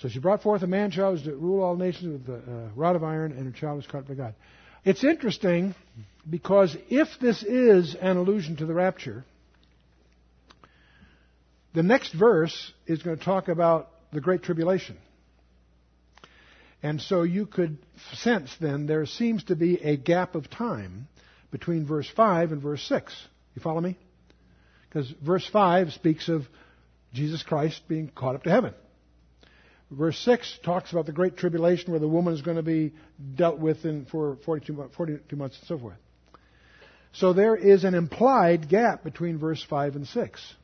So 0.00 0.08
she 0.08 0.18
brought 0.18 0.42
forth 0.42 0.62
a 0.62 0.66
man 0.66 0.90
child 0.90 1.22
to 1.24 1.34
rule 1.34 1.62
all 1.62 1.76
nations 1.76 2.26
with 2.26 2.34
a 2.34 2.38
uh, 2.38 2.68
rod 2.74 2.96
of 2.96 3.04
iron, 3.04 3.32
and 3.32 3.44
her 3.44 3.58
child 3.58 3.76
was 3.76 3.86
caught 3.86 4.06
by 4.08 4.14
God. 4.14 4.34
It's 4.84 5.04
interesting 5.04 5.74
because 6.28 6.76
if 6.88 7.08
this 7.20 7.42
is 7.42 7.94
an 8.00 8.16
allusion 8.16 8.56
to 8.56 8.66
the 8.66 8.72
rapture, 8.72 9.24
the 11.74 11.82
next 11.82 12.12
verse 12.12 12.72
is 12.86 13.02
going 13.02 13.18
to 13.18 13.24
talk 13.24 13.48
about 13.48 13.90
the 14.12 14.20
Great 14.20 14.42
Tribulation. 14.42 14.96
And 16.82 17.00
so 17.00 17.22
you 17.22 17.44
could 17.44 17.76
sense 18.14 18.54
then 18.58 18.86
there 18.86 19.04
seems 19.04 19.44
to 19.44 19.56
be 19.56 19.76
a 19.82 19.96
gap 19.96 20.34
of 20.34 20.48
time 20.48 21.08
between 21.50 21.84
verse 21.84 22.08
5 22.16 22.52
and 22.52 22.62
verse 22.62 22.82
6. 22.84 23.14
You 23.54 23.60
follow 23.60 23.80
me? 23.80 23.98
Because 24.90 25.08
verse 25.24 25.48
5 25.52 25.92
speaks 25.92 26.28
of 26.28 26.42
Jesus 27.14 27.42
Christ 27.42 27.80
being 27.88 28.08
caught 28.08 28.34
up 28.34 28.42
to 28.42 28.50
heaven. 28.50 28.74
Verse 29.90 30.18
6 30.18 30.58
talks 30.64 30.92
about 30.92 31.06
the 31.06 31.12
great 31.12 31.36
tribulation 31.36 31.92
where 31.92 32.00
the 32.00 32.08
woman 32.08 32.34
is 32.34 32.42
going 32.42 32.56
to 32.56 32.62
be 32.62 32.92
dealt 33.34 33.58
with 33.58 33.84
in, 33.84 34.04
for 34.06 34.36
42, 34.44 34.90
42 34.96 35.36
months 35.36 35.58
and 35.58 35.66
so 35.68 35.78
forth. 35.78 35.96
So 37.12 37.32
there 37.32 37.56
is 37.56 37.82
an 37.84 37.94
implied 37.94 38.68
gap 38.68 39.02
between 39.02 39.38
verse 39.38 39.64
5 39.68 39.96
and 39.96 40.06
6. 40.06 40.54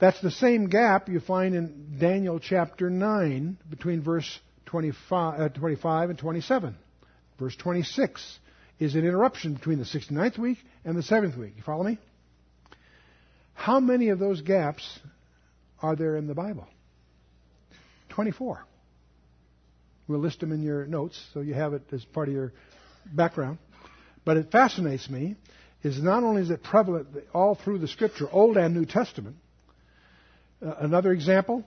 That's 0.00 0.20
the 0.20 0.32
same 0.32 0.68
gap 0.68 1.08
you 1.08 1.20
find 1.20 1.54
in 1.54 1.96
Daniel 2.00 2.40
chapter 2.40 2.90
9 2.90 3.58
between 3.70 4.02
verse 4.02 4.40
25, 4.66 5.40
uh, 5.40 5.48
25 5.50 6.10
and 6.10 6.18
27. 6.18 6.76
Verse 7.38 7.56
26 7.56 8.38
is 8.78 8.94
an 8.94 9.06
interruption 9.06 9.54
between 9.54 9.78
the 9.78 9.84
69th 9.84 10.38
week 10.38 10.58
and 10.84 10.96
the 10.96 11.02
7th 11.02 11.38
week. 11.38 11.54
You 11.56 11.62
follow 11.62 11.84
me? 11.84 11.98
How 13.54 13.80
many 13.80 14.08
of 14.08 14.18
those 14.18 14.40
gaps 14.40 14.98
are 15.80 15.96
there 15.96 16.16
in 16.16 16.26
the 16.26 16.34
Bible? 16.34 16.66
24. 18.10 18.64
We'll 20.06 20.20
list 20.20 20.40
them 20.40 20.52
in 20.52 20.62
your 20.62 20.86
notes 20.86 21.20
so 21.32 21.40
you 21.40 21.54
have 21.54 21.72
it 21.72 21.82
as 21.92 22.04
part 22.04 22.28
of 22.28 22.34
your 22.34 22.52
background. 23.12 23.58
But 24.24 24.36
it 24.36 24.50
fascinates 24.50 25.08
me 25.08 25.36
is 25.82 26.02
not 26.02 26.22
only 26.22 26.42
is 26.42 26.50
it 26.50 26.62
prevalent 26.62 27.08
all 27.32 27.54
through 27.54 27.78
the 27.78 27.88
Scripture, 27.88 28.26
Old 28.30 28.56
and 28.56 28.74
New 28.74 28.86
Testament. 28.86 29.36
Uh, 30.64 30.74
another 30.78 31.12
example, 31.12 31.62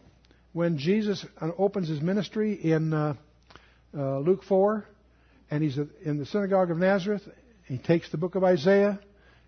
when 0.53 0.78
Jesus 0.78 1.24
uh, 1.39 1.51
opens 1.58 1.88
his 1.88 2.01
ministry 2.01 2.53
in 2.53 2.93
uh, 2.93 3.14
uh, 3.95 4.20
Luke 4.20 4.43
4, 4.43 4.86
and 5.50 5.64
he's 5.64 5.78
in 6.04 6.18
the 6.18 6.26
synagogue 6.26 6.72
of 6.72 6.78
Nazareth, 6.78 7.24
he 7.66 7.78
takes 7.78 8.10
the 8.12 8.18
book 8.18 8.36
of 8.36 8.43
Isaiah, 8.43 9.00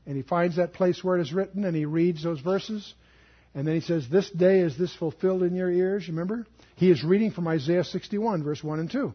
and 0.06 0.16
he 0.16 0.24
finds 0.24 0.56
that 0.56 0.74
place 0.74 1.04
where 1.04 1.18
it 1.18 1.22
is 1.22 1.34
written, 1.34 1.66
and 1.66 1.76
he 1.76 1.86
reads 1.86 2.24
those 2.24 2.40
verses, 2.40 2.94
and 3.54 3.68
then 3.68 3.76
he 3.76 3.82
says, 3.82 4.08
This 4.08 4.30
day 4.30 4.60
is 4.60 4.78
this 4.78 4.96
fulfilled 4.96 5.44
in 5.44 5.56
your 5.56 5.72
ears, 5.72 6.08
remember? 6.08 6.46
He 6.76 6.92
is 6.92 7.04
reading 7.04 7.32
from 7.32 7.48
Isaiah 7.48 7.84
61, 7.84 8.44
verse 8.44 8.64
1 8.64 8.80
and 8.80 8.92
2. 8.92 9.14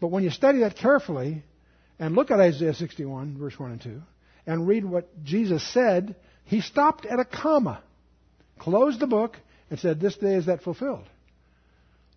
But 0.00 0.08
when 0.08 0.24
you 0.24 0.30
study 0.30 0.60
that 0.60 0.76
carefully 0.76 1.42
and 1.98 2.14
look 2.14 2.30
at 2.30 2.40
Isaiah 2.40 2.74
61, 2.74 3.38
verse 3.38 3.58
1 3.58 3.72
and 3.72 3.80
2, 3.80 4.02
and 4.46 4.68
read 4.68 4.84
what 4.84 5.24
Jesus 5.24 5.66
said, 5.72 6.14
he 6.44 6.60
stopped 6.60 7.06
at 7.06 7.18
a 7.18 7.24
comma, 7.24 7.82
closed 8.58 9.00
the 9.00 9.06
book, 9.06 9.36
and 9.68 9.78
said, 9.78 10.00
This 10.00 10.16
day 10.16 10.34
is 10.34 10.46
that 10.46 10.62
fulfilled. 10.62 11.04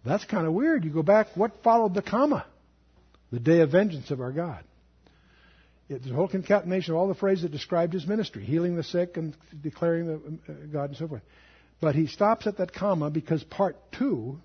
That's 0.05 0.25
kind 0.25 0.47
of 0.47 0.53
weird. 0.53 0.85
You 0.85 0.91
go 0.91 1.03
back, 1.03 1.27
what 1.35 1.63
followed 1.63 1.93
the 1.93 2.01
comma? 2.01 2.45
The 3.31 3.39
day 3.39 3.59
of 3.61 3.71
vengeance 3.71 4.11
of 4.11 4.21
our 4.21 4.31
God. 4.31 4.63
It's 5.89 6.07
a 6.07 6.13
whole 6.13 6.27
concatenation 6.27 6.93
of 6.93 6.99
all 6.99 7.07
the 7.07 7.15
phrases 7.15 7.43
that 7.43 7.51
described 7.51 7.93
his 7.93 8.05
ministry, 8.05 8.43
healing 8.43 8.75
the 8.75 8.83
sick 8.83 9.17
and 9.17 9.35
declaring 9.61 10.05
the 10.05 10.15
uh, 10.15 10.55
God 10.71 10.89
and 10.89 10.97
so 10.97 11.07
forth. 11.07 11.23
But 11.81 11.95
he 11.95 12.05
stops 12.07 12.45
at 12.45 12.57
that 12.57 12.73
comma 12.73 13.09
because 13.09 13.43
part 13.43 13.75
two 13.91 14.39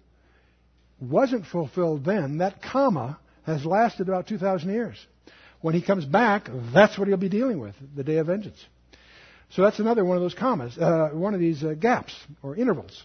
wasn't 1.00 1.46
fulfilled 1.46 2.04
then. 2.04 2.38
That 2.38 2.62
comma 2.62 3.18
has 3.44 3.66
lasted 3.66 4.08
about 4.08 4.26
2,000 4.26 4.70
years. 4.70 4.96
When 5.60 5.74
he 5.74 5.82
comes 5.82 6.04
back, 6.04 6.48
that's 6.72 6.98
what 6.98 7.08
he'll 7.08 7.16
be 7.16 7.28
dealing 7.28 7.60
with, 7.60 7.74
the 7.94 8.04
day 8.04 8.16
of 8.18 8.26
vengeance. 8.26 8.62
So 9.50 9.62
that's 9.62 9.78
another 9.78 10.04
one 10.04 10.16
of 10.16 10.22
those 10.22 10.34
commas, 10.34 10.76
uh, 10.78 11.10
one 11.12 11.34
of 11.34 11.40
these 11.40 11.62
uh, 11.62 11.74
gaps 11.74 12.14
or 12.42 12.56
intervals. 12.56 13.02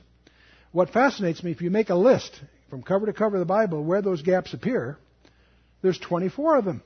What 0.72 0.92
fascinates 0.92 1.44
me, 1.44 1.52
if 1.52 1.62
you 1.62 1.72
make 1.72 1.90
a 1.90 1.96
list 1.96 2.40
from 2.70 2.84
cover 2.84 3.06
to 3.06 3.14
cover 3.14 3.36
of 3.36 3.40
the 3.40 3.46
Bible 3.46 3.84
where 3.84 4.02
those 4.02 4.22
gaps 4.22 4.54
appear, 4.54 4.98
there's 5.82 6.00
24 6.00 6.58
of 6.58 6.66
them. 6.66 6.84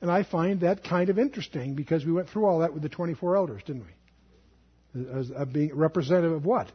And 0.00 0.10
I 0.10 0.22
find 0.22 0.60
that 0.60 0.84
kind 0.84 1.08
of 1.08 1.18
interesting 1.18 1.74
because 1.74 2.04
we 2.04 2.12
went 2.12 2.28
through 2.28 2.46
all 2.46 2.58
that 2.60 2.74
with 2.74 2.82
the 2.82 2.88
24 2.88 3.36
elders, 3.36 3.62
didn't 3.64 3.86
we? 3.86 5.08
As, 5.10 5.30
as 5.30 5.48
being 5.48 5.74
representative 5.74 6.32
of 6.32 6.44
what? 6.44 6.70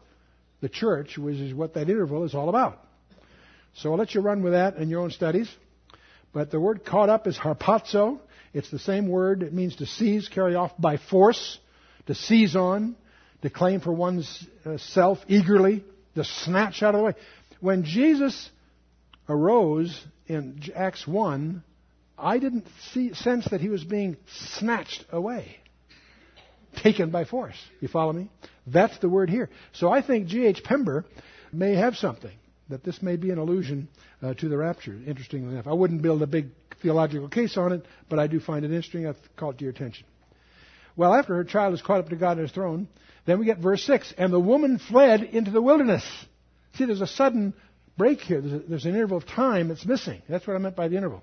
The 0.61 0.69
church, 0.69 1.17
which 1.17 1.35
is 1.35 1.53
what 1.53 1.75
that 1.75 1.89
interval 1.89 2.23
is 2.23 2.33
all 2.33 2.49
about. 2.49 2.83
So 3.75 3.91
I'll 3.91 3.97
let 3.97 4.15
you 4.15 4.21
run 4.21 4.41
with 4.41 4.53
that 4.53 4.77
in 4.77 4.89
your 4.89 5.01
own 5.01 5.11
studies. 5.11 5.49
But 6.33 6.51
the 6.51 6.59
word 6.59 6.85
caught 6.85 7.09
up 7.09 7.27
is 7.27 7.37
harpazo. 7.37 8.19
It's 8.53 8.69
the 8.71 8.79
same 8.79 9.07
word. 9.07 9.43
It 9.43 9.53
means 9.53 9.75
to 9.77 9.85
seize, 9.85 10.27
carry 10.27 10.55
off 10.55 10.71
by 10.77 10.97
force, 10.97 11.59
to 12.07 12.15
seize 12.15 12.55
on, 12.55 12.95
to 13.41 13.49
claim 13.49 13.79
for 13.79 13.93
one's 13.93 14.45
uh, 14.65 14.77
self 14.77 15.19
eagerly, 15.27 15.83
to 16.15 16.23
snatch 16.23 16.83
out 16.83 16.95
of 16.95 16.99
the 16.99 17.05
way. 17.05 17.13
When 17.59 17.83
Jesus 17.83 18.49
arose 19.27 20.03
in 20.29 20.61
Acts 20.75 21.05
1, 21.05 21.63
I 22.17 22.37
didn't 22.37 22.67
see, 22.91 23.13
sense 23.13 23.45
that 23.49 23.59
he 23.59 23.69
was 23.69 23.83
being 23.83 24.15
snatched 24.57 25.03
away, 25.11 25.57
taken 26.77 27.09
by 27.09 27.25
force. 27.25 27.57
You 27.81 27.87
follow 27.87 28.13
me? 28.13 28.29
That's 28.67 28.97
the 28.99 29.09
word 29.09 29.29
here. 29.29 29.49
So 29.73 29.91
I 29.91 30.01
think 30.01 30.27
G.H. 30.27 30.63
Pember 30.63 31.05
may 31.51 31.75
have 31.75 31.95
something 31.95 32.37
that 32.69 32.83
this 32.83 33.01
may 33.01 33.15
be 33.15 33.31
an 33.31 33.39
allusion 33.39 33.89
uh, 34.21 34.35
to 34.35 34.47
the 34.47 34.55
rapture. 34.55 34.93
Interestingly 35.07 35.53
enough, 35.53 35.65
I 35.65 35.73
wouldn't 35.73 36.03
build 36.03 36.21
a 36.21 36.27
big 36.27 36.49
theological 36.81 37.27
case 37.27 37.57
on 37.57 37.73
it, 37.73 37.85
but 38.07 38.19
I 38.19 38.27
do 38.27 38.39
find 38.39 38.63
it 38.63 38.71
interesting. 38.71 39.07
I've 39.07 39.17
called 39.35 39.57
to 39.57 39.63
your 39.65 39.73
attention. 39.73 40.05
Well, 40.95 41.13
after 41.13 41.35
her 41.35 41.43
child 41.43 41.73
is 41.73 41.81
caught 41.81 42.01
up 42.01 42.09
to 42.09 42.15
God 42.15 42.37
in 42.37 42.43
his 42.43 42.51
throne, 42.51 42.87
then 43.25 43.39
we 43.39 43.45
get 43.45 43.57
verse 43.57 43.83
6. 43.83 44.13
And 44.17 44.31
the 44.31 44.39
woman 44.39 44.77
fled 44.77 45.23
into 45.23 45.49
the 45.49 45.61
wilderness. 45.61 46.03
See, 46.75 46.85
there's 46.85 47.01
a 47.01 47.07
sudden 47.07 47.53
break 47.99 48.21
here. 48.21 48.41
There's, 48.41 48.53
a, 48.53 48.59
there's 48.67 48.85
an 48.85 48.95
interval 48.95 49.17
of 49.17 49.27
time 49.27 49.67
that's 49.67 49.85
missing. 49.85 50.23
That's 50.27 50.47
what 50.47 50.55
I 50.55 50.59
meant 50.59 50.75
by 50.75 50.87
the 50.87 50.97
interval. 50.97 51.21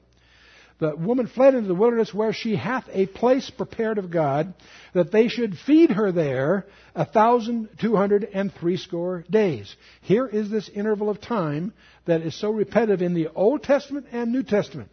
The 0.79 0.95
woman 0.95 1.27
fled 1.27 1.55
into 1.55 1.69
the 1.69 1.75
wilderness 1.75 2.13
where 2.13 2.35
she 2.35 2.55
hath 2.55 2.85
a 2.93 3.07
place 3.07 3.49
prepared 3.49 3.97
of 3.97 4.11
God, 4.11 4.53
that 4.93 5.11
they 5.11 5.29
should 5.29 5.57
feed 5.57 5.91
her 5.91 6.13
there 6.13 6.67
a 6.95 7.07
thousand 7.07 7.71
two 7.81 7.97
hundred 7.97 8.25
and 8.25 8.53
threescore 8.53 9.25
days. 9.31 9.75
Here 10.03 10.27
is 10.27 10.51
this 10.51 10.69
interval 10.69 11.09
of 11.09 11.21
time 11.21 11.73
that 12.05 12.21
is 12.21 12.39
so 12.39 12.51
repetitive 12.51 13.01
in 13.01 13.15
the 13.15 13.29
Old 13.29 13.63
Testament 13.63 14.07
and 14.13 14.33
New 14.33 14.43
Testament. 14.43 14.91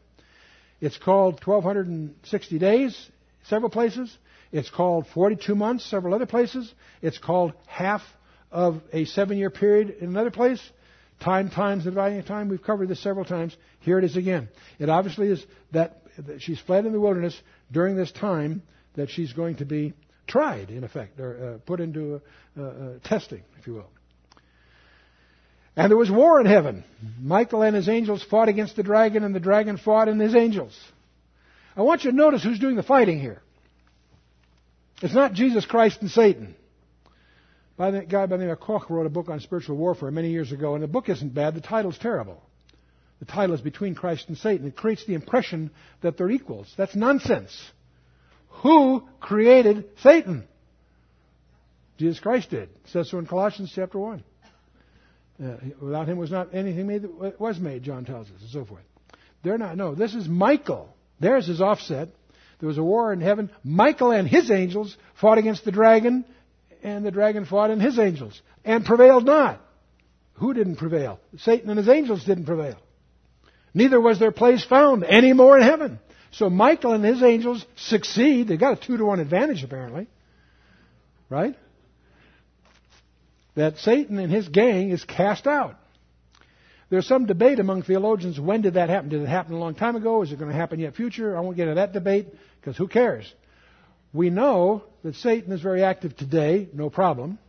It's 0.79 0.97
called 0.97 1.45
1260 1.45 2.59
days, 2.59 3.09
several 3.43 3.69
places. 3.69 4.15
It's 4.53 4.69
called 4.69 5.07
42 5.13 5.53
months, 5.53 5.83
several 5.85 6.13
other 6.13 6.25
places. 6.25 6.73
It's 7.01 7.17
called 7.17 7.53
half 7.65 8.01
of 8.51 8.81
a 8.93 9.03
seven 9.05 9.37
year 9.37 9.49
period 9.49 9.97
in 9.99 10.07
another 10.07 10.31
place. 10.31 10.61
Time 11.19 11.49
times 11.49 11.85
the 11.85 11.91
dividing 11.91 12.19
of 12.19 12.25
time. 12.25 12.49
We've 12.49 12.61
covered 12.61 12.89
this 12.89 13.01
several 13.01 13.25
times. 13.25 13.55
Here 13.79 13.97
it 13.97 14.03
is 14.03 14.17
again. 14.17 14.49
It 14.79 14.89
obviously 14.89 15.29
is 15.29 15.45
that, 15.71 16.01
that 16.17 16.41
she's 16.41 16.59
fled 16.59 16.85
in 16.85 16.91
the 16.91 16.99
wilderness 16.99 17.39
during 17.71 17.95
this 17.95 18.11
time 18.11 18.61
that 18.95 19.09
she's 19.09 19.33
going 19.33 19.57
to 19.57 19.65
be 19.65 19.93
tried, 20.27 20.69
in 20.69 20.83
effect, 20.83 21.19
or 21.19 21.55
uh, 21.55 21.57
put 21.65 21.79
into 21.79 22.21
testing, 23.03 23.43
if 23.59 23.67
you 23.67 23.73
will. 23.73 23.89
And 25.75 25.89
there 25.89 25.97
was 25.97 26.11
war 26.11 26.39
in 26.39 26.45
heaven. 26.45 26.83
Michael 27.19 27.63
and 27.63 27.75
his 27.75 27.89
angels 27.89 28.23
fought 28.23 28.47
against 28.47 28.75
the 28.75 28.83
dragon, 28.83 29.23
and 29.23 29.33
the 29.33 29.39
dragon 29.39 29.77
fought 29.77 30.07
and 30.07 30.21
his 30.21 30.35
angels. 30.35 30.77
I 31.75 31.81
want 31.81 32.03
you 32.03 32.11
to 32.11 32.17
notice 32.17 32.43
who's 32.43 32.59
doing 32.59 32.75
the 32.75 32.83
fighting 32.83 33.19
here. 33.19 33.41
It's 35.01 35.15
not 35.15 35.33
Jesus 35.33 35.65
Christ 35.65 36.01
and 36.01 36.11
Satan 36.11 36.55
by 37.77 37.91
the 37.91 38.01
guy 38.01 38.25
by 38.25 38.37
the 38.37 38.43
name 38.43 38.51
of 38.51 38.59
Koch 38.59 38.89
wrote 38.89 39.05
a 39.05 39.09
book 39.09 39.29
on 39.29 39.39
spiritual 39.39 39.77
warfare 39.77 40.11
many 40.11 40.31
years 40.31 40.51
ago, 40.51 40.75
and 40.75 40.83
the 40.83 40.87
book 40.87 41.09
isn't 41.09 41.33
bad. 41.33 41.55
The 41.55 41.61
title's 41.61 41.97
terrible. 41.97 42.41
The 43.19 43.25
title 43.25 43.55
is 43.55 43.61
Between 43.61 43.95
Christ 43.95 44.27
and 44.27 44.37
Satan. 44.37 44.67
It 44.67 44.75
creates 44.75 45.05
the 45.05 45.13
impression 45.13 45.71
that 46.01 46.17
they're 46.17 46.29
equals. 46.29 46.71
That's 46.77 46.95
nonsense. 46.95 47.57
Who 48.61 49.07
created 49.19 49.85
Satan? 50.01 50.47
Jesus 51.97 52.19
Christ 52.19 52.49
did. 52.49 52.63
It 52.63 52.89
says 52.91 53.09
so 53.09 53.17
in 53.19 53.25
Colossians 53.25 53.71
chapter 53.73 53.97
1. 53.97 54.23
Uh, 55.43 55.55
without 55.81 56.07
him 56.07 56.17
was 56.17 56.31
not 56.31 56.53
anything 56.53 56.85
made 56.85 57.01
that 57.01 57.39
was 57.39 57.59
made, 57.59 57.83
John 57.83 58.05
tells 58.05 58.27
us, 58.27 58.41
and 58.41 58.49
so 58.49 58.65
forth. 58.65 58.83
They're 59.43 59.57
not, 59.57 59.77
no, 59.77 59.95
this 59.95 60.13
is 60.13 60.27
Michael. 60.27 60.93
There's 61.19 61.47
his 61.47 61.61
offset. 61.61 62.09
There 62.59 62.67
was 62.67 62.77
a 62.77 62.83
war 62.83 63.11
in 63.11 63.19
heaven. 63.19 63.49
Michael 63.63 64.11
and 64.11 64.27
his 64.27 64.51
angels 64.51 64.95
fought 65.19 65.37
against 65.37 65.65
the 65.65 65.71
dragon 65.71 66.23
and 66.83 67.05
the 67.05 67.11
dragon 67.11 67.45
fought 67.45 67.71
and 67.71 67.81
his 67.81 67.97
angels 67.97 68.39
and 68.63 68.85
prevailed 68.85 69.25
not. 69.25 69.61
Who 70.33 70.53
didn't 70.53 70.75
prevail? 70.75 71.19
Satan 71.37 71.69
and 71.69 71.77
his 71.77 71.89
angels 71.89 72.23
didn't 72.25 72.45
prevail. 72.45 72.77
Neither 73.73 73.99
was 73.99 74.19
their 74.19 74.31
place 74.31 74.63
found 74.63 75.03
any 75.03 75.33
more 75.33 75.57
in 75.57 75.63
heaven. 75.63 75.99
So 76.31 76.49
Michael 76.49 76.93
and 76.93 77.03
his 77.03 77.23
angels 77.23 77.65
succeed. 77.75 78.47
They've 78.47 78.59
got 78.59 78.77
a 78.83 78.85
two 78.85 78.97
to 78.97 79.05
one 79.05 79.19
advantage 79.19 79.63
apparently. 79.63 80.07
Right? 81.29 81.55
That 83.55 83.77
Satan 83.77 84.19
and 84.19 84.31
his 84.31 84.47
gang 84.49 84.89
is 84.89 85.03
cast 85.03 85.47
out. 85.47 85.75
There's 86.89 87.07
some 87.07 87.25
debate 87.25 87.59
among 87.59 87.83
theologians 87.83 88.39
when 88.39 88.61
did 88.61 88.75
that 88.75 88.89
happen? 88.89 89.09
Did 89.09 89.21
it 89.21 89.27
happen 89.27 89.53
a 89.53 89.57
long 89.57 89.73
time 89.73 89.95
ago? 89.95 90.21
Is 90.21 90.31
it 90.31 90.37
going 90.37 90.51
to 90.51 90.57
happen 90.57 90.79
yet 90.79 90.95
future? 90.95 91.35
I 91.35 91.39
won't 91.39 91.55
get 91.55 91.63
into 91.63 91.75
that 91.75 91.93
debate 91.93 92.27
because 92.59 92.77
who 92.77 92.87
cares? 92.87 93.31
We 94.13 94.29
know 94.29 94.83
that 95.03 95.15
Satan 95.15 95.51
is 95.51 95.61
very 95.61 95.83
active 95.83 96.15
today, 96.15 96.69
no 96.71 96.89
problem. 96.89 97.39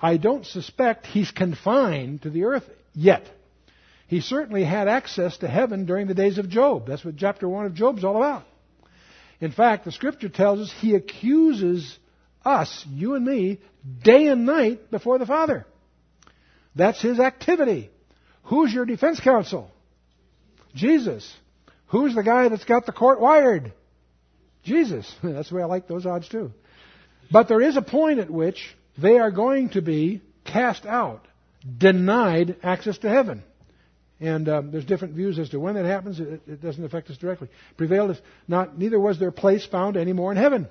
I 0.00 0.16
don't 0.16 0.46
suspect 0.46 1.06
he's 1.06 1.30
confined 1.30 2.22
to 2.22 2.30
the 2.30 2.44
earth 2.44 2.64
yet. 2.94 3.28
He 4.06 4.20
certainly 4.20 4.64
had 4.64 4.88
access 4.88 5.36
to 5.38 5.48
heaven 5.48 5.86
during 5.86 6.06
the 6.06 6.14
days 6.14 6.38
of 6.38 6.48
Job. 6.48 6.86
That's 6.86 7.04
what 7.04 7.16
chapter 7.16 7.48
1 7.48 7.66
of 7.66 7.74
Job's 7.74 8.04
all 8.04 8.16
about. 8.16 8.44
In 9.40 9.52
fact, 9.52 9.84
the 9.84 9.92
scripture 9.92 10.28
tells 10.28 10.60
us 10.60 10.74
he 10.78 10.94
accuses 10.94 11.98
us, 12.44 12.86
you 12.90 13.14
and 13.14 13.24
me, 13.24 13.60
day 14.02 14.26
and 14.26 14.46
night 14.46 14.90
before 14.90 15.18
the 15.18 15.26
Father. 15.26 15.66
That's 16.74 17.00
his 17.00 17.18
activity. 17.18 17.90
Who's 18.44 18.72
your 18.72 18.84
defense 18.84 19.20
counsel? 19.20 19.70
Jesus. 20.74 21.32
Who's 21.86 22.14
the 22.14 22.22
guy 22.22 22.48
that's 22.48 22.64
got 22.64 22.86
the 22.86 22.92
court 22.92 23.20
wired? 23.20 23.72
Jesus. 24.62 25.12
That's 25.22 25.50
the 25.50 25.56
way 25.56 25.62
I 25.62 25.66
like 25.66 25.88
those 25.88 26.06
odds 26.06 26.28
too. 26.28 26.52
But 27.30 27.48
there 27.48 27.60
is 27.60 27.76
a 27.76 27.82
point 27.82 28.18
at 28.18 28.30
which 28.30 28.76
they 28.98 29.18
are 29.18 29.30
going 29.30 29.70
to 29.70 29.82
be 29.82 30.20
cast 30.44 30.84
out, 30.84 31.26
denied 31.78 32.56
access 32.62 32.98
to 32.98 33.08
heaven. 33.08 33.42
And 34.20 34.48
um, 34.48 34.70
there's 34.70 34.84
different 34.84 35.14
views 35.14 35.38
as 35.38 35.48
to 35.50 35.60
when 35.60 35.76
that 35.76 35.86
happens. 35.86 36.20
It, 36.20 36.42
it, 36.46 36.60
doesn't 36.60 36.84
affect 36.84 37.08
us 37.08 37.16
directly. 37.16 37.48
Prevailed 37.78 38.10
is 38.10 38.20
not, 38.46 38.78
neither 38.78 39.00
was 39.00 39.18
their 39.18 39.30
place 39.30 39.64
found 39.64 39.96
anymore 39.96 40.30
in 40.30 40.36
heaven. 40.36 40.68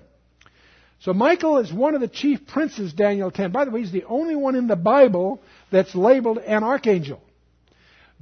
So 0.99 1.13
Michael 1.13 1.57
is 1.57 1.71
one 1.71 1.95
of 1.95 2.01
the 2.01 2.07
chief 2.07 2.45
princes, 2.45 2.93
Daniel 2.93 3.31
10. 3.31 3.51
By 3.51 3.65
the 3.65 3.71
way, 3.71 3.79
he's 3.79 3.91
the 3.91 4.03
only 4.03 4.35
one 4.35 4.55
in 4.55 4.67
the 4.67 4.75
Bible 4.75 5.41
that's 5.71 5.95
labeled 5.95 6.37
an 6.37 6.63
archangel. 6.63 7.21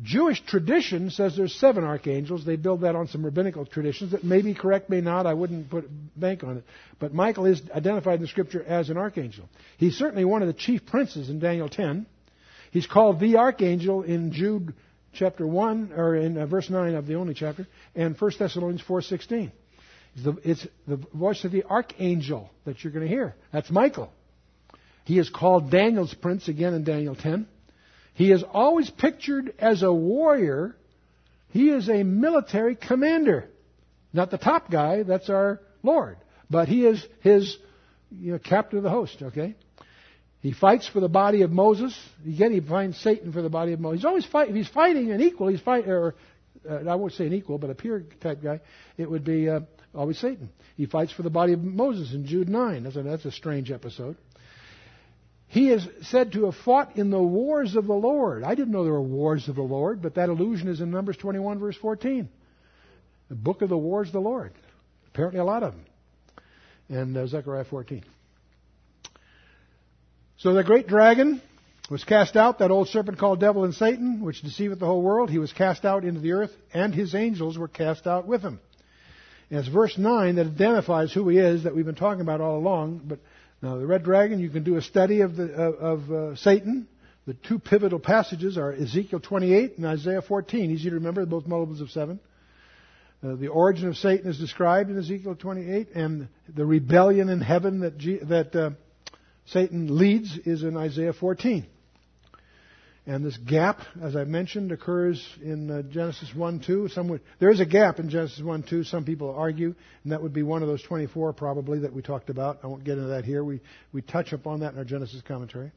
Jewish 0.04 0.42
tradition 0.46 1.10
says 1.10 1.36
there's 1.36 1.56
seven 1.56 1.84
archangels. 1.84 2.46
They 2.46 2.56
build 2.56 2.82
that 2.82 2.96
on 2.96 3.08
some 3.08 3.26
rabbinical 3.26 3.66
traditions 3.66 4.12
that 4.12 4.24
may 4.24 4.44
be 4.44 4.54
correct, 4.54 4.90
may 4.90 5.02
not. 5.02 5.26
I 5.26 5.34
wouldn't 5.34 5.72
put 5.72 5.90
bank 6.16 6.44
on 6.44 6.58
it. 6.58 6.64
But 7.00 7.14
Michael 7.14 7.48
is 7.48 7.62
identified 7.74 8.16
in 8.16 8.22
the 8.22 8.28
scripture 8.28 8.64
as 8.64 8.92
an 8.92 8.98
archangel. 8.98 9.50
He's 9.78 9.96
certainly 9.96 10.24
one 10.24 10.44
of 10.44 10.48
the 10.48 10.54
chief 10.54 10.86
princes 10.86 11.30
in 11.30 11.40
Daniel 11.40 11.68
10. 11.68 12.06
He's 12.72 12.86
called 12.86 13.20
the 13.20 13.38
archangel 13.38 14.04
in 14.04 14.32
Jude 14.32 14.76
chapter 15.14 15.48
1, 15.48 15.94
or 15.96 16.16
in 16.16 16.38
uh, 16.38 16.46
verse 16.46 16.70
9 16.70 16.94
of 16.94 17.08
the 17.08 17.16
only 17.16 17.34
chapter, 17.34 17.66
and 17.96 18.20
1 18.20 18.32
Thessalonians 18.38 18.84
4.16. 18.84 19.52
It's 20.14 20.24
the, 20.24 20.38
it's 20.44 20.68
the 20.88 20.98
voice 20.98 21.44
of 21.44 21.52
the 21.52 21.64
archangel 21.64 22.52
that 22.66 22.84
you're 22.84 22.94
going 22.94 23.08
to 23.08 23.12
hear. 23.12 23.36
That's 23.52 23.72
Michael. 23.72 24.12
He 25.06 25.18
is 25.18 25.30
called 25.30 25.72
Daniel's 25.72 26.14
prince 26.14 26.48
again 26.48 26.76
in 26.76 26.84
Daniel 26.84 27.16
10. 27.16 27.48
He 28.18 28.32
is 28.32 28.44
always 28.52 28.90
pictured 28.90 29.54
as 29.60 29.84
a 29.84 29.94
warrior 29.94 30.76
He 31.52 31.70
is 31.70 31.88
a 31.88 32.02
military 32.02 32.76
commander. 32.76 33.48
Not 34.12 34.32
the 34.32 34.40
top 34.40 34.72
guy, 34.72 35.04
that's 35.04 35.30
our 35.30 35.62
Lord. 35.84 36.18
But 36.50 36.68
he 36.68 36.84
is 36.86 37.06
his 37.22 37.56
you 38.10 38.32
know, 38.32 38.40
captain 38.40 38.80
of 38.80 38.84
the 38.84 38.90
host, 38.90 39.22
okay? 39.22 39.54
He 40.42 40.52
fights 40.52 40.88
for 40.88 41.00
the 41.00 41.08
body 41.08 41.44
of 41.44 41.52
Moses. 41.52 41.96
Again, 42.26 42.52
he 42.54 42.60
finds 42.60 42.98
Satan 42.98 43.32
for 43.32 43.44
the 43.44 43.50
body 43.50 43.74
of 43.74 43.80
Moses. 43.80 44.00
He's 44.00 44.06
always 44.06 44.26
fighting. 44.26 44.56
He's 44.56 44.68
fighting 44.68 45.12
an 45.12 45.22
equal, 45.22 45.48
he's 45.48 45.62
fighting, 45.62 45.92
or 45.92 46.16
uh, 46.68 46.90
I 46.90 46.96
won't 46.96 47.14
say 47.14 47.28
an 47.28 47.34
equal, 47.34 47.60
but 47.60 47.70
a 47.70 47.76
peer 47.76 48.04
type 48.20 48.42
guy, 48.42 48.62
it 48.98 49.08
would 49.08 49.24
be 49.24 49.48
uh, 49.48 49.60
always 49.94 50.18
Satan. 50.18 50.50
He 50.76 50.88
fights 50.88 51.12
for 51.12 51.22
the 51.22 51.30
body 51.30 51.54
of 51.54 51.64
Moses 51.64 52.14
in 52.14 52.26
Jude 52.26 52.50
9. 52.50 52.84
That's 52.84 52.96
a, 52.96 53.04
that's 53.04 53.26
a 53.26 53.32
strange 53.32 53.70
episode. 53.72 54.18
He 55.48 55.70
is 55.70 55.88
said 56.04 56.34
to 56.34 56.46
have 56.46 56.56
fought 56.56 56.98
in 56.98 57.10
the 57.10 57.22
wars 57.22 57.76
of 57.76 57.88
the 57.88 57.94
Lord. 57.94 58.44
I 58.44 58.54
didn't 58.54 58.72
know 58.72 58.84
there 58.84 58.94
were 58.94 59.02
wars 59.02 59.48
of 59.48 59.56
the 59.56 59.62
Lord, 59.62 60.02
but 60.02 60.16
that 60.16 60.30
allusion 60.30 60.68
is 60.68 60.82
in 60.82 60.92
Numbers 60.92 61.18
21, 61.18 61.60
verse 61.60 61.78
14. 61.78 62.28
The 63.30 63.36
book 63.36 63.62
of 63.62 63.70
the 63.70 63.78
wars 63.78 64.10
of 64.10 64.14
the 64.14 64.20
Lord. 64.20 64.52
Apparently, 65.08 65.40
a 65.40 65.46
lot 65.46 65.64
of 65.64 65.74
them. 65.74 65.86
And 66.90 67.18
uh, 67.18 67.28
Zechariah 67.28 67.66
14. 67.66 68.04
So 70.38 70.54
the 70.54 70.64
great 70.64 70.88
dragon 70.88 71.42
was 71.90 72.04
cast 72.04 72.36
out, 72.36 72.60
that 72.60 72.70
old 72.70 72.90
serpent 72.90 73.18
called 73.18 73.40
devil 73.40 73.64
and 73.64 73.74
Satan, 73.74 74.22
which 74.22 74.42
deceiveth 74.42 74.80
the 74.80 74.86
whole 74.86 75.02
world. 75.02 75.30
He 75.30 75.40
was 75.40 75.54
cast 75.54 75.86
out 75.86 76.04
into 76.04 76.20
the 76.20 76.34
earth, 76.34 76.52
and 76.74 76.94
his 76.94 77.16
angels 77.16 77.58
were 77.58 77.68
cast 77.68 78.06
out 78.06 78.28
with 78.28 78.42
him. 78.42 78.60
And 79.50 79.60
it's 79.60 79.70
verse 79.70 79.98
9 79.98 80.36
that 80.36 80.46
identifies 80.46 81.14
who 81.14 81.28
he 81.30 81.38
is 81.38 81.64
that 81.64 81.74
we've 81.74 81.86
been 81.86 81.96
talking 81.96 82.22
about 82.22 82.42
all 82.42 82.58
along. 82.58 83.02
But 83.06 83.20
now, 83.62 83.78
the 83.78 83.88
red 83.88 84.04
dragon, 84.04 84.40
you 84.40 84.50
can 84.50 84.64
do 84.64 84.76
a 84.76 84.82
study 84.82 85.22
of, 85.22 85.36
the, 85.36 85.52
of, 85.52 85.76
of 85.76 86.12
uh, 86.12 86.36
Satan. 86.36 86.88
The 87.26 87.34
two 87.34 87.58
pivotal 87.58 88.00
passages 88.00 88.58
are 88.58 88.72
Ezekiel 88.72 89.20
28 89.20 89.78
and 89.78 89.86
Isaiah 89.86 90.22
14. 90.22 90.72
Easy 90.72 90.90
to 90.90 90.96
remember, 90.96 91.26
both 91.26 91.48
multiples 91.48 91.82
of 91.82 91.90
seven. 91.90 92.20
Uh, 93.24 93.36
the 93.36 93.48
origin 93.48 93.88
of 93.88 93.98
Satan 93.98 94.30
is 94.30 94.38
described 94.38 94.92
in 94.92 94.98
Ezekiel 95.00 95.36
28, 95.36 95.90
and 95.96 96.28
the 96.54 96.66
rebellion 96.66 97.30
in 97.30 97.42
heaven 97.42 97.80
that, 97.80 97.98
G- 97.98 98.20
that 98.24 98.56
uh, 98.56 98.70
Satan 99.46 99.98
leads 99.98 100.38
is 100.38 100.62
in 100.62 100.78
Isaiah 100.78 101.14
14. 101.14 101.66
And 103.08 103.24
this 103.24 103.38
gap, 103.38 103.80
as 104.02 104.18
I 104.18 104.26
mentioned, 104.26 104.74
occurs 104.74 105.26
in 105.42 105.72
uh, 105.72 105.82
Genesis 105.84 106.30
1 106.36 106.60
2. 106.60 106.90
Some 106.90 107.08
would, 107.08 107.22
there 107.40 107.50
is 107.50 107.62
a 107.62 107.66
gap 107.66 108.00
in 108.00 108.10
Genesis 108.10 108.44
1 108.44 108.64
2, 108.64 108.84
some 108.84 109.06
people 109.06 109.34
argue, 109.34 109.74
and 110.04 110.12
that 110.12 110.22
would 110.22 110.34
be 110.34 110.44
one 110.44 110.62
of 110.62 110.68
those 110.68 110.84
24 110.84 111.32
probably 111.32 111.80
that 111.80 111.94
we 111.94 112.02
talked 112.02 112.30
about. 112.30 112.60
I 112.64 112.68
won't 112.68 112.84
get 112.84 112.98
into 112.98 113.12
that 113.12 113.24
here. 113.24 113.46
We, 113.46 113.62
we 113.94 114.02
touch 114.02 114.34
upon 114.34 114.60
that 114.60 114.74
in 114.74 114.78
our 114.78 114.84
Genesis 114.84 115.22
commentary. 115.26 115.72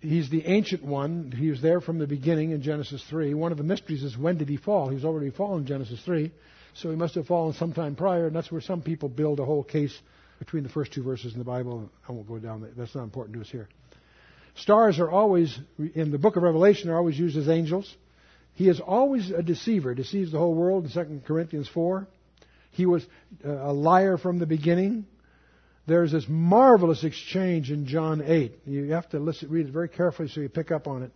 He's 0.00 0.30
the 0.30 0.46
ancient 0.46 0.82
one. 0.82 1.32
He 1.36 1.50
was 1.50 1.60
there 1.60 1.82
from 1.82 1.98
the 1.98 2.06
beginning 2.06 2.52
in 2.52 2.62
Genesis 2.62 3.04
3. 3.10 3.34
One 3.34 3.52
of 3.52 3.58
the 3.58 3.64
mysteries 3.64 4.02
is 4.02 4.16
when 4.16 4.38
did 4.38 4.48
he 4.48 4.56
fall? 4.56 4.88
He 4.88 4.94
was 4.94 5.04
already 5.04 5.30
fallen 5.30 5.60
in 5.60 5.66
Genesis 5.66 6.00
3. 6.06 6.32
So 6.72 6.90
he 6.90 6.96
must 6.96 7.14
have 7.16 7.26
fallen 7.26 7.52
sometime 7.54 7.94
prior, 7.94 8.26
and 8.26 8.34
that's 8.34 8.50
where 8.50 8.60
some 8.62 8.80
people 8.80 9.10
build 9.10 9.38
a 9.38 9.44
whole 9.44 9.64
case 9.64 9.96
between 10.38 10.62
the 10.62 10.68
first 10.70 10.92
two 10.92 11.02
verses 11.02 11.34
in 11.34 11.38
the 11.38 11.44
Bible. 11.44 11.90
I 12.08 12.12
won't 12.12 12.26
go 12.26 12.38
down 12.38 12.62
that. 12.62 12.74
That's 12.74 12.94
not 12.94 13.02
important 13.02 13.34
to 13.34 13.42
us 13.42 13.50
here. 13.50 13.68
Stars 14.58 14.98
are 14.98 15.10
always, 15.10 15.56
in 15.94 16.10
the 16.10 16.18
book 16.18 16.36
of 16.36 16.42
Revelation, 16.42 16.90
are 16.90 16.96
always 16.96 17.18
used 17.18 17.36
as 17.36 17.48
angels. 17.48 17.94
He 18.54 18.68
is 18.68 18.80
always 18.80 19.30
a 19.30 19.42
deceiver, 19.42 19.94
deceives 19.94 20.32
the 20.32 20.38
whole 20.38 20.54
world 20.54 20.84
in 20.84 20.90
2 20.90 21.22
Corinthians 21.26 21.68
4. 21.68 22.08
He 22.72 22.84
was 22.84 23.06
uh, 23.44 23.50
a 23.50 23.72
liar 23.72 24.18
from 24.18 24.40
the 24.40 24.46
beginning. 24.46 25.06
There's 25.86 26.12
this 26.12 26.26
marvelous 26.28 27.04
exchange 27.04 27.70
in 27.70 27.86
John 27.86 28.20
8. 28.20 28.52
You 28.66 28.92
have 28.92 29.08
to 29.10 29.20
listen, 29.20 29.48
read 29.48 29.66
it 29.66 29.72
very 29.72 29.88
carefully 29.88 30.28
so 30.28 30.40
you 30.40 30.48
pick 30.48 30.72
up 30.72 30.88
on 30.88 31.04
it. 31.04 31.12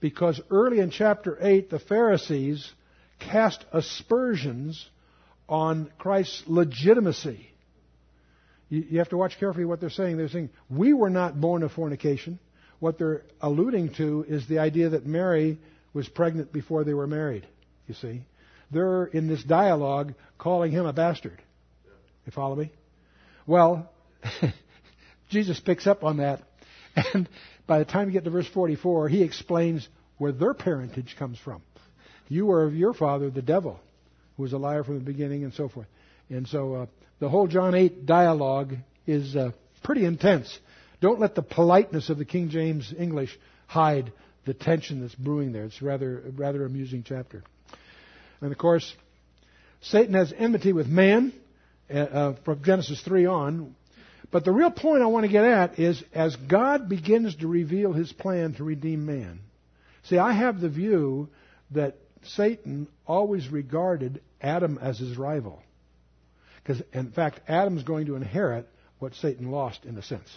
Because 0.00 0.40
early 0.48 0.78
in 0.78 0.90
chapter 0.90 1.36
8, 1.40 1.70
the 1.70 1.80
Pharisees 1.80 2.72
cast 3.18 3.64
aspersions 3.72 4.88
on 5.48 5.90
Christ's 5.98 6.44
legitimacy. 6.46 7.50
You, 8.68 8.84
you 8.88 8.98
have 8.98 9.08
to 9.08 9.16
watch 9.16 9.36
carefully 9.40 9.64
what 9.64 9.80
they're 9.80 9.90
saying. 9.90 10.16
They're 10.16 10.28
saying, 10.28 10.50
We 10.70 10.92
were 10.92 11.10
not 11.10 11.40
born 11.40 11.64
of 11.64 11.72
fornication 11.72 12.38
what 12.80 12.98
they're 12.98 13.22
alluding 13.40 13.94
to 13.94 14.24
is 14.28 14.46
the 14.46 14.58
idea 14.58 14.90
that 14.90 15.06
Mary 15.06 15.58
was 15.92 16.08
pregnant 16.08 16.52
before 16.52 16.84
they 16.84 16.94
were 16.94 17.06
married, 17.06 17.46
you 17.86 17.94
see. 17.94 18.22
They're 18.70 19.06
in 19.06 19.26
this 19.26 19.42
dialogue 19.42 20.14
calling 20.36 20.72
him 20.72 20.86
a 20.86 20.92
bastard. 20.92 21.42
You 22.26 22.32
follow 22.32 22.54
me? 22.54 22.70
Well, 23.46 23.90
Jesus 25.30 25.58
picks 25.58 25.86
up 25.86 26.04
on 26.04 26.18
that, 26.18 26.42
and 27.14 27.28
by 27.66 27.78
the 27.78 27.84
time 27.84 28.08
you 28.08 28.12
get 28.12 28.24
to 28.24 28.30
verse 28.30 28.48
44, 28.48 29.08
he 29.08 29.22
explains 29.22 29.88
where 30.18 30.32
their 30.32 30.54
parentage 30.54 31.16
comes 31.18 31.38
from. 31.38 31.62
You 32.28 32.46
were 32.46 32.64
of 32.64 32.74
your 32.74 32.92
father, 32.92 33.30
the 33.30 33.42
devil, 33.42 33.80
who 34.36 34.42
was 34.42 34.52
a 34.52 34.58
liar 34.58 34.84
from 34.84 34.94
the 34.94 35.04
beginning, 35.04 35.44
and 35.44 35.54
so 35.54 35.68
forth. 35.68 35.86
And 36.28 36.46
so 36.46 36.74
uh, 36.74 36.86
the 37.20 37.28
whole 37.28 37.46
John 37.46 37.74
8 37.74 38.04
dialogue 38.04 38.74
is 39.06 39.34
uh, 39.34 39.52
pretty 39.82 40.04
intense. 40.04 40.58
Don't 41.00 41.20
let 41.20 41.34
the 41.34 41.42
politeness 41.42 42.10
of 42.10 42.18
the 42.18 42.24
King 42.24 42.50
James 42.50 42.92
English 42.96 43.38
hide 43.66 44.12
the 44.44 44.54
tension 44.54 45.00
that's 45.00 45.14
brewing 45.14 45.52
there. 45.52 45.64
It's 45.64 45.80
rather 45.82 46.22
rather 46.34 46.64
amusing 46.64 47.04
chapter. 47.06 47.42
And 48.40 48.50
of 48.50 48.58
course, 48.58 48.94
Satan 49.82 50.14
has 50.14 50.32
enmity 50.36 50.72
with 50.72 50.88
man 50.88 51.32
uh, 51.92 51.98
uh, 51.98 52.36
from 52.44 52.62
Genesis 52.64 53.00
3 53.02 53.26
on. 53.26 53.74
But 54.30 54.44
the 54.44 54.52
real 54.52 54.70
point 54.70 55.02
I 55.02 55.06
want 55.06 55.24
to 55.24 55.32
get 55.32 55.44
at 55.44 55.78
is 55.78 56.02
as 56.12 56.34
God 56.36 56.88
begins 56.88 57.36
to 57.36 57.46
reveal 57.46 57.92
his 57.92 58.12
plan 58.12 58.54
to 58.54 58.64
redeem 58.64 59.06
man. 59.06 59.40
See, 60.04 60.18
I 60.18 60.32
have 60.32 60.60
the 60.60 60.68
view 60.68 61.28
that 61.70 61.96
Satan 62.24 62.88
always 63.06 63.48
regarded 63.48 64.20
Adam 64.40 64.78
as 64.80 64.98
his 64.98 65.16
rival. 65.16 65.62
Because, 66.62 66.82
in 66.92 67.10
fact, 67.12 67.40
Adam's 67.48 67.84
going 67.84 68.06
to 68.06 68.16
inherit 68.16 68.68
what 68.98 69.14
Satan 69.14 69.50
lost 69.50 69.84
in 69.84 69.96
a 69.96 70.02
sense 70.02 70.28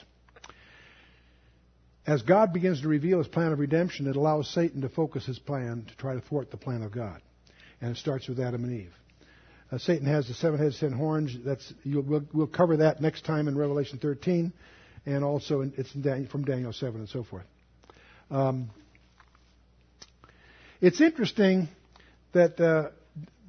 as 2.06 2.22
God 2.24 2.52
begins 2.52 2.82
to 2.82 2.88
reveal 2.88 3.20
his 3.20 3.28
plan 3.28 3.52
of 3.52 3.60
redemption, 3.60 4.08
it 4.08 4.16
allows 4.16 4.50
Satan 4.50 4.82
to 4.82 4.90
focus 4.90 5.26
his 5.26 5.38
plan 5.38 5.86
to 5.88 5.96
try 5.98 6.16
to 6.16 6.22
thwart 6.22 6.50
the 6.50 6.58
plan 6.58 6.82
of 6.82 6.92
God. 6.92 7.22
And 7.80 7.92
it 7.92 7.98
starts 7.98 8.28
with 8.28 8.40
Adam 8.40 8.64
and 8.64 8.74
Eve. 8.74 8.94
Uh, 9.72 9.78
Satan 9.78 10.06
has 10.08 10.28
the 10.28 10.34
seven 10.34 10.60
heads, 10.60 10.80
ten 10.80 10.92
horns. 10.92 11.36
That's 11.46 11.74
we'll, 11.86 12.24
we'll, 12.34 12.48
cover 12.48 12.78
that 12.78 13.02
next 13.02 13.24
time 13.24 13.48
in 13.48 13.58
Revelation 13.58 14.00
13, 14.00 14.52
and 15.06 15.24
also 15.24 15.62
in, 15.62 15.74
it's 15.78 15.94
in 15.96 16.02
Daniel, 16.02 16.30
from 16.30 16.44
Daniel 16.44 16.74
7 16.74 17.00
and 17.00 17.08
so 17.08 17.24
forth. 17.24 17.46
Um, 18.30 18.70
it's 20.82 21.00
interesting 21.00 21.70
that 22.34 22.60
uh, 22.60 22.90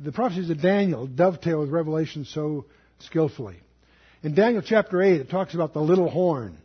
the 0.01 0.13
prophecies 0.13 0.51
of 0.51 0.61
Daniel 0.61 1.07
dovetail 1.07 1.61
with 1.61 1.71
Revelation 1.71 2.25
so 2.25 2.67
skillfully. 3.01 3.57
In 4.23 4.35
Daniel 4.35 4.63
chapter 4.65 5.03
8, 5.03 5.21
it 5.23 5.31
talks 5.31 5.55
about 5.55 5.73
the 5.73 5.81
little 5.81 6.09
horn. 6.09 6.59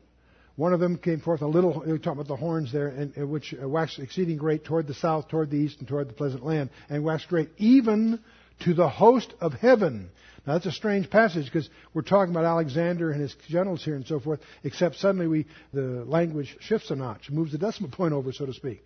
One 0.58 0.74
of 0.74 0.80
them 0.80 0.98
came 0.98 1.20
forth 1.20 1.44
a 1.44 1.48
little, 1.48 1.84
we 1.86 2.00
talk 2.00 2.14
about 2.14 2.28
the 2.28 2.36
horns 2.36 2.72
there, 2.72 2.88
and, 2.88 3.16
and 3.16 3.30
which 3.30 3.54
waxed 3.62 4.00
exceeding 4.00 4.38
great 4.38 4.64
toward 4.66 4.88
the 4.88 4.96
south, 4.96 5.28
toward 5.28 5.52
the 5.52 5.58
east, 5.58 5.78
and 5.80 5.88
toward 5.88 6.10
the 6.10 6.14
pleasant 6.14 6.44
land, 6.44 6.72
and 6.90 7.04
waxed 7.04 7.28
great 7.30 7.50
even 7.60 8.20
to 8.62 8.74
the 8.74 8.90
host 8.90 9.36
of 9.40 9.54
heaven. 9.54 10.10
Now 10.48 10.54
that's 10.54 10.66
a 10.66 10.72
strange 10.72 11.12
passage 11.12 11.46
because 11.46 11.70
we're 11.94 12.02
talking 12.02 12.34
about 12.34 12.46
Alexander 12.46 13.12
and 13.12 13.22
his 13.22 13.36
generals 13.48 13.86
here 13.86 13.96
and 13.96 14.08
so 14.08 14.20
forth, 14.20 14.40
except 14.64 14.96
suddenly 14.96 15.28
we, 15.28 15.46
the 15.74 16.04
language 16.06 16.58
shifts 16.60 16.90
a 16.90 16.96
notch, 16.96 17.30
moves 17.30 17.52
the 17.52 17.60
decimal 17.60 17.92
point 17.92 18.14
over, 18.14 18.32
so 18.32 18.48
to 18.48 18.54
speak. 18.54 18.84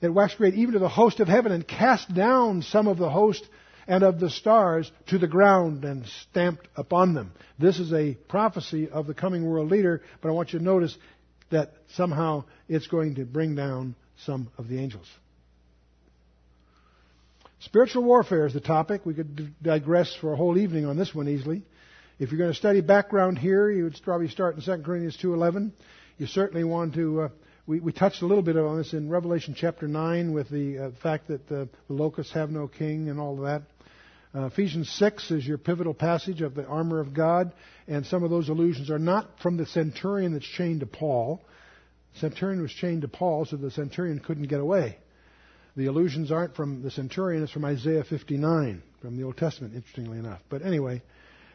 It 0.00 0.10
waxed 0.10 0.38
great 0.38 0.54
even 0.54 0.74
to 0.74 0.78
the 0.78 0.88
host 0.88 1.18
of 1.18 1.26
heaven 1.26 1.50
and 1.50 1.66
cast 1.66 2.14
down 2.14 2.62
some 2.62 2.86
of 2.86 2.98
the 2.98 3.10
host 3.10 3.44
and 3.88 4.04
of 4.04 4.20
the 4.20 4.30
stars 4.30 4.90
to 5.06 5.18
the 5.18 5.26
ground 5.26 5.84
and 5.84 6.04
stamped 6.28 6.68
upon 6.76 7.14
them. 7.14 7.32
This 7.58 7.80
is 7.80 7.92
a 7.92 8.14
prophecy 8.28 8.88
of 8.88 9.06
the 9.06 9.14
coming 9.14 9.44
world 9.44 9.70
leader, 9.70 10.02
but 10.20 10.28
I 10.28 10.32
want 10.32 10.52
you 10.52 10.58
to 10.58 10.64
notice 10.64 10.96
that 11.50 11.72
somehow 11.94 12.44
it's 12.68 12.86
going 12.86 13.14
to 13.14 13.24
bring 13.24 13.54
down 13.56 13.96
some 14.26 14.50
of 14.58 14.68
the 14.68 14.78
angels. 14.78 15.06
Spiritual 17.60 18.04
warfare 18.04 18.46
is 18.46 18.52
the 18.52 18.60
topic. 18.60 19.04
We 19.04 19.14
could 19.14 19.54
digress 19.62 20.14
for 20.14 20.32
a 20.32 20.36
whole 20.36 20.58
evening 20.58 20.86
on 20.86 20.96
this 20.96 21.14
one 21.14 21.26
easily. 21.26 21.62
If 22.18 22.30
you're 22.30 22.38
going 22.38 22.52
to 22.52 22.56
study 22.56 22.82
background 22.82 23.38
here, 23.38 23.70
you 23.70 23.84
would 23.84 23.98
probably 24.04 24.28
start 24.28 24.56
in 24.56 24.62
2 24.62 24.82
Corinthians 24.84 25.16
2.11. 25.22 25.72
You 26.18 26.26
certainly 26.26 26.64
want 26.64 26.94
to, 26.94 27.22
uh, 27.22 27.28
we, 27.66 27.80
we, 27.80 27.92
touched 27.92 28.22
a 28.22 28.26
little 28.26 28.42
bit 28.42 28.56
on 28.56 28.76
this 28.76 28.92
in 28.92 29.08
Revelation 29.08 29.54
chapter 29.56 29.88
9 29.88 30.32
with 30.32 30.48
the 30.50 30.78
uh, 30.78 30.90
fact 31.02 31.28
that 31.28 31.50
uh, 31.50 31.66
the 31.86 31.94
locusts 31.94 32.32
have 32.32 32.50
no 32.50 32.68
king 32.68 33.08
and 33.08 33.18
all 33.18 33.34
of 33.34 33.44
that. 33.44 33.62
Uh, 34.38 34.46
Ephesians 34.46 34.88
6 34.90 35.32
is 35.32 35.44
your 35.44 35.58
pivotal 35.58 35.94
passage 35.94 36.42
of 36.42 36.54
the 36.54 36.64
armor 36.64 37.00
of 37.00 37.12
God, 37.12 37.52
and 37.88 38.06
some 38.06 38.22
of 38.22 38.30
those 38.30 38.48
allusions 38.48 38.88
are 38.88 38.98
not 38.98 39.26
from 39.42 39.56
the 39.56 39.66
centurion 39.66 40.32
that's 40.32 40.46
chained 40.46 40.78
to 40.78 40.86
Paul. 40.86 41.40
The 42.14 42.20
centurion 42.20 42.62
was 42.62 42.70
chained 42.70 43.02
to 43.02 43.08
Paul, 43.08 43.46
so 43.46 43.56
the 43.56 43.72
centurion 43.72 44.20
couldn't 44.20 44.46
get 44.46 44.60
away. 44.60 44.98
The 45.74 45.86
allusions 45.86 46.30
aren't 46.30 46.54
from 46.54 46.82
the 46.82 46.90
centurion, 46.92 47.42
it's 47.42 47.50
from 47.50 47.64
Isaiah 47.64 48.04
59, 48.04 48.80
from 49.02 49.16
the 49.16 49.24
Old 49.24 49.36
Testament, 49.38 49.74
interestingly 49.74 50.20
enough. 50.20 50.40
But 50.48 50.64
anyway, 50.64 51.02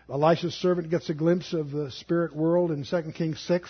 Elisha's 0.10 0.56
servant 0.56 0.90
gets 0.90 1.10
a 1.10 1.14
glimpse 1.14 1.54
of 1.54 1.72
the 1.72 1.90
spirit 1.90 2.36
world 2.36 2.70
in 2.70 2.84
2 2.84 3.14
Kings 3.14 3.40
6. 3.48 3.70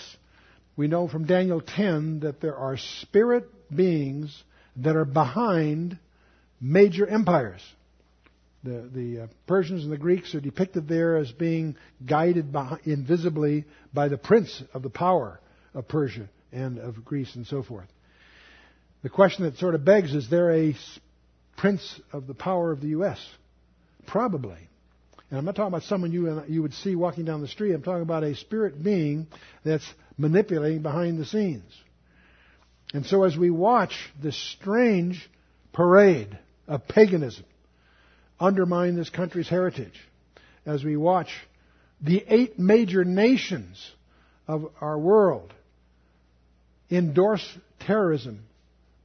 We 0.76 0.88
know 0.88 1.07
from 1.07 1.28
Daniel 1.28 1.61
10 1.61 2.22
that 2.22 2.41
there 2.41 2.55
are 2.55 2.78
spirit 2.78 3.47
beings 3.70 4.43
that 4.78 4.95
are 4.95 5.05
behind 5.05 5.99
major 6.59 7.05
empires. 7.05 7.61
The, 8.64 8.89
the 8.93 9.24
uh, 9.24 9.28
Persians 9.45 9.84
and 9.84 9.91
the 9.91 9.97
Greeks 9.97 10.34
are 10.36 10.39
depicted 10.39 10.88
there 10.88 11.18
as 11.18 11.32
being 11.32 11.76
guided 12.05 12.53
by, 12.53 12.78
invisibly 12.86 13.66
by 13.93 14.07
the 14.07 14.18
prince 14.18 14.64
of 14.74 14.84
the 14.84 14.89
power 14.89 15.41
of 15.74 15.88
Persia 15.88 16.30
and 16.51 16.78
of 16.78 17.03
Greece 17.03 17.36
and 17.36 17.45
so 17.45 17.61
forth. 17.61 17.88
The 19.01 19.09
question 19.09 19.43
that 19.43 19.57
sort 19.57 19.76
of 19.76 19.84
begs 19.84 20.14
is 20.14 20.30
there 20.30 20.51
a 20.51 20.76
prince 21.57 21.99
of 22.14 22.26
the 22.26 22.34
power 22.34 22.72
of 22.72 22.80
the 22.80 22.89
U.S.? 22.89 23.20
Probably. 24.07 24.70
And 25.30 25.39
I'm 25.39 25.45
not 25.45 25.55
talking 25.55 25.74
about 25.74 25.84
someone 25.84 26.14
you, 26.14 26.41
you 26.47 26.61
would 26.61 26.74
see 26.74 26.95
walking 26.95 27.26
down 27.26 27.41
the 27.41 27.49
street. 27.49 27.74
I'm 27.74 27.84
talking 27.84 28.03
about 28.03 28.24
a 28.24 28.36
spirit 28.36 28.82
being 28.82 29.28
that's 29.66 29.88
manipulating 30.18 30.84
behind 30.84 31.20
the 31.20 31.26
scenes. 31.26 31.70
And 32.93 33.05
so 33.05 33.24
as 33.24 33.36
we 33.36 33.49
watch 33.49 33.93
this 34.22 34.38
strange 34.53 35.30
parade 35.74 36.38
of 36.68 36.88
paganism 36.88 37.43
undermine 38.40 38.96
this 38.96 39.10
country's 39.10 39.50
heritage, 39.50 40.00
as 40.66 40.84
we 40.84 40.98
watch 40.98 41.30
the 42.02 42.24
eight 42.28 42.60
major 42.60 43.04
nations 43.06 43.92
of 44.48 44.66
our 44.82 44.98
world 44.98 45.54
endorse 46.92 47.48
terrorism 47.80 48.44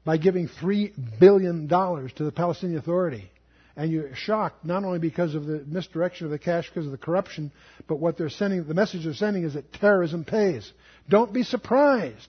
by 0.05 0.16
giving 0.16 0.49
$3 0.49 0.93
billion 1.20 1.68
to 1.68 2.24
the 2.24 2.33
Palestinian 2.33 2.79
Authority. 2.79 3.31
And 3.76 3.93
you're 3.93 4.14
shocked 4.16 4.64
not 4.64 4.83
only 4.83 4.99
because 4.99 5.37
of 5.37 5.47
the 5.47 5.62
misdirection 5.64 6.24
of 6.26 6.33
the 6.33 6.39
cash, 6.39 6.68
because 6.68 6.87
of 6.87 6.91
the 6.91 6.99
corruption, 6.99 7.53
but 7.87 8.01
what 8.01 8.18
they're 8.18 8.29
sending, 8.29 8.64
the 8.64 8.74
message 8.74 9.05
they're 9.05 9.14
sending 9.14 9.45
is 9.45 9.55
that 9.55 9.72
terrorism 9.74 10.24
pays. 10.24 10.72
Don't 11.09 11.33
be 11.33 11.45
surprised. 11.45 12.29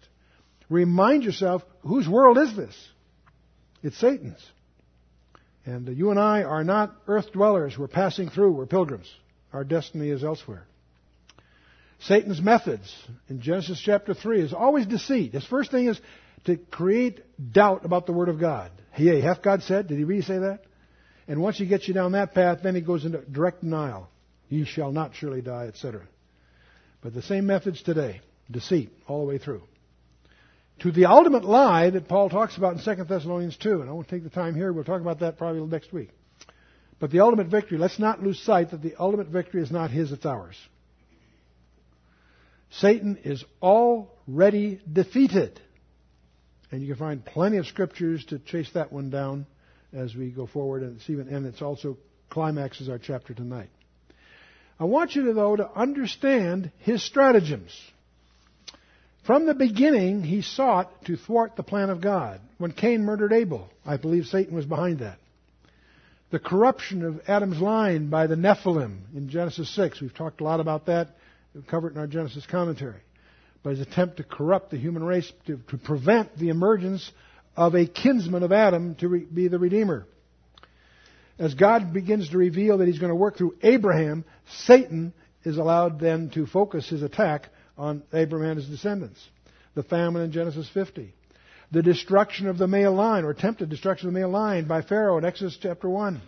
Remind 0.70 1.24
yourself, 1.24 1.64
whose 1.82 2.08
world 2.08 2.38
is 2.38 2.56
this? 2.56 2.76
It's 3.82 3.98
Satan's. 3.98 4.46
And 5.70 5.88
uh, 5.88 5.92
you 5.92 6.10
and 6.10 6.20
I 6.20 6.42
are 6.42 6.64
not 6.64 6.96
earth 7.08 7.32
dwellers. 7.32 7.78
We're 7.78 7.88
passing 7.88 8.30
through. 8.30 8.54
We're 8.54 8.66
pilgrims. 8.66 9.08
Our 9.54 9.64
destiny 9.64 10.10
is 10.10 10.24
elsewhere. 10.24 10.66
Satan's 12.02 12.42
methods 12.42 12.92
in 13.30 13.42
Genesis 13.42 13.80
chapter 13.84 14.16
3 14.16 14.42
is 14.42 14.54
always 14.54 14.88
deceit. 14.88 15.34
His 15.34 15.46
first 15.46 15.70
thing 15.70 15.88
is 15.88 16.00
to 16.46 16.58
create 16.58 17.22
doubt 17.52 17.86
about 17.86 18.08
the 18.08 18.14
Word 18.14 18.30
of 18.30 18.40
God. 18.40 18.72
Yea, 18.98 19.22
hath 19.22 19.44
God 19.44 19.62
said? 19.62 19.88
Did 19.88 20.00
he 20.00 20.06
really 20.06 20.24
say 20.24 20.40
that? 20.40 20.62
And 21.28 21.40
once 21.40 21.60
he 21.60 21.68
gets 21.68 21.88
you 21.88 21.94
down 21.94 22.14
that 22.14 22.34
path, 22.34 22.60
then 22.64 22.74
he 22.74 22.82
goes 22.82 23.06
into 23.06 23.20
direct 23.20 23.62
denial. 23.62 24.10
Ye 24.48 24.66
shall 24.66 24.92
not 24.92 25.14
surely 25.14 25.42
die, 25.42 25.68
etc. 25.68 26.02
But 27.02 27.14
the 27.14 27.22
same 27.22 27.46
methods 27.46 27.84
today. 27.84 28.22
Deceit 28.50 28.92
all 29.08 29.20
the 29.20 29.28
way 29.28 29.38
through. 29.38 29.62
To 30.80 30.92
the 30.92 31.06
ultimate 31.06 31.44
lie 31.44 31.90
that 31.90 32.08
Paul 32.08 32.30
talks 32.30 32.56
about 32.56 32.78
in 32.78 32.98
2 32.98 33.04
Thessalonians 33.04 33.58
2, 33.58 33.82
and 33.82 33.90
I 33.90 33.94
won't 33.94 34.08
take 34.08 34.24
the 34.24 34.30
time 34.30 34.56
here, 34.56 34.72
we'll 34.72 34.86
talk 34.86 35.02
about 35.02 35.20
that 35.20 35.38
probably 35.38 35.62
next 35.66 35.92
week. 35.92 36.10
But 37.00 37.12
the 37.12 37.20
ultimate 37.20 37.48
victory, 37.48 37.78
let's 37.78 38.00
not 38.00 38.24
lose 38.24 38.40
sight 38.42 38.72
that 38.72 38.82
the 38.82 38.96
ultimate 38.98 39.28
victory 39.28 39.62
is 39.62 39.72
not 39.72 39.92
his, 39.92 40.12
it's 40.12 40.26
ours. 40.26 40.56
Satan 42.72 43.18
is 43.24 43.44
already 43.62 44.82
defeated. 44.92 45.60
And 46.72 46.82
you 46.82 46.88
can 46.88 46.98
find 46.98 47.26
plenty 47.26 47.58
of 47.58 47.66
scriptures 47.66 48.24
to 48.26 48.40
chase 48.40 48.70
that 48.74 48.92
one 48.92 49.10
down 49.10 49.48
as 49.92 50.16
we 50.16 50.30
go 50.30 50.46
forward, 50.46 50.84
and 50.84 50.98
it's 50.98 51.10
even 51.10 51.28
and 51.30 51.46
it's 51.46 51.62
also 51.62 51.98
climaxes 52.30 52.90
our 52.90 53.00
chapter 53.00 53.34
tonight. 53.34 53.70
I 54.80 54.86
want 54.86 55.16
you 55.16 55.26
to 55.26 55.34
though 55.34 55.56
to 55.56 55.70
understand 55.70 56.72
his 56.80 57.04
stratagems. 57.04 57.72
From 59.30 59.46
the 59.46 59.54
beginning, 59.54 60.24
he 60.24 60.42
sought 60.42 61.06
to 61.06 61.16
thwart 61.16 61.56
the 61.56 61.62
plan 61.62 61.92
of 61.92 62.02
God. 62.02 62.42
When 62.58 62.72
Cain 62.72 63.04
murdered 63.04 63.32
Abel, 63.32 63.70
I 63.86 63.98
believe 63.98 64.26
Satan 64.26 64.56
was 64.56 64.66
behind 64.66 65.02
that. 65.02 65.20
The 66.32 66.40
corruption 66.40 67.06
of 67.06 67.22
Adam's 67.28 67.62
line 67.62 68.10
by 68.10 68.26
the 68.26 68.34
Nephilim 68.34 69.02
in 69.16 69.30
Genesis 69.30 69.70
6, 69.76 70.02
we've 70.02 70.16
talked 70.16 70.42
a 70.42 70.44
lot 70.44 70.60
about 70.60 70.88
that, 70.88 71.10
we 71.54 71.62
covered 71.62 71.94
in 71.94 72.00
our 72.00 72.08
Genesis 72.08 72.44
commentary 72.48 73.02
But 73.62 73.78
his 73.78 73.82
attempt 73.82 74.18
to 74.18 74.24
corrupt 74.24 74.72
the 74.72 74.78
human 74.78 75.04
race 75.04 75.32
to, 75.46 75.58
to 75.70 75.78
prevent 75.78 76.36
the 76.36 76.50
emergence 76.50 77.12
of 77.56 77.76
a 77.76 77.86
kinsman 77.86 78.42
of 78.42 78.52
Adam 78.52 78.96
to 78.96 79.08
re, 79.10 79.26
be 79.26 79.48
the 79.48 79.60
Redeemer. 79.60 80.08
As 81.38 81.54
God 81.54 81.94
begins 81.94 82.30
to 82.30 82.38
reveal 82.40 82.80
that 82.80 82.88
he's 82.88 82.98
going 82.98 83.12
to 83.12 83.16
work 83.16 83.38
through 83.38 83.58
Abraham, 83.62 84.26
Satan 84.64 85.14
is 85.44 85.60
allowed 85.60 86.00
then 86.00 86.32
to 86.32 86.48
focus 86.48 86.90
his 86.90 87.04
attack 87.04 87.50
on 87.80 88.04
Abraham 88.14 88.52
and 88.52 88.60
his 88.60 88.70
descendants. 88.70 89.20
The 89.74 89.84
famine 89.84 90.22
in 90.22 90.32
Genesis 90.32 90.70
50. 90.74 91.14
The 91.72 91.82
destruction 91.82 92.48
of 92.48 92.58
the 92.58 92.68
male 92.68 92.94
line, 92.94 93.24
or 93.24 93.30
attempted 93.30 93.70
destruction 93.70 94.10
of 94.10 94.14
the 94.14 94.20
male 94.20 94.30
line 94.30 94.68
by 94.68 94.82
Pharaoh 94.82 95.18
in 95.18 95.26
Exodus 95.26 95.58
chapter 95.60 95.90
1. 95.90 96.22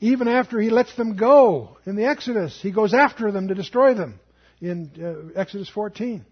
Even 0.00 0.28
after 0.28 0.60
he 0.60 0.68
lets 0.68 0.94
them 0.96 1.16
go 1.16 1.78
in 1.86 1.96
the 1.96 2.04
Exodus, 2.04 2.60
he 2.60 2.70
goes 2.70 2.92
after 2.92 3.32
them 3.32 3.48
to 3.48 3.54
destroy 3.54 3.94
them 3.94 4.20
in 4.60 4.90
uh, 5.34 5.40
Exodus 5.40 5.70
14. 5.70 6.24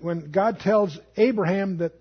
When 0.00 0.30
God 0.30 0.60
tells 0.60 0.98
Abraham 1.16 1.78
that 1.78 1.92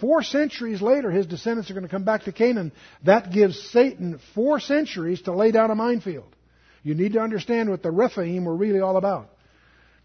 four 0.00 0.22
centuries 0.22 0.82
later 0.82 1.10
his 1.10 1.26
descendants 1.26 1.70
are 1.70 1.74
going 1.74 1.86
to 1.86 1.90
come 1.90 2.04
back 2.04 2.24
to 2.24 2.32
Canaan, 2.32 2.72
that 3.04 3.30
gives 3.30 3.70
Satan 3.70 4.18
four 4.34 4.58
centuries 4.58 5.22
to 5.22 5.32
lay 5.32 5.52
down 5.52 5.70
a 5.70 5.74
minefield. 5.74 6.34
You 6.82 6.94
need 6.94 7.12
to 7.12 7.20
understand 7.20 7.70
what 7.70 7.82
the 7.82 7.90
Rephaim 7.90 8.44
were 8.44 8.56
really 8.56 8.80
all 8.80 8.96
about. 8.96 9.28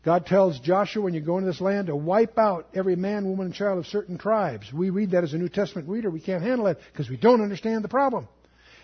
God 0.05 0.27
tells 0.27 0.59
Joshua 0.59 1.01
when 1.01 1.15
you 1.15 1.19
go 1.19 1.39
into 1.39 1.49
this 1.49 1.59
land 1.59 1.87
to 1.87 1.95
wipe 1.95 2.37
out 2.37 2.69
every 2.75 2.95
man, 2.95 3.27
woman, 3.27 3.47
and 3.47 3.55
child 3.55 3.79
of 3.79 3.87
certain 3.87 4.19
tribes. 4.19 4.71
We 4.71 4.91
read 4.91 5.11
that 5.11 5.23
as 5.23 5.33
a 5.33 5.37
New 5.37 5.49
Testament 5.49 5.89
reader. 5.89 6.11
We 6.11 6.21
can't 6.21 6.43
handle 6.43 6.67
it 6.67 6.77
because 6.91 7.09
we 7.09 7.17
don't 7.17 7.41
understand 7.41 7.83
the 7.83 7.89
problem. 7.89 8.27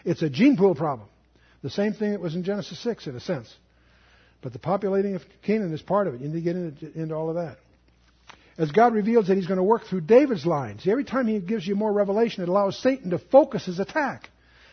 It's 0.03 0.23
a 0.23 0.29
gene 0.31 0.57
pool 0.57 0.73
problem. 0.73 1.07
The 1.61 1.69
same 1.69 1.93
thing 1.93 2.11
that 2.11 2.21
was 2.21 2.33
in 2.33 2.43
Genesis 2.43 2.79
6 2.79 3.05
in 3.05 3.15
a 3.15 3.19
sense. 3.19 3.53
But 4.41 4.51
the 4.51 4.57
populating 4.57 5.13
of 5.13 5.21
Canaan 5.43 5.71
is 5.71 5.81
part 5.83 6.07
of 6.07 6.15
it. 6.15 6.21
You 6.21 6.27
need 6.27 6.33
to 6.33 6.41
get 6.41 6.55
into, 6.55 6.99
into 6.99 7.15
all 7.15 7.29
of 7.29 7.35
that. 7.35 7.57
As 8.57 8.71
God 8.71 8.95
reveals 8.95 9.27
that 9.27 9.35
He's 9.35 9.45
going 9.45 9.57
to 9.57 9.63
work 9.63 9.85
through 9.85 10.01
David's 10.01 10.47
lines, 10.47 10.87
every 10.87 11.03
time 11.03 11.27
He 11.27 11.39
gives 11.39 11.67
you 11.67 11.75
more 11.75 11.93
revelation, 11.93 12.41
it 12.41 12.49
allows 12.49 12.79
Satan 12.79 13.11
to 13.11 13.19
focus 13.19 13.67
his 13.67 13.79
attack. 13.79 14.27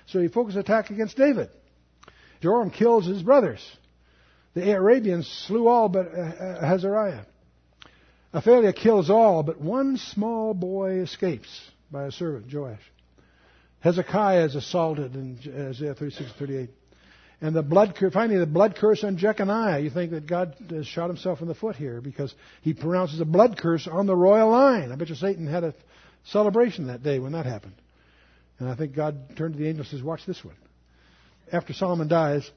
So 0.07 0.19
He 0.19 0.29
focuses 0.29 0.57
attack 0.57 0.89
against 0.89 1.19
David. 1.19 1.51
Joram 2.41 2.71
kills 2.71 3.05
his 3.05 3.23
brothers. 3.23 3.61
The 4.55 4.73
Arabians 4.73 5.27
slew 5.47 5.69
all 5.69 5.89
but. 5.89 6.13
Uh, 6.15 6.21
uh, 6.21 7.25
Athaliah 8.35 8.73
kills 8.75 9.09
all, 9.09 9.43
but 9.43 9.61
one 9.61 9.97
small 9.97 10.53
boy 10.53 11.01
escapes 11.01 11.49
by 11.91 12.05
a 12.05 12.13
servant, 12.13 12.53
Joash. 12.53 12.81
Hezekiah 13.81 14.45
is 14.45 14.55
assaulted 14.55 15.15
in 15.15 15.39
Isaiah 15.71 15.95
36 15.95 16.33
38. 16.39 16.71
And 17.41 17.55
the 17.55 17.63
blood, 17.63 17.97
finally, 18.13 18.39
the 18.39 18.47
blood 18.47 18.75
curse 18.75 19.05
on 19.05 19.17
Jeconiah. 19.17 19.79
You 19.79 19.91
think 19.91 20.11
that 20.11 20.27
God 20.27 20.57
has 20.71 20.87
shot 20.87 21.07
himself 21.07 21.41
in 21.41 21.47
the 21.47 21.55
foot 21.55 21.77
here 21.77 22.01
because 22.01 22.35
he 22.63 22.75
pronounces 22.75 23.21
a 23.21 23.25
blood 23.25 23.57
curse 23.57 23.87
on 23.87 24.07
the 24.07 24.17
royal 24.17 24.51
line. 24.51 24.91
I 24.91 24.97
bet 24.97 25.09
you 25.09 25.15
Satan 25.15 25.47
had 25.47 25.63
a 25.63 25.75
celebration 26.25 26.89
that 26.89 27.05
day 27.05 27.21
when 27.21 27.33
that 27.33 27.47
happened. 27.47 27.75
And 28.59 28.69
I 28.69 28.75
think 28.75 28.95
God 28.95 29.37
turned 29.37 29.55
to 29.55 29.59
the 29.61 29.69
angel 29.69 29.83
and 29.83 29.89
says, 29.89 30.03
Watch 30.03 30.27
this 30.27 30.45
one. 30.45 30.57
After 31.53 31.73
Solomon 31.73 32.09
dies, 32.09 32.51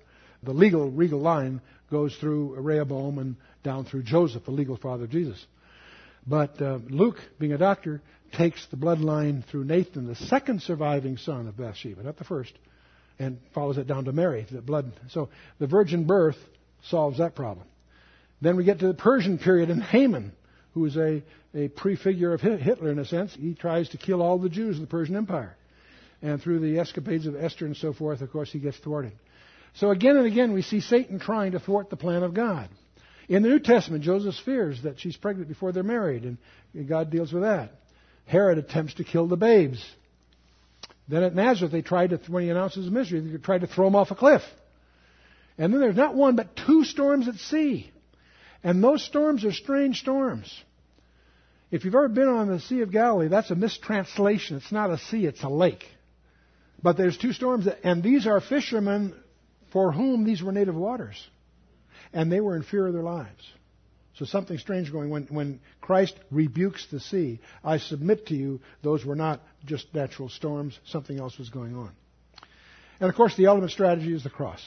the 0.44 0.54
legal, 0.54 0.90
regal 0.90 1.20
line 1.20 1.62
goes 1.90 2.16
through 2.16 2.56
Rehoboam 2.56 3.20
and 3.20 3.36
down 3.64 3.86
through 3.86 4.04
Joseph, 4.04 4.46
the 4.46 4.52
legal 4.52 4.78
father 4.78 5.04
of 5.04 5.10
Jesus. 5.10 5.46
But 6.26 6.62
uh, 6.62 6.80
Luke, 6.90 7.18
being 7.40 7.54
a 7.54 7.58
doctor, 7.58 8.02
takes 8.34 8.66
the 8.68 8.78
bloodline 8.78 9.46
through 9.46 9.66
Nathan, 9.66 10.08
the 10.08 10.16
second 10.16 10.62
surviving 10.62 11.18
son 11.18 11.48
of 11.48 11.58
Bathsheba, 11.58 12.04
not 12.04 12.18
the 12.18 12.24
first 12.24 12.54
and 13.22 13.38
follows 13.54 13.78
it 13.78 13.86
down 13.86 14.06
to 14.06 14.12
Mary, 14.12 14.48
the 14.50 14.62
blood. 14.62 14.92
So 15.10 15.30
the 15.60 15.68
virgin 15.68 16.06
birth 16.06 16.38
solves 16.86 17.20
that 17.20 17.36
problem. 17.36 17.68
Then 18.42 18.58
we 18.58 18.64
get 18.64 18.80
to 18.80 18.88
the 18.88 18.96
Persian 18.96 19.38
period 19.38 19.70
and 19.70 19.82
Haman, 19.82 20.32
who 20.74 20.86
is 20.86 20.98
a, 20.98 21.22
a 21.54 21.68
prefigure 21.68 22.34
of 22.34 22.42
Hitler 22.42 22.90
in 22.90 22.98
a 22.98 23.06
sense. 23.06 23.36
He 23.40 23.54
tries 23.54 23.90
to 23.90 23.98
kill 23.98 24.24
all 24.24 24.40
the 24.40 24.50
Jews 24.50 24.78
of 24.78 24.82
the 24.82 24.88
Persian 24.88 25.16
Empire. 25.16 25.56
And 26.24 26.42
through 26.42 26.60
the 26.60 26.80
escapades 26.80 27.28
of 27.28 27.36
Esther 27.36 27.68
and 27.68 27.78
so 27.78 27.94
forth, 27.94 28.22
of 28.22 28.32
course, 28.32 28.52
he 28.52 28.58
gets 28.58 28.78
thwarted. 28.78 29.14
So 29.76 29.92
again 29.92 30.18
and 30.18 30.26
again, 30.26 30.54
we 30.54 30.62
see 30.62 30.82
Satan 30.82 31.20
trying 31.20 31.54
to 31.54 31.60
thwart 31.60 31.90
the 31.90 31.96
plan 31.96 32.24
of 32.24 32.34
God. 32.34 32.70
In 33.30 33.44
the 33.44 33.50
New 33.50 33.60
Testament, 33.60 34.04
Joseph 34.04 34.36
fears 34.44 34.84
that 34.84 35.00
she's 35.00 35.16
pregnant 35.16 35.48
before 35.48 35.72
they're 35.72 35.84
married, 35.84 36.24
and 36.24 36.38
God 36.88 37.10
deals 37.10 37.32
with 37.32 37.44
that. 37.44 37.72
Herod 38.26 38.58
attempts 38.58 38.96
to 38.96 39.04
kill 39.04 39.28
the 39.28 39.38
babes. 39.38 39.84
Then 41.08 41.24
at 41.24 41.36
Nazareth, 41.36 41.72
they 41.72 41.82
tried 41.82 42.10
to, 42.12 42.20
when 42.28 42.44
he 42.44 42.50
announces 42.50 42.84
his 42.86 42.94
ministry, 42.94 43.20
they 43.22 43.38
tried 43.38 43.62
to 43.62 43.68
throw 43.68 43.88
him 43.88 43.96
off 43.96 44.12
a 44.12 44.16
cliff. 44.16 44.42
And 45.58 45.74
then 45.74 45.82
there's 45.82 45.96
not 45.96 46.16
one, 46.16 46.36
but 46.36 46.56
two 46.56 46.84
storms 46.84 47.28
at 47.28 47.36
sea. 47.36 47.92
And 48.64 48.84
those 48.84 49.04
storms 49.04 49.44
are 49.46 49.52
strange 49.52 50.00
storms. 50.00 50.54
If 51.72 51.86
you've 51.86 51.96
ever 51.96 52.10
been 52.10 52.28
on 52.28 52.50
the 52.50 52.60
Sea 52.60 52.82
of 52.82 52.92
Galilee, 52.92 53.30
that's 53.30 53.52
a 53.52 53.56
mistranslation. 53.56 54.58
It's 54.58 54.72
not 54.72 54.92
a 54.92 54.98
sea, 54.98 55.26
it's 55.26 55.44
a 55.44 55.50
lake. 55.50 55.86
But 56.84 56.98
there's 56.98 57.18
two 57.18 57.32
storms, 57.32 57.68
and 57.84 58.04
these 58.04 58.28
are 58.28 58.42
fishermen 58.42 59.16
for 59.72 59.92
whom 59.92 60.24
these 60.24 60.42
were 60.42 60.52
native 60.52 60.76
waters. 60.76 61.18
And 62.14 62.32
they 62.32 62.42
were 62.42 62.56
in 62.56 62.64
fear 62.64 62.88
of 62.88 62.94
their 62.94 63.04
lives. 63.04 63.44
So 64.16 64.26
something 64.26 64.58
strange 64.58 64.92
going 64.92 65.10
when 65.10 65.28
when 65.30 65.60
Christ 65.80 66.16
rebukes 66.30 66.86
the 66.92 67.00
sea. 67.00 67.40
I 67.64 67.78
submit 67.78 68.28
to 68.28 68.36
you, 68.36 68.60
those 68.84 69.06
were 69.06 69.16
not 69.16 69.42
just 69.66 69.94
natural 69.94 70.30
storms. 70.30 70.78
Something 70.86 71.20
else 71.20 71.38
was 71.38 71.50
going 71.50 71.76
on. 71.76 71.92
And 73.00 73.10
of 73.10 73.16
course, 73.16 73.36
the 73.36 73.48
ultimate 73.48 73.72
strategy 73.72 74.14
is 74.14 74.24
the 74.24 74.30
cross. 74.30 74.62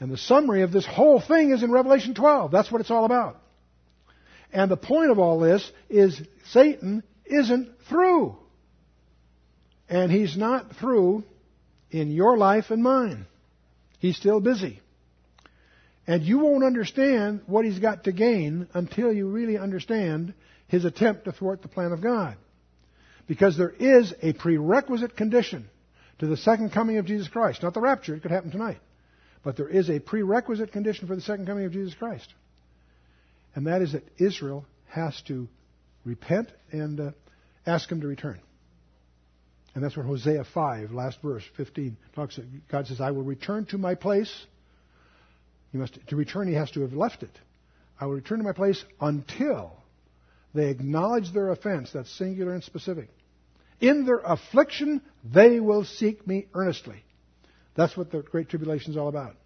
And 0.00 0.10
the 0.10 0.16
summary 0.16 0.62
of 0.62 0.72
this 0.72 0.86
whole 0.86 1.20
thing 1.20 1.50
is 1.52 1.62
in 1.62 1.70
Revelation 1.70 2.14
12. 2.14 2.50
That's 2.50 2.72
what 2.72 2.80
it's 2.80 2.90
all 2.90 3.04
about. 3.04 3.36
And 4.52 4.70
the 4.70 4.76
point 4.76 5.10
of 5.10 5.18
all 5.18 5.38
this 5.38 5.70
is 5.88 6.20
Satan 6.46 7.02
isn't 7.24 7.68
through. 7.88 8.36
And 9.88 10.10
he's 10.10 10.36
not 10.36 10.76
through 10.76 11.24
in 11.90 12.10
your 12.10 12.36
life 12.36 12.70
and 12.70 12.82
mine. 12.82 13.26
He's 14.02 14.16
still 14.16 14.40
busy. 14.40 14.80
And 16.08 16.24
you 16.24 16.40
won't 16.40 16.64
understand 16.64 17.42
what 17.46 17.64
he's 17.64 17.78
got 17.78 18.02
to 18.04 18.12
gain 18.12 18.66
until 18.74 19.12
you 19.12 19.28
really 19.28 19.56
understand 19.56 20.34
his 20.66 20.84
attempt 20.84 21.26
to 21.26 21.32
thwart 21.32 21.62
the 21.62 21.68
plan 21.68 21.92
of 21.92 22.02
God. 22.02 22.36
Because 23.28 23.56
there 23.56 23.70
is 23.70 24.12
a 24.20 24.32
prerequisite 24.32 25.16
condition 25.16 25.70
to 26.18 26.26
the 26.26 26.36
second 26.36 26.72
coming 26.72 26.98
of 26.98 27.06
Jesus 27.06 27.28
Christ. 27.28 27.62
Not 27.62 27.74
the 27.74 27.80
rapture, 27.80 28.16
it 28.16 28.22
could 28.22 28.32
happen 28.32 28.50
tonight. 28.50 28.80
But 29.44 29.56
there 29.56 29.68
is 29.68 29.88
a 29.88 30.00
prerequisite 30.00 30.72
condition 30.72 31.06
for 31.06 31.14
the 31.14 31.22
second 31.22 31.46
coming 31.46 31.66
of 31.66 31.72
Jesus 31.72 31.94
Christ. 31.94 32.26
And 33.54 33.68
that 33.68 33.82
is 33.82 33.92
that 33.92 34.02
Israel 34.18 34.66
has 34.88 35.22
to 35.28 35.46
repent 36.04 36.50
and 36.72 36.98
uh, 36.98 37.10
ask 37.64 37.88
him 37.88 38.00
to 38.00 38.08
return. 38.08 38.40
And 39.74 39.82
that's 39.82 39.96
what 39.96 40.06
Hosea 40.06 40.44
5, 40.52 40.92
last 40.92 41.20
verse, 41.22 41.44
15, 41.56 41.96
talks. 42.14 42.38
God 42.70 42.86
says, 42.86 43.00
I 43.00 43.10
will 43.10 43.22
return 43.22 43.64
to 43.66 43.78
my 43.78 43.94
place. 43.94 44.32
He 45.70 45.78
must, 45.78 45.98
to 46.08 46.16
return, 46.16 46.46
he 46.46 46.54
has 46.54 46.70
to 46.72 46.82
have 46.82 46.92
left 46.92 47.22
it. 47.22 47.30
I 47.98 48.06
will 48.06 48.14
return 48.14 48.38
to 48.38 48.44
my 48.44 48.52
place 48.52 48.84
until 49.00 49.72
they 50.54 50.68
acknowledge 50.68 51.32
their 51.32 51.50
offense. 51.50 51.90
That's 51.92 52.10
singular 52.18 52.52
and 52.52 52.62
specific. 52.62 53.08
In 53.80 54.04
their 54.04 54.18
affliction, 54.18 55.00
they 55.24 55.58
will 55.58 55.84
seek 55.84 56.26
me 56.26 56.46
earnestly. 56.54 57.02
That's 57.74 57.96
what 57.96 58.10
the 58.12 58.20
Great 58.20 58.50
Tribulation 58.50 58.92
is 58.92 58.98
all 58.98 59.08
about. 59.08 59.36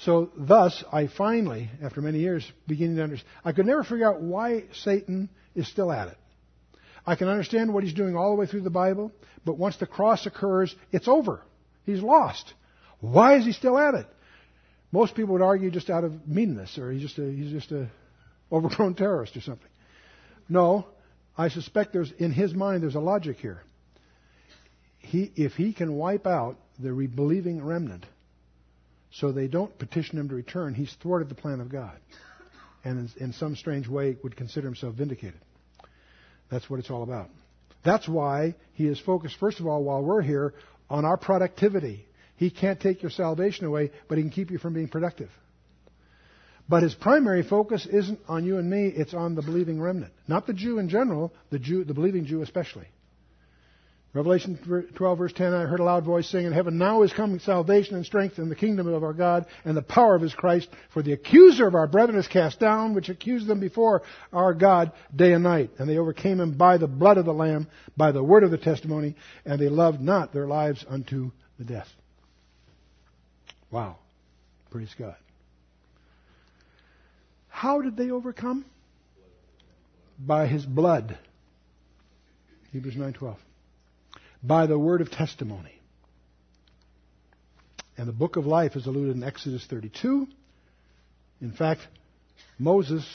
So, 0.00 0.30
thus, 0.36 0.84
I 0.92 1.06
finally, 1.06 1.70
after 1.82 2.00
many 2.00 2.18
years, 2.18 2.50
beginning 2.66 2.96
to 2.96 3.04
understand. 3.04 3.30
I 3.44 3.52
could 3.52 3.66
never 3.66 3.84
figure 3.84 4.08
out 4.08 4.20
why 4.20 4.64
Satan 4.72 5.30
is 5.54 5.68
still 5.68 5.90
at 5.90 6.08
it. 6.08 6.18
I 7.06 7.16
can 7.16 7.28
understand 7.28 7.72
what 7.72 7.84
he's 7.84 7.92
doing 7.92 8.16
all 8.16 8.30
the 8.30 8.40
way 8.40 8.46
through 8.46 8.62
the 8.62 8.70
Bible, 8.70 9.12
but 9.44 9.58
once 9.58 9.76
the 9.76 9.86
cross 9.86 10.26
occurs, 10.26 10.74
it's 10.90 11.08
over. 11.08 11.42
He's 11.84 12.00
lost. 12.00 12.54
Why 13.00 13.36
is 13.36 13.44
he 13.44 13.52
still 13.52 13.78
at 13.78 13.94
it? 13.94 14.06
Most 14.90 15.14
people 15.14 15.32
would 15.34 15.42
argue 15.42 15.70
just 15.70 15.90
out 15.90 16.04
of 16.04 16.26
meanness, 16.26 16.78
or 16.78 16.90
he's 16.90 17.02
just 17.02 17.18
a, 17.18 17.30
he's 17.30 17.50
just 17.50 17.72
a 17.72 17.88
overgrown 18.50 18.94
terrorist 18.96 19.36
or 19.36 19.40
something. 19.40 19.68
No, 20.48 20.86
I 21.36 21.48
suspect 21.48 21.92
there's 21.92 22.12
in 22.12 22.32
his 22.32 22.54
mind 22.54 22.82
there's 22.82 22.94
a 22.94 23.00
logic 23.00 23.38
here. 23.38 23.62
He, 24.98 25.30
if 25.36 25.52
he 25.52 25.72
can 25.74 25.94
wipe 25.94 26.26
out 26.26 26.56
the 26.78 26.90
believing 27.14 27.62
remnant, 27.62 28.06
so 29.10 29.30
they 29.30 29.46
don't 29.46 29.76
petition 29.78 30.18
him 30.18 30.28
to 30.30 30.34
return, 30.34 30.74
he's 30.74 30.92
thwarted 31.02 31.28
the 31.28 31.34
plan 31.34 31.60
of 31.60 31.68
God, 31.68 31.98
and 32.84 33.10
in, 33.16 33.26
in 33.26 33.32
some 33.34 33.54
strange 33.56 33.86
way 33.86 34.16
would 34.22 34.36
consider 34.36 34.66
himself 34.66 34.94
vindicated. 34.94 35.40
That's 36.54 36.70
what 36.70 36.78
it's 36.78 36.88
all 36.88 37.02
about. 37.02 37.30
That's 37.84 38.08
why 38.08 38.54
he 38.74 38.86
is 38.86 39.00
focused, 39.00 39.38
first 39.40 39.58
of 39.58 39.66
all, 39.66 39.82
while 39.82 40.04
we're 40.04 40.22
here, 40.22 40.54
on 40.88 41.04
our 41.04 41.16
productivity. 41.16 42.06
He 42.36 42.48
can't 42.48 42.78
take 42.78 43.02
your 43.02 43.10
salvation 43.10 43.66
away, 43.66 43.90
but 44.06 44.18
he 44.18 44.22
can 44.22 44.30
keep 44.30 44.52
you 44.52 44.58
from 44.58 44.72
being 44.72 44.86
productive. 44.86 45.30
But 46.68 46.84
his 46.84 46.94
primary 46.94 47.42
focus 47.42 47.86
isn't 47.86 48.20
on 48.28 48.44
you 48.44 48.58
and 48.58 48.70
me, 48.70 48.86
it's 48.86 49.14
on 49.14 49.34
the 49.34 49.42
believing 49.42 49.80
remnant. 49.80 50.12
Not 50.28 50.46
the 50.46 50.52
Jew 50.52 50.78
in 50.78 50.88
general, 50.88 51.32
the 51.50 51.58
Jew, 51.58 51.82
the 51.82 51.92
believing 51.92 52.24
Jew 52.24 52.42
especially. 52.42 52.86
Revelation 54.14 54.88
12, 54.94 55.18
verse 55.18 55.32
10, 55.32 55.52
I 55.52 55.64
heard 55.64 55.80
a 55.80 55.84
loud 55.84 56.04
voice 56.04 56.28
saying 56.28 56.46
in 56.46 56.52
heaven, 56.52 56.78
Now 56.78 57.02
is 57.02 57.12
coming 57.12 57.40
salvation 57.40 57.96
and 57.96 58.06
strength 58.06 58.38
in 58.38 58.48
the 58.48 58.54
kingdom 58.54 58.86
of 58.86 59.02
our 59.02 59.12
God 59.12 59.46
and 59.64 59.76
the 59.76 59.82
power 59.82 60.14
of 60.14 60.22
his 60.22 60.32
Christ, 60.32 60.68
for 60.90 61.02
the 61.02 61.12
accuser 61.12 61.66
of 61.66 61.74
our 61.74 61.88
brethren 61.88 62.16
is 62.16 62.28
cast 62.28 62.60
down, 62.60 62.94
which 62.94 63.08
accused 63.08 63.48
them 63.48 63.58
before 63.58 64.02
our 64.32 64.54
God 64.54 64.92
day 65.14 65.32
and 65.32 65.42
night. 65.42 65.70
And 65.78 65.88
they 65.88 65.98
overcame 65.98 66.38
him 66.38 66.56
by 66.56 66.76
the 66.76 66.86
blood 66.86 67.18
of 67.18 67.24
the 67.24 67.34
Lamb, 67.34 67.66
by 67.96 68.12
the 68.12 68.22
word 68.22 68.44
of 68.44 68.52
the 68.52 68.58
testimony, 68.58 69.16
and 69.44 69.60
they 69.60 69.68
loved 69.68 70.00
not 70.00 70.32
their 70.32 70.46
lives 70.46 70.84
unto 70.88 71.32
the 71.58 71.64
death. 71.64 71.88
Wow. 73.72 73.96
Praise 74.70 74.94
God. 74.96 75.16
How 77.48 77.82
did 77.82 77.96
they 77.96 78.12
overcome? 78.12 78.64
By 80.24 80.46
his 80.46 80.64
blood. 80.64 81.18
Hebrews 82.70 82.94
9:12 82.94 83.38
by 84.44 84.66
the 84.66 84.78
word 84.78 85.00
of 85.00 85.10
testimony. 85.10 85.72
And 87.96 88.06
the 88.06 88.12
book 88.12 88.36
of 88.36 88.46
life 88.46 88.76
is 88.76 88.86
alluded 88.86 89.16
in 89.16 89.24
Exodus 89.24 89.64
32. 89.68 90.26
In 91.40 91.52
fact, 91.52 91.80
Moses 92.58 93.08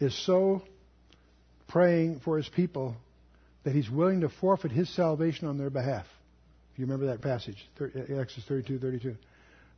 is 0.00 0.14
so 0.26 0.62
praying 1.68 2.20
for 2.24 2.36
his 2.36 2.48
people 2.48 2.96
that 3.64 3.74
he's 3.74 3.90
willing 3.90 4.22
to 4.22 4.28
forfeit 4.28 4.72
his 4.72 4.88
salvation 4.94 5.46
on 5.46 5.58
their 5.58 5.70
behalf. 5.70 6.06
If 6.72 6.78
you 6.78 6.86
remember 6.86 7.06
that 7.06 7.20
passage, 7.20 7.56
uh, 7.80 7.84
Exodus 7.84 8.44
32, 8.48 8.78
32, 8.78 9.16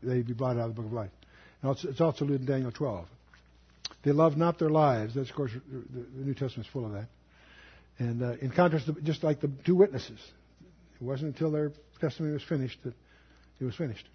they'd 0.03 0.27
be 0.27 0.33
blotted 0.33 0.61
out 0.61 0.71
of 0.71 0.77
the 0.77 0.83
book 0.83 0.91
of 0.91 0.93
life. 0.93 1.11
Now 1.63 1.73
it's 1.73 2.01
also 2.01 2.25
alluded 2.25 2.43
in 2.43 2.47
Daniel 2.47 2.73
12. 2.73 3.07
They 4.03 4.13
love 4.13 4.37
not 4.37 4.59
their 4.59 4.71
lives. 4.71 5.15
That's, 5.15 5.29
of 5.29 5.37
course, 5.37 5.51
the 5.53 6.25
New 6.25 6.33
Testament 6.33 6.67
is 6.67 6.73
full 6.73 6.87
of 6.87 6.93
that. 6.93 7.09
And 8.01 8.23
uh, 8.23 8.33
in 8.41 8.51
contrast, 8.51 8.87
to, 8.87 8.95
just 9.03 9.23
like 9.23 9.41
the 9.41 9.51
two 9.67 9.75
witnesses, 9.77 10.19
it 10.99 11.05
wasn't 11.05 11.35
until 11.35 11.51
their 11.51 11.71
testimony 12.01 12.33
was 12.33 12.43
finished 12.43 12.79
that 12.83 12.95
it 13.61 13.65
was 13.65 13.77
finished. 13.77 14.09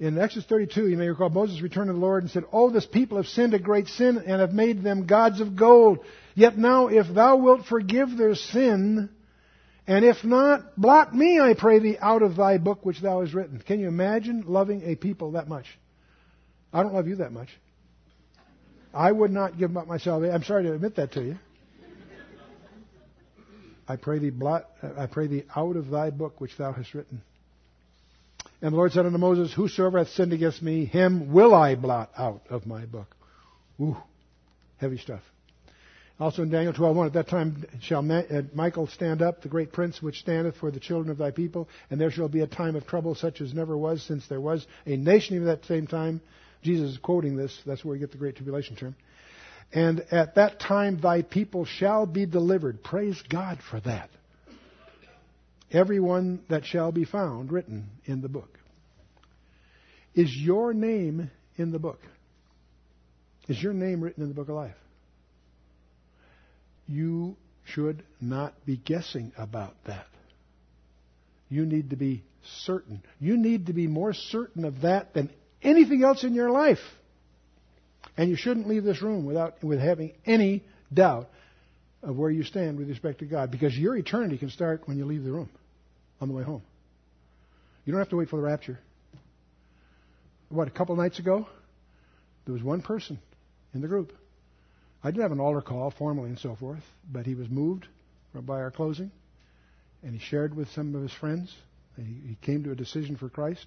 In 0.00 0.18
Exodus 0.18 0.46
32, 0.48 0.88
you 0.88 0.96
may 0.96 1.08
recall 1.08 1.28
Moses 1.28 1.62
returned 1.62 1.86
to 1.86 1.92
the 1.92 1.98
Lord 2.00 2.24
and 2.24 2.30
said, 2.30 2.42
Oh, 2.52 2.70
this 2.70 2.84
people 2.84 3.18
have 3.18 3.28
sinned 3.28 3.54
a 3.54 3.60
great 3.60 3.86
sin 3.86 4.18
and 4.26 4.40
have 4.40 4.52
made 4.52 4.82
them 4.82 5.06
gods 5.06 5.40
of 5.40 5.54
gold. 5.54 6.00
Yet 6.34 6.58
now, 6.58 6.88
if 6.88 7.06
thou 7.06 7.36
wilt 7.36 7.66
forgive 7.66 8.16
their 8.16 8.34
sin, 8.34 9.10
and 9.86 10.04
if 10.04 10.24
not, 10.24 10.76
blot 10.76 11.14
me, 11.14 11.38
I 11.38 11.54
pray 11.54 11.78
thee, 11.78 11.98
out 12.00 12.22
of 12.22 12.34
thy 12.34 12.58
book 12.58 12.84
which 12.84 13.00
thou 13.00 13.20
hast 13.20 13.32
written. 13.32 13.62
Can 13.64 13.78
you 13.78 13.86
imagine 13.86 14.42
loving 14.48 14.82
a 14.84 14.96
people 14.96 15.32
that 15.32 15.46
much? 15.46 15.66
I 16.72 16.82
don't 16.82 16.94
love 16.94 17.06
you 17.06 17.16
that 17.16 17.32
much. 17.32 17.48
I 18.92 19.12
would 19.12 19.30
not 19.30 19.56
give 19.56 19.76
up 19.76 19.86
my 19.86 19.98
salvation. 19.98 20.34
I'm 20.34 20.42
sorry 20.42 20.64
to 20.64 20.72
admit 20.72 20.96
that 20.96 21.12
to 21.12 21.22
you. 21.22 21.38
I 23.88 23.96
pray 23.96 24.18
thee 24.18 24.30
blot, 24.30 24.66
I 24.96 25.06
pray 25.06 25.26
thee 25.26 25.44
out 25.54 25.76
of 25.76 25.90
thy 25.90 26.10
book 26.10 26.40
which 26.40 26.56
thou 26.56 26.72
hast 26.72 26.94
written. 26.94 27.22
And 28.60 28.72
the 28.72 28.76
Lord 28.76 28.92
said 28.92 29.06
unto 29.06 29.18
Moses, 29.18 29.52
Whosoever 29.52 29.98
hath 29.98 30.10
sinned 30.10 30.32
against 30.32 30.62
me, 30.62 30.84
him 30.84 31.32
will 31.32 31.52
I 31.54 31.74
blot 31.74 32.10
out 32.16 32.42
of 32.48 32.64
my 32.64 32.86
book. 32.86 33.16
Ooh, 33.80 33.96
heavy 34.78 34.98
stuff. 34.98 35.22
Also 36.20 36.42
in 36.42 36.50
Daniel 36.50 36.72
12:1, 36.72 37.06
at 37.06 37.12
that 37.14 37.28
time 37.28 37.64
shall 37.80 38.08
uh, 38.12 38.42
Michael 38.54 38.86
stand 38.86 39.22
up, 39.22 39.42
the 39.42 39.48
great 39.48 39.72
prince 39.72 40.00
which 40.00 40.20
standeth 40.20 40.54
for 40.56 40.70
the 40.70 40.78
children 40.78 41.10
of 41.10 41.18
thy 41.18 41.32
people, 41.32 41.68
and 41.90 42.00
there 42.00 42.12
shall 42.12 42.28
be 42.28 42.40
a 42.40 42.46
time 42.46 42.76
of 42.76 42.86
trouble 42.86 43.16
such 43.16 43.40
as 43.40 43.52
never 43.52 43.76
was 43.76 44.02
since 44.04 44.28
there 44.28 44.40
was 44.40 44.64
a 44.86 44.96
nation 44.96 45.34
even 45.34 45.48
at 45.48 45.62
that 45.62 45.66
same 45.66 45.88
time. 45.88 46.20
Jesus 46.62 46.92
is 46.92 46.98
quoting 46.98 47.36
this. 47.36 47.60
That's 47.66 47.84
where 47.84 47.94
we 47.94 47.98
get 47.98 48.12
the 48.12 48.18
great 48.18 48.36
tribulation 48.36 48.76
term. 48.76 48.94
And 49.72 50.00
at 50.10 50.34
that 50.34 50.60
time 50.60 51.00
thy 51.00 51.22
people 51.22 51.64
shall 51.64 52.06
be 52.06 52.26
delivered. 52.26 52.82
Praise 52.82 53.20
God 53.28 53.58
for 53.70 53.80
that. 53.80 54.10
Everyone 55.70 56.42
that 56.50 56.66
shall 56.66 56.92
be 56.92 57.04
found 57.04 57.50
written 57.50 57.88
in 58.04 58.20
the 58.20 58.28
book. 58.28 58.58
Is 60.14 60.30
your 60.36 60.74
name 60.74 61.30
in 61.56 61.72
the 61.72 61.78
book? 61.78 62.00
Is 63.48 63.62
your 63.62 63.72
name 63.72 64.02
written 64.02 64.22
in 64.22 64.28
the 64.28 64.34
book 64.34 64.50
of 64.50 64.56
life? 64.56 64.76
You 66.86 67.36
should 67.64 68.02
not 68.20 68.54
be 68.66 68.76
guessing 68.76 69.32
about 69.38 69.74
that. 69.86 70.06
You 71.48 71.64
need 71.64 71.90
to 71.90 71.96
be 71.96 72.22
certain. 72.64 73.02
You 73.18 73.38
need 73.38 73.66
to 73.66 73.72
be 73.72 73.86
more 73.86 74.12
certain 74.12 74.64
of 74.64 74.82
that 74.82 75.14
than 75.14 75.30
anything 75.62 76.04
else 76.04 76.24
in 76.24 76.34
your 76.34 76.50
life. 76.50 76.78
And 78.16 78.28
you 78.28 78.36
shouldn't 78.36 78.68
leave 78.68 78.84
this 78.84 79.02
room 79.02 79.24
without 79.24 79.62
with 79.62 79.80
having 79.80 80.12
any 80.26 80.62
doubt 80.92 81.28
of 82.02 82.16
where 82.16 82.30
you 82.30 82.42
stand 82.42 82.78
with 82.78 82.88
respect 82.88 83.20
to 83.20 83.24
God, 83.24 83.50
because 83.50 83.76
your 83.76 83.96
eternity 83.96 84.36
can 84.36 84.50
start 84.50 84.82
when 84.86 84.98
you 84.98 85.04
leave 85.04 85.24
the 85.24 85.32
room 85.32 85.48
on 86.20 86.28
the 86.28 86.34
way 86.34 86.42
home. 86.42 86.62
You 87.84 87.92
don't 87.92 88.00
have 88.00 88.10
to 88.10 88.16
wait 88.16 88.28
for 88.28 88.36
the 88.36 88.42
rapture. 88.42 88.78
What, 90.48 90.68
a 90.68 90.70
couple 90.70 90.94
nights 90.96 91.18
ago, 91.18 91.46
there 92.44 92.52
was 92.52 92.62
one 92.62 92.82
person 92.82 93.18
in 93.72 93.80
the 93.80 93.88
group. 93.88 94.12
I 95.02 95.10
did 95.10 95.22
have 95.22 95.32
an 95.32 95.40
altar 95.40 95.62
call 95.62 95.90
formally 95.90 96.28
and 96.28 96.38
so 96.38 96.54
forth, 96.54 96.82
but 97.10 97.24
he 97.24 97.34
was 97.34 97.48
moved 97.48 97.86
by 98.34 98.60
our 98.60 98.70
closing, 98.70 99.10
and 100.02 100.12
he 100.12 100.18
shared 100.18 100.54
with 100.54 100.68
some 100.70 100.94
of 100.94 101.02
his 101.02 101.12
friends. 101.12 101.54
And 101.96 102.06
he, 102.06 102.30
he 102.30 102.34
came 102.40 102.64
to 102.64 102.70
a 102.70 102.74
decision 102.74 103.16
for 103.16 103.28
Christ. 103.28 103.66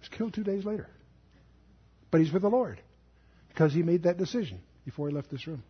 He 0.00 0.02
was 0.02 0.08
killed 0.16 0.34
two 0.34 0.44
days 0.44 0.64
later. 0.64 0.88
But 2.10 2.20
he's 2.20 2.32
with 2.32 2.42
the 2.42 2.50
Lord 2.50 2.78
because 3.54 3.72
he 3.72 3.84
made 3.84 4.02
that 4.02 4.18
decision 4.18 4.60
before 4.84 5.08
he 5.08 5.14
left 5.14 5.30
this 5.30 5.46
room. 5.46 5.62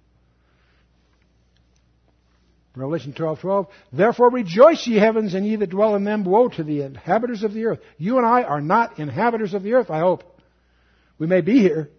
Revelation 2.75 3.13
12, 3.13 3.41
12. 3.41 3.67
Therefore 3.93 4.31
rejoice 4.31 4.85
ye 4.87 4.97
heavens 4.97 5.35
and 5.35 5.47
ye 5.47 5.57
that 5.57 5.71
dwell 5.71 5.95
in 5.95 6.03
them. 6.03 6.25
Woe 6.25 6.49
to 6.49 6.65
the 6.65 6.81
inhabitants 6.81 7.45
of 7.45 7.53
the 7.53 7.67
earth. 7.67 7.81
You 7.99 8.17
and 8.17 8.27
I 8.27 8.43
are 8.43 8.61
not 8.61 8.99
inhabitants 8.99 9.55
of 9.55 9.63
the 9.63 9.75
earth, 9.75 9.91
I 9.91 10.01
hope. 10.01 10.25
We 11.19 11.27
may 11.29 11.41
be 11.41 11.61
here. 11.61 11.91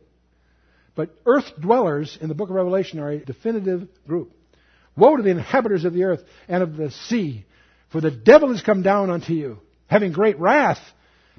But 0.95 1.15
earth 1.25 1.45
dwellers 1.61 2.17
in 2.19 2.27
the 2.27 2.36
book 2.36 2.49
of 2.49 2.55
Revelation 2.55 2.99
are 2.99 3.11
a 3.11 3.19
definitive 3.19 3.88
group. 4.07 4.33
Woe 4.97 5.15
to 5.15 5.23
the 5.23 5.29
inhabitants 5.29 5.86
of 5.86 5.93
the 5.93 6.05
earth 6.05 6.23
and 6.47 6.63
of 6.63 6.75
the 6.75 6.91
sea, 6.91 7.45
for 7.89 8.01
the 8.01 8.11
devil 8.11 8.51
is 8.51 8.61
come 8.61 8.81
down 8.81 9.09
unto 9.09 9.33
you, 9.33 9.59
having 9.88 10.13
great 10.13 10.39
wrath, 10.39 10.79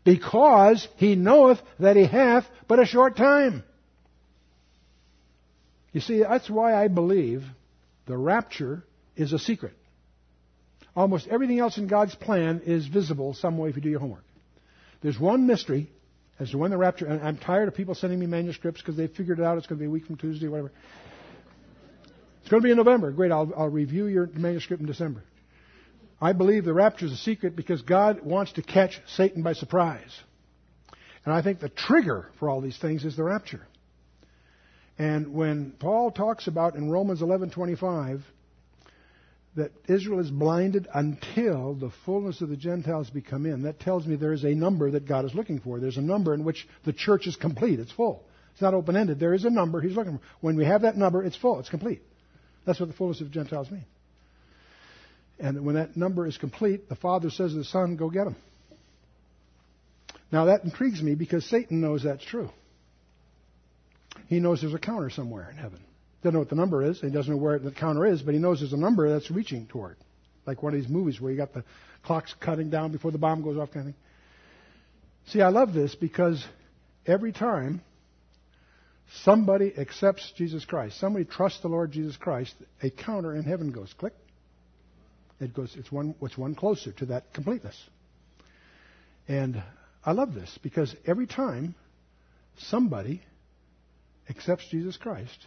because 0.04 0.86
he 0.96 1.16
knoweth 1.16 1.58
that 1.80 1.96
he 1.96 2.06
hath 2.06 2.46
but 2.68 2.78
a 2.78 2.86
short 2.86 3.16
time. 3.16 3.64
You 5.96 6.02
see, 6.02 6.18
that's 6.18 6.50
why 6.50 6.74
I 6.74 6.88
believe 6.88 7.42
the 8.04 8.18
rapture 8.18 8.84
is 9.16 9.32
a 9.32 9.38
secret. 9.38 9.72
Almost 10.94 11.26
everything 11.26 11.58
else 11.58 11.78
in 11.78 11.86
God's 11.86 12.14
plan 12.14 12.60
is 12.66 12.86
visible 12.86 13.32
some 13.32 13.56
way 13.56 13.70
if 13.70 13.76
you 13.76 13.80
do 13.80 13.88
your 13.88 14.00
homework. 14.00 14.26
There's 15.00 15.18
one 15.18 15.46
mystery 15.46 15.90
as 16.38 16.50
to 16.50 16.58
when 16.58 16.70
the 16.70 16.76
rapture, 16.76 17.06
and 17.06 17.22
I'm 17.22 17.38
tired 17.38 17.68
of 17.68 17.74
people 17.74 17.94
sending 17.94 18.18
me 18.18 18.26
manuscripts 18.26 18.82
because 18.82 18.98
they 18.98 19.06
figured 19.06 19.38
it 19.38 19.42
out. 19.42 19.56
It's 19.56 19.66
going 19.66 19.78
to 19.78 19.82
be 19.84 19.86
a 19.86 19.90
week 19.90 20.04
from 20.04 20.18
Tuesday, 20.18 20.48
whatever. 20.48 20.70
It's 22.42 22.50
going 22.50 22.60
to 22.60 22.66
be 22.66 22.72
in 22.72 22.76
November. 22.76 23.10
Great. 23.10 23.32
I'll, 23.32 23.50
I'll 23.56 23.70
review 23.70 24.06
your 24.06 24.26
manuscript 24.26 24.82
in 24.82 24.86
December. 24.86 25.24
I 26.20 26.34
believe 26.34 26.66
the 26.66 26.74
rapture 26.74 27.06
is 27.06 27.12
a 27.12 27.16
secret 27.16 27.56
because 27.56 27.80
God 27.80 28.20
wants 28.20 28.52
to 28.52 28.62
catch 28.62 29.00
Satan 29.06 29.42
by 29.42 29.54
surprise. 29.54 30.14
And 31.24 31.32
I 31.32 31.40
think 31.40 31.60
the 31.60 31.70
trigger 31.70 32.28
for 32.38 32.50
all 32.50 32.60
these 32.60 32.76
things 32.76 33.06
is 33.06 33.16
the 33.16 33.24
rapture. 33.24 33.66
And 34.98 35.34
when 35.34 35.72
Paul 35.72 36.10
talks 36.10 36.46
about 36.46 36.74
in 36.74 36.90
Romans 36.90 37.20
11:25 37.20 38.22
that 39.56 39.72
Israel 39.88 40.20
is 40.20 40.30
blinded 40.30 40.86
until 40.92 41.74
the 41.74 41.90
fullness 42.04 42.42
of 42.42 42.50
the 42.50 42.56
Gentiles 42.56 43.08
become 43.08 43.46
in. 43.46 43.62
That 43.62 43.80
tells 43.80 44.06
me 44.06 44.16
there 44.16 44.34
is 44.34 44.44
a 44.44 44.54
number 44.54 44.90
that 44.90 45.06
God 45.06 45.24
is 45.24 45.34
looking 45.34 45.60
for. 45.60 45.80
There's 45.80 45.96
a 45.96 46.02
number 46.02 46.34
in 46.34 46.44
which 46.44 46.68
the 46.84 46.92
church 46.92 47.26
is 47.26 47.36
complete. 47.36 47.80
It's 47.80 47.92
full. 47.92 48.22
It's 48.52 48.60
not 48.60 48.74
open 48.74 48.96
ended. 48.96 49.18
There 49.18 49.34
is 49.34 49.44
a 49.44 49.50
number 49.50 49.80
He's 49.80 49.96
looking 49.96 50.18
for. 50.18 50.24
When 50.40 50.56
we 50.56 50.66
have 50.66 50.82
that 50.82 50.96
number, 50.96 51.22
it's 51.22 51.36
full. 51.36 51.58
It's 51.58 51.70
complete. 51.70 52.02
That's 52.66 52.78
what 52.78 52.88
the 52.88 52.94
fullness 52.94 53.20
of 53.20 53.30
Gentiles 53.30 53.70
mean. 53.70 53.84
And 55.38 55.64
when 55.64 55.74
that 55.74 55.96
number 55.96 56.26
is 56.26 56.38
complete, 56.38 56.88
the 56.88 56.96
Father 56.96 57.30
says 57.30 57.52
to 57.52 57.58
the 57.58 57.64
Son, 57.64 57.96
Go 57.96 58.10
get 58.10 58.24
them. 58.24 58.36
Now 60.32 60.46
that 60.46 60.64
intrigues 60.64 61.02
me 61.02 61.14
because 61.14 61.44
Satan 61.44 61.80
knows 61.80 62.02
that's 62.02 62.24
true. 62.24 62.50
He 64.26 64.40
knows 64.40 64.60
there's 64.60 64.74
a 64.74 64.78
counter 64.78 65.10
somewhere 65.10 65.50
in 65.50 65.56
heaven. 65.56 65.80
Doesn't 66.22 66.34
know 66.34 66.40
what 66.40 66.48
the 66.48 66.56
number 66.56 66.82
is. 66.82 67.00
He 67.00 67.10
doesn't 67.10 67.32
know 67.32 67.40
where 67.40 67.58
the 67.58 67.70
counter 67.70 68.06
is, 68.06 68.22
but 68.22 68.34
he 68.34 68.40
knows 68.40 68.60
there's 68.60 68.72
a 68.72 68.76
number 68.76 69.08
that's 69.08 69.30
reaching 69.30 69.66
toward. 69.66 69.96
Like 70.46 70.62
one 70.62 70.74
of 70.74 70.80
these 70.80 70.90
movies 70.90 71.20
where 71.20 71.30
you 71.30 71.36
got 71.36 71.52
the 71.52 71.64
clocks 72.04 72.34
cutting 72.40 72.70
down 72.70 72.92
before 72.92 73.10
the 73.10 73.18
bomb 73.18 73.42
goes 73.42 73.56
off 73.56 73.72
kind 73.72 73.88
of 73.88 73.94
thing. 73.94 74.02
See, 75.28 75.42
I 75.42 75.48
love 75.48 75.72
this 75.72 75.94
because 75.94 76.44
every 77.04 77.32
time 77.32 77.80
somebody 79.22 79.72
accepts 79.76 80.32
Jesus 80.36 80.64
Christ, 80.64 80.98
somebody 80.98 81.24
trusts 81.24 81.60
the 81.60 81.68
Lord 81.68 81.92
Jesus 81.92 82.16
Christ, 82.16 82.54
a 82.82 82.90
counter 82.90 83.34
in 83.34 83.44
heaven 83.44 83.72
goes 83.72 83.92
click. 83.98 84.14
It 85.40 85.52
goes, 85.52 85.74
it's 85.76 85.92
one, 85.92 86.14
it's 86.22 86.38
one 86.38 86.54
closer 86.54 86.92
to 86.92 87.06
that 87.06 87.34
completeness. 87.34 87.76
And 89.28 89.62
I 90.04 90.12
love 90.12 90.34
this 90.34 90.58
because 90.62 90.94
every 91.06 91.26
time 91.26 91.74
somebody 92.58 93.20
accepts 94.28 94.68
Jesus 94.70 94.96
Christ, 94.96 95.46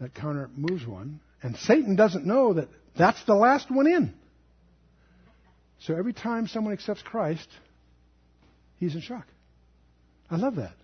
that 0.00 0.14
counter 0.14 0.50
moves 0.56 0.86
one. 0.86 1.20
And 1.42 1.56
Satan 1.56 1.96
doesn't 1.96 2.26
know 2.26 2.54
that 2.54 2.68
that's 2.96 3.22
the 3.24 3.34
last 3.34 3.70
one 3.70 3.86
in. 3.86 4.14
So 5.80 5.96
every 5.96 6.12
time 6.12 6.46
someone 6.46 6.72
accepts 6.72 7.02
Christ, 7.02 7.48
he's 8.78 8.94
in 8.94 9.00
shock. 9.00 9.26
I 10.30 10.36
love 10.36 10.56
that. 10.56 10.74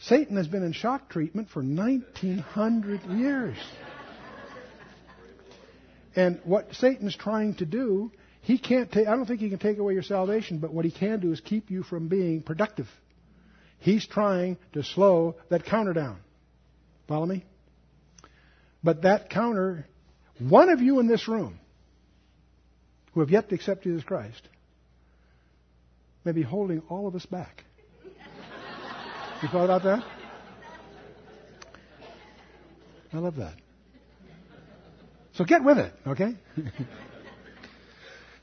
Satan 0.00 0.36
has 0.36 0.46
been 0.46 0.62
in 0.62 0.72
shock 0.72 1.08
treatment 1.08 1.48
for 1.48 1.62
1900 1.62 3.04
years. 3.06 3.56
And 6.14 6.40
what 6.44 6.74
Satan's 6.74 7.16
trying 7.16 7.54
to 7.56 7.64
do, 7.64 8.10
he 8.42 8.58
can't 8.58 8.90
take, 8.90 9.06
I 9.06 9.16
don't 9.16 9.26
think 9.26 9.40
he 9.40 9.50
can 9.50 9.58
take 9.58 9.78
away 9.78 9.94
your 9.94 10.02
salvation, 10.02 10.58
but 10.58 10.72
what 10.72 10.84
he 10.84 10.90
can 10.90 11.20
do 11.20 11.32
is 11.32 11.40
keep 11.40 11.70
you 11.70 11.82
from 11.82 12.08
being 12.08 12.42
productive. 12.42 12.88
He's 13.78 14.06
trying 14.06 14.58
to 14.72 14.82
slow 14.82 15.36
that 15.50 15.64
counter 15.64 15.92
down. 15.92 16.18
Follow 17.06 17.26
me? 17.26 17.44
But 18.82 19.02
that 19.02 19.30
counter, 19.30 19.86
one 20.38 20.68
of 20.68 20.80
you 20.80 21.00
in 21.00 21.08
this 21.08 21.28
room 21.28 21.58
who 23.12 23.20
have 23.20 23.30
yet 23.30 23.48
to 23.48 23.54
accept 23.54 23.84
Jesus 23.84 24.04
Christ 24.04 24.42
may 26.24 26.32
be 26.32 26.42
holding 26.42 26.82
all 26.88 27.06
of 27.06 27.14
us 27.14 27.26
back. 27.26 27.64
You 29.42 29.48
thought 29.48 29.64
about 29.64 29.84
that? 29.84 30.04
I 33.12 33.18
love 33.18 33.36
that. 33.36 33.54
So 35.34 35.44
get 35.44 35.62
with 35.62 35.78
it, 35.78 35.92
okay? 36.06 36.36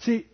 See, 0.05 0.27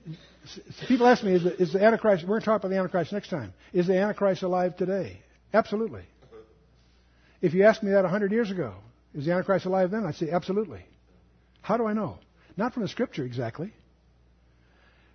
people 0.88 1.08
ask 1.08 1.24
me, 1.24 1.34
is 1.34 1.44
the, 1.44 1.62
is 1.62 1.74
the 1.74 1.82
Antichrist, 1.84 2.24
we're 2.24 2.30
going 2.30 2.42
to 2.42 2.46
talk 2.46 2.60
about 2.60 2.70
the 2.70 2.78
Antichrist 2.78 3.14
next 3.14 3.30
time. 3.30 3.54
Is 3.72 3.88
the 3.88 3.98
Antichrist 3.98 4.44
alive 4.44 4.76
today? 4.76 5.22
Absolutely. 5.54 6.04
If 7.42 7.54
you 7.54 7.64
asked 7.64 7.82
me 7.82 7.92
that 7.92 8.04
100 8.04 8.32
years 8.32 8.52
ago, 8.52 8.74
is 9.16 9.26
the 9.26 9.32
Antichrist 9.32 9.66
alive 9.66 9.92
then? 9.92 10.06
I'd 10.06 10.16
say 10.16 10.30
absolutely. 10.30 10.86
How 11.62 11.78
do 11.78 11.86
I 11.86 11.94
know? 11.94 12.18
Not 12.58 12.74
from 12.74 12.84
the 12.84 12.90
scripture 12.90 13.24
exactly. 13.24 13.74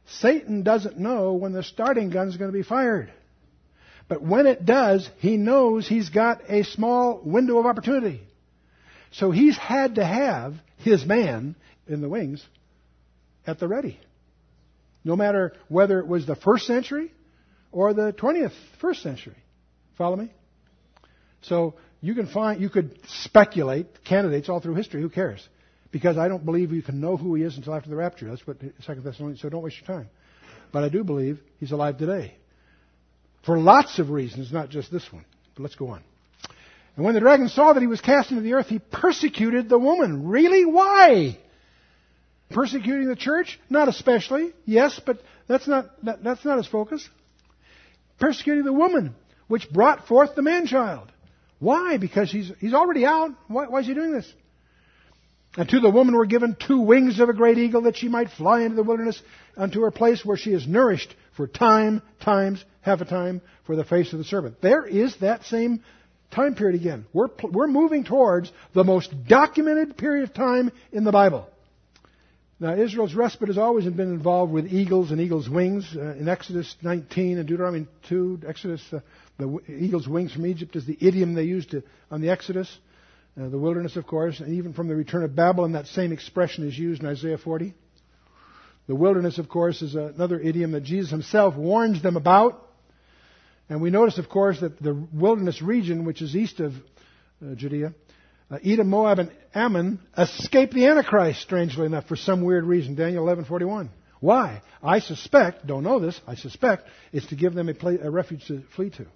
Satan 0.07 0.62
doesn't 0.62 0.98
know 0.98 1.34
when 1.34 1.52
the 1.52 1.62
starting 1.62 2.11
gun 2.11 2.28
is 2.28 2.36
going 2.36 2.50
to 2.50 2.57
be 2.57 2.62
fired. 2.62 3.12
But 4.09 4.22
when 4.22 4.46
it 4.46 4.64
does, 4.64 5.09
he 5.18 5.36
knows 5.36 5.86
he's 5.86 6.09
got 6.09 6.48
a 6.48 6.62
small 6.62 7.20
window 7.22 7.59
of 7.59 7.66
opportunity. 7.66 8.22
So 9.11 9.32
he's 9.32 9.59
had 9.59 9.96
to 9.96 10.04
have 10.04 10.54
his 10.78 11.04
man 11.04 11.57
in 11.88 12.00
the 12.00 12.09
wings 12.09 12.44
at 13.46 13.59
the 13.59 13.68
ready. 13.68 13.98
No 15.07 15.14
matter 15.14 15.52
whether 15.68 16.00
it 16.00 16.09
was 16.09 16.26
the 16.26 16.34
first 16.34 16.66
century 16.66 17.12
or 17.70 17.94
the 17.94 18.12
20th, 18.12 18.50
first 18.80 19.04
century. 19.04 19.36
Follow 19.96 20.16
me? 20.16 20.32
So 21.42 21.74
you 22.00 22.16
can 22.16 22.26
find, 22.26 22.61
you 22.61 22.68
could 22.68 22.98
speculate 23.07 24.04
candidates 24.04 24.48
all 24.48 24.59
through 24.59 24.74
history. 24.74 25.00
Who 25.00 25.09
cares? 25.09 25.48
Because 25.92 26.18
I 26.18 26.26
don't 26.26 26.44
believe 26.44 26.72
you 26.72 26.82
can 26.82 27.00
know 27.00 27.16
who 27.16 27.36
he 27.36 27.44
is 27.44 27.57
until 27.57 27.76
after 27.76 27.88
the 27.88 27.94
rapture. 27.94 28.28
That's 28.28 28.44
what 28.44 28.57
Second 28.80 29.04
Thessalonians. 29.04 29.40
So 29.40 29.48
don't 29.48 29.62
waste 29.62 29.76
your 29.78 29.86
time. 29.86 30.09
But 30.72 30.82
I 30.82 30.88
do 30.88 31.04
believe 31.04 31.38
he's 31.61 31.70
alive 31.70 31.98
today, 31.98 32.34
for 33.44 33.61
lots 33.61 34.00
of 34.00 34.11
reasons, 34.11 34.52
not 34.52 34.70
just 34.70 34.90
this 34.90 35.11
one. 35.12 35.24
But 35.54 35.62
let's 35.62 35.76
go 35.76 35.86
on. 35.90 36.02
And 36.96 37.04
when 37.04 37.14
the 37.14 37.20
dragon 37.20 37.48
saw 37.48 37.72
that 37.72 37.80
he 37.80 37.86
was 37.86 38.00
cast 38.00 38.32
into 38.32 38.42
the 38.42 38.54
earth, 38.54 38.66
he 38.66 38.80
persecuted 38.80 39.68
the 39.68 39.78
woman. 39.78 40.26
Really? 40.26 40.64
Why? 40.64 41.38
Persecuting 42.51 43.09
the 43.09 43.16
church? 43.16 43.59
Not 43.68 43.88
especially. 43.88 44.53
Yes, 44.64 45.01
but 45.05 45.18
that's 45.49 45.66
not, 45.66 45.86
that, 46.05 46.22
that's 46.22 46.44
not 46.44 46.59
his 46.59 46.66
focus. 46.66 47.07
Persecuting 48.18 48.64
the 48.64 48.72
woman, 48.72 49.14
which 49.49 49.70
brought 49.70 50.07
forth 50.07 50.34
the 50.34 50.42
man 50.42 50.66
child. 50.66 51.11
Why? 51.59 51.97
Because 51.97 52.30
he's, 52.30 52.53
he's 52.61 52.74
already 52.74 53.05
out. 53.05 53.30
Why, 53.49 53.66
why 53.66 53.80
is 53.80 53.86
he 53.86 53.94
doing 53.94 54.12
this? 54.12 54.30
And 55.57 55.68
to 55.70 55.80
the 55.80 55.90
woman 55.90 56.14
were 56.14 56.26
given 56.26 56.55
two 56.55 56.80
wings 56.80 57.18
of 57.18 57.28
a 57.28 57.32
great 57.34 57.57
eagle 57.59 57.82
that 57.82 57.97
she 57.97 58.09
might 58.09 58.30
fly 58.30 58.62
into 58.62 58.76
the 58.76 58.82
wilderness 58.82 59.20
unto 59.57 59.80
her 59.80 59.90
place 59.90 60.24
where 60.24 60.36
she 60.36 60.53
is 60.53 60.68
nourished 60.68 61.14
for 61.36 61.47
time, 61.47 62.03
times, 62.20 62.62
half 62.82 63.01
a 63.01 63.07
time 63.07 63.40
for 63.64 63.74
the 63.74 63.84
face 63.84 64.12
of 64.12 64.18
the 64.18 64.24
serpent. 64.24 64.61
There 64.61 64.86
is 64.86 65.16
that 65.20 65.44
same 65.44 65.82
time 66.30 66.55
period 66.55 66.78
again. 66.78 67.07
We're, 67.12 67.28
we're 67.42 67.66
moving 67.66 68.05
towards 68.05 68.53
the 68.74 68.84
most 68.84 69.12
documented 69.26 69.97
period 69.97 70.28
of 70.28 70.34
time 70.34 70.70
in 70.92 71.05
the 71.05 71.12
Bible. 71.12 71.49
Now, 72.59 72.74
Israel's 72.74 73.14
respite 73.14 73.48
has 73.48 73.59
always 73.59 73.84
been 73.84 74.12
involved 74.12 74.50
with 74.50 74.72
eagles 74.72 75.11
and 75.11 75.20
eagles' 75.20 75.46
wings. 75.46 75.94
Uh, 75.94 76.14
in 76.14 76.26
Exodus 76.26 76.74
19 76.80 77.36
and 77.36 77.46
Deuteronomy 77.46 77.86
2, 78.09 78.40
Exodus 78.48 78.82
uh, 78.94 79.00
the 79.36 79.61
eagle's 79.68 80.09
wings 80.09 80.32
from 80.32 80.46
Egypt 80.46 80.74
is 80.74 80.86
the 80.86 80.96
idiom 80.98 81.34
they 81.34 81.42
used 81.42 81.72
to, 81.72 81.82
on 82.11 82.22
the 82.22 82.30
Exodus, 82.30 82.78
uh, 83.38 83.50
the 83.50 83.59
wilderness, 83.59 83.96
of 83.96 84.07
course, 84.07 84.40
and 84.40 84.54
even 84.54 84.72
from 84.72 84.88
the 84.88 84.96
return 84.96 85.22
of 85.22 85.36
Babylon, 85.36 85.72
that 85.72 85.86
same 85.88 86.12
expression 86.12 86.66
is 86.66 86.78
used 86.78 87.02
in 87.02 87.09
Isaiah 87.09 87.36
40. 87.36 87.74
The 88.86 88.94
wilderness, 88.94 89.36
of 89.36 89.50
course, 89.50 89.82
is 89.82 89.94
another 89.94 90.40
idiom 90.40 90.72
that 90.72 90.84
Jesus 90.84 91.11
himself 91.11 91.57
warns 91.57 92.02
them 92.02 92.16
about. 92.16 92.62
And 93.68 93.82
we 93.82 93.90
notice, 93.90 94.16
of 94.16 94.30
course, 94.30 94.61
that 94.61 94.80
the 94.80 94.94
wilderness 95.12 95.61
region, 95.61 96.07
which 96.07 96.22
is 96.22 96.34
east 96.34 96.61
of 96.61 96.72
uh, 96.72 97.54
Judea, 97.54 97.92
uh, 98.51 98.59
Edom, 98.64 98.88
Moab, 98.88 99.18
and 99.18 99.32
Ammon, 99.55 99.99
escape 100.16 100.72
the 100.72 100.86
Antichrist, 100.86 101.40
strangely 101.40 101.86
enough, 101.86 102.07
for 102.07 102.16
some 102.16 102.42
weird 102.42 102.64
reason. 102.64 102.94
Daniel 102.94 103.24
11:41. 103.24 103.88
Why? 104.20 104.62
I 104.82 105.01
suspect, 105.01 105.66
don't 105.66 105.82
know 105.82 105.99
this, 105.99 106.20
I 106.26 106.36
suspect 106.36 106.88
it's 107.12 107.26
to 107.26 107.36
give 107.36 107.55
them 107.55 107.68
a, 107.68 107.74
place, 107.74 108.01
a 108.03 108.11
refuge 108.11 108.47
to 108.47 108.62
flee 108.74 108.90
to 108.90 109.07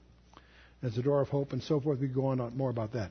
as 0.82 0.96
a 0.96 1.02
door 1.02 1.20
of 1.20 1.28
hope 1.28 1.52
and 1.52 1.62
so 1.62 1.80
forth. 1.80 2.00
We 2.00 2.08
go 2.08 2.26
on 2.26 2.56
more 2.56 2.70
about 2.70 2.92
that. 2.92 3.10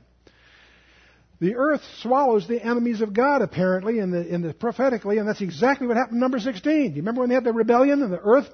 The 1.39 1.55
earth 1.55 1.81
swallows 2.01 2.47
the 2.47 2.61
enemies 2.61 3.01
of 3.01 3.13
God, 3.13 3.41
apparently, 3.41 3.99
in 3.99 4.11
the, 4.11 4.27
in 4.27 4.41
the 4.41 4.53
prophetically, 4.53 5.19
and 5.19 5.27
that's 5.27 5.41
exactly 5.41 5.87
what 5.87 5.95
happened 5.95 6.15
in 6.15 6.19
number 6.19 6.39
16. 6.39 6.61
Do 6.63 6.89
you 6.89 7.01
remember 7.01 7.21
when 7.21 7.29
they 7.29 7.35
had 7.35 7.45
the 7.45 7.53
rebellion 7.53 8.03
and 8.03 8.11
the 8.11 8.19
earth 8.19 8.49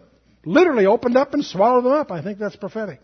literally 0.45 0.85
opened 0.85 1.17
up 1.17 1.33
and 1.33 1.43
swallowed 1.43 1.83
them 1.83 1.93
up? 1.93 2.11
I 2.11 2.21
think 2.21 2.37
that's 2.37 2.55
prophetic. 2.55 3.01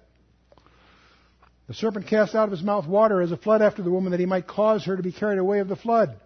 The 1.72 1.78
serpent 1.78 2.08
cast 2.08 2.36
out 2.36 2.44
of 2.44 2.52
his 2.52 2.64
mouth 2.64 2.86
water 2.86 3.22
as 3.22 3.32
a 3.32 3.38
flood 3.38 3.62
after 3.62 3.82
the 3.82 3.90
woman 3.90 4.12
that 4.12 4.20
he 4.20 4.26
might 4.26 4.46
cause 4.46 4.84
her 4.84 4.98
to 4.98 5.02
be 5.02 5.14
carried 5.14 5.40
away 5.40 5.60
of 5.60 5.70
the 5.70 5.78
flood. 5.78 6.18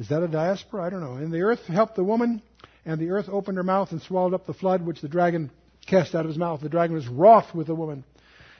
Is 0.00 0.08
that 0.08 0.24
a 0.24 0.26
diaspora? 0.26 0.82
I 0.82 0.90
don't 0.90 1.02
know. 1.02 1.14
And 1.14 1.32
the 1.32 1.42
earth 1.42 1.64
helped 1.68 1.94
the 1.94 2.02
woman, 2.02 2.42
and 2.84 3.00
the 3.00 3.10
earth 3.10 3.28
opened 3.28 3.58
her 3.58 3.62
mouth 3.62 3.92
and 3.92 4.02
swallowed 4.02 4.34
up 4.34 4.44
the 4.44 4.52
flood 4.52 4.84
which 4.84 5.00
the 5.00 5.06
dragon 5.06 5.52
cast 5.86 6.16
out 6.16 6.24
of 6.24 6.30
his 6.30 6.36
mouth. 6.36 6.60
The 6.60 6.68
dragon 6.68 6.96
was 6.96 7.06
wroth 7.06 7.54
with 7.54 7.68
the 7.68 7.76
woman 7.76 8.02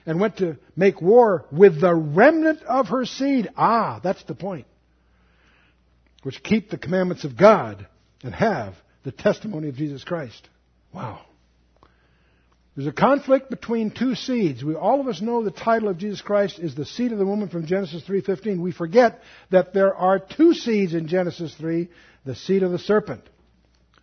and 0.07 0.20
went 0.20 0.37
to 0.37 0.59
make 0.77 1.03
war 1.03 1.45
with 1.51 1.81
the 1.81 1.93
remnant 1.93 2.62
of 2.62 2.87
her 2.91 3.05
seed. 3.05 3.51
Ah, 3.57 3.99
that's 4.01 4.22
the 4.22 4.37
point. 4.37 4.68
Which 6.22 6.41
keep 6.45 6.70
the 6.70 6.79
commandments 6.79 7.25
of 7.25 7.37
God 7.37 7.89
and 8.22 8.33
have 8.33 8.77
the 9.03 9.11
testimony 9.11 9.70
of 9.70 9.75
Jesus 9.75 10.05
Christ. 10.05 10.49
Wow. 10.93 11.22
There's 12.77 12.89
a 12.89 12.93
conflict 12.93 13.51
between 13.51 13.93
two 13.93 14.16
seeds. 14.16 14.64
We, 14.64 14.75
all 14.75 15.01
of 15.01 15.07
us 15.07 15.22
know 15.22 15.45
the 15.45 15.53
title 15.53 15.89
of 15.89 15.99
Jesus 15.99 16.20
Christ 16.20 16.59
is 16.59 16.75
the 16.75 16.85
seed 16.85 17.12
of 17.12 17.18
the 17.18 17.27
woman 17.27 17.49
from 17.49 17.66
Genesis 17.66 18.03
3.15. 18.03 18.59
We 18.61 18.72
forget 18.72 19.20
that 19.51 19.72
there 19.72 19.95
are 19.95 20.18
two 20.18 20.55
seeds 20.55 20.93
in 20.93 21.07
Genesis 21.07 21.55
3, 21.55 21.89
the 22.25 22.35
seed 22.35 22.64
of 22.64 22.72
the 22.72 22.81
serpent. 22.81 23.22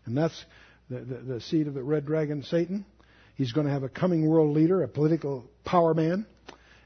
And 0.05 0.17
that's 0.17 0.45
the, 0.89 0.99
the, 0.99 1.15
the 1.33 1.41
seed 1.41 1.67
of 1.67 1.73
the 1.73 1.83
red 1.83 2.05
dragon, 2.05 2.43
Satan. 2.43 2.85
He's 3.35 3.51
going 3.51 3.67
to 3.67 3.73
have 3.73 3.83
a 3.83 3.89
coming 3.89 4.25
world 4.25 4.55
leader, 4.55 4.83
a 4.83 4.87
political 4.87 5.45
power 5.65 5.93
man, 5.93 6.25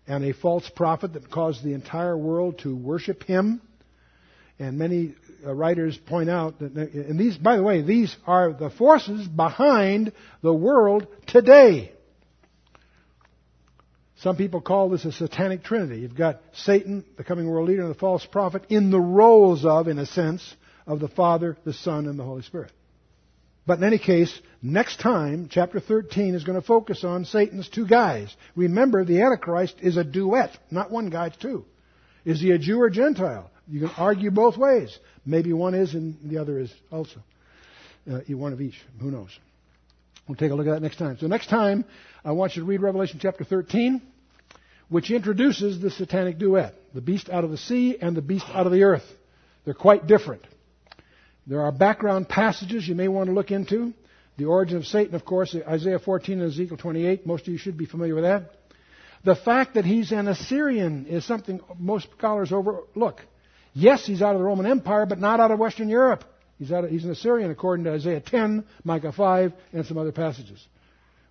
and 0.07 0.23
a 0.23 0.33
false 0.33 0.67
prophet 0.75 1.13
that 1.13 1.29
caused 1.29 1.63
the 1.63 1.73
entire 1.73 2.17
world 2.17 2.59
to 2.59 2.75
worship 2.75 3.23
him. 3.23 3.61
And 4.57 4.79
many 4.79 5.15
Uh, 5.45 5.53
writers 5.53 5.97
point 6.07 6.29
out 6.29 6.59
that, 6.59 6.73
and 6.73 7.19
these, 7.19 7.37
by 7.37 7.57
the 7.57 7.63
way, 7.63 7.81
these 7.81 8.15
are 8.25 8.51
the 8.51 8.69
forces 8.69 9.27
behind 9.27 10.11
the 10.41 10.53
world 10.53 11.05
today. 11.27 11.91
Some 14.21 14.37
people 14.37 14.61
call 14.61 14.89
this 14.89 15.05
a 15.05 15.11
satanic 15.11 15.63
trinity. 15.63 16.01
You've 16.01 16.15
got 16.15 16.41
Satan, 16.53 17.05
the 17.17 17.23
coming 17.23 17.47
world 17.47 17.67
leader, 17.67 17.83
and 17.83 17.91
the 17.91 17.99
false 17.99 18.25
prophet 18.25 18.63
in 18.69 18.89
the 18.89 18.99
roles 18.99 19.65
of, 19.65 19.87
in 19.87 19.99
a 19.99 20.05
sense, 20.05 20.55
of 20.87 20.99
the 20.99 21.09
Father, 21.09 21.57
the 21.63 21.73
Son, 21.73 22.07
and 22.07 22.17
the 22.17 22.23
Holy 22.23 22.41
Spirit. 22.41 22.71
But 23.67 23.79
in 23.79 23.83
any 23.83 23.99
case, 23.99 24.39
next 24.61 24.99
time, 24.99 25.47
chapter 25.51 25.79
13 25.79 26.33
is 26.33 26.43
going 26.43 26.59
to 26.59 26.65
focus 26.65 27.03
on 27.03 27.25
Satan's 27.25 27.67
two 27.67 27.85
guys. 27.85 28.35
Remember, 28.55 29.03
the 29.03 29.21
Antichrist 29.21 29.75
is 29.81 29.97
a 29.97 30.03
duet, 30.03 30.57
not 30.71 30.91
one 30.91 31.09
guy, 31.09 31.27
it's 31.27 31.37
two. 31.37 31.65
Is 32.23 32.41
he 32.41 32.51
a 32.51 32.57
Jew 32.57 32.81
or 32.81 32.89
Gentile? 32.89 33.51
You 33.67 33.81
can 33.81 33.91
argue 33.97 34.31
both 34.31 34.57
ways. 34.57 34.97
Maybe 35.25 35.53
one 35.53 35.73
is 35.73 35.93
and 35.93 36.17
the 36.23 36.37
other 36.37 36.59
is 36.59 36.71
also. 36.91 37.19
Uh, 38.09 38.19
one 38.29 38.53
of 38.53 38.61
each. 38.61 38.79
Who 38.99 39.09
knows? 39.09 39.29
We'll 40.27 40.35
take 40.35 40.51
a 40.51 40.55
look 40.55 40.67
at 40.67 40.73
that 40.73 40.81
next 40.81 40.97
time. 40.97 41.17
So 41.19 41.27
next 41.27 41.49
time, 41.49 41.85
I 42.23 42.31
want 42.31 42.55
you 42.55 42.63
to 42.63 42.67
read 42.67 42.81
Revelation 42.81 43.19
chapter 43.21 43.43
13, 43.43 44.01
which 44.89 45.11
introduces 45.11 45.79
the 45.79 45.89
satanic 45.89 46.37
duet. 46.37 46.73
The 46.93 47.01
beast 47.01 47.29
out 47.29 47.43
of 47.43 47.51
the 47.51 47.57
sea 47.57 47.97
and 47.99 48.15
the 48.15 48.21
beast 48.21 48.45
out 48.53 48.65
of 48.65 48.71
the 48.71 48.83
earth. 48.83 49.05
They're 49.65 49.73
quite 49.73 50.07
different. 50.07 50.43
There 51.47 51.61
are 51.61 51.71
background 51.71 52.27
passages 52.27 52.87
you 52.87 52.95
may 52.95 53.07
want 53.07 53.27
to 53.27 53.33
look 53.33 53.51
into. 53.51 53.93
The 54.37 54.45
origin 54.45 54.77
of 54.77 54.85
Satan, 54.85 55.15
of 55.15 55.25
course, 55.25 55.55
Isaiah 55.55 55.99
14 55.99 56.41
and 56.41 56.51
Ezekiel 56.51 56.77
28. 56.77 57.25
Most 57.25 57.43
of 57.43 57.49
you 57.49 57.57
should 57.57 57.77
be 57.77 57.85
familiar 57.85 58.15
with 58.15 58.23
that. 58.23 58.51
The 59.23 59.35
fact 59.35 59.75
that 59.75 59.85
he's 59.85 60.11
an 60.11 60.27
Assyrian 60.27 61.05
is 61.07 61.25
something 61.25 61.61
most 61.79 62.07
scholars 62.17 62.51
overlook. 62.51 63.21
Yes, 63.75 64.05
he's 64.05 64.21
out 64.21 64.33
of 64.33 64.39
the 64.39 64.45
Roman 64.45 64.65
Empire, 64.65 65.05
but 65.05 65.19
not 65.19 65.41
out 65.41 65.51
of 65.51 65.59
Western 65.59 65.89
Europe. 65.89 66.23
He's, 66.57 66.71
of, 66.71 66.89
he's 66.89 67.03
an 67.03 67.11
Assyrian 67.11 67.51
according 67.51 67.83
to 67.83 67.91
Isaiah 67.91 68.21
10, 68.21 68.63
Micah 68.85 69.11
5, 69.11 69.53
and 69.73 69.85
some 69.85 69.97
other 69.97 70.13
passages. 70.13 70.65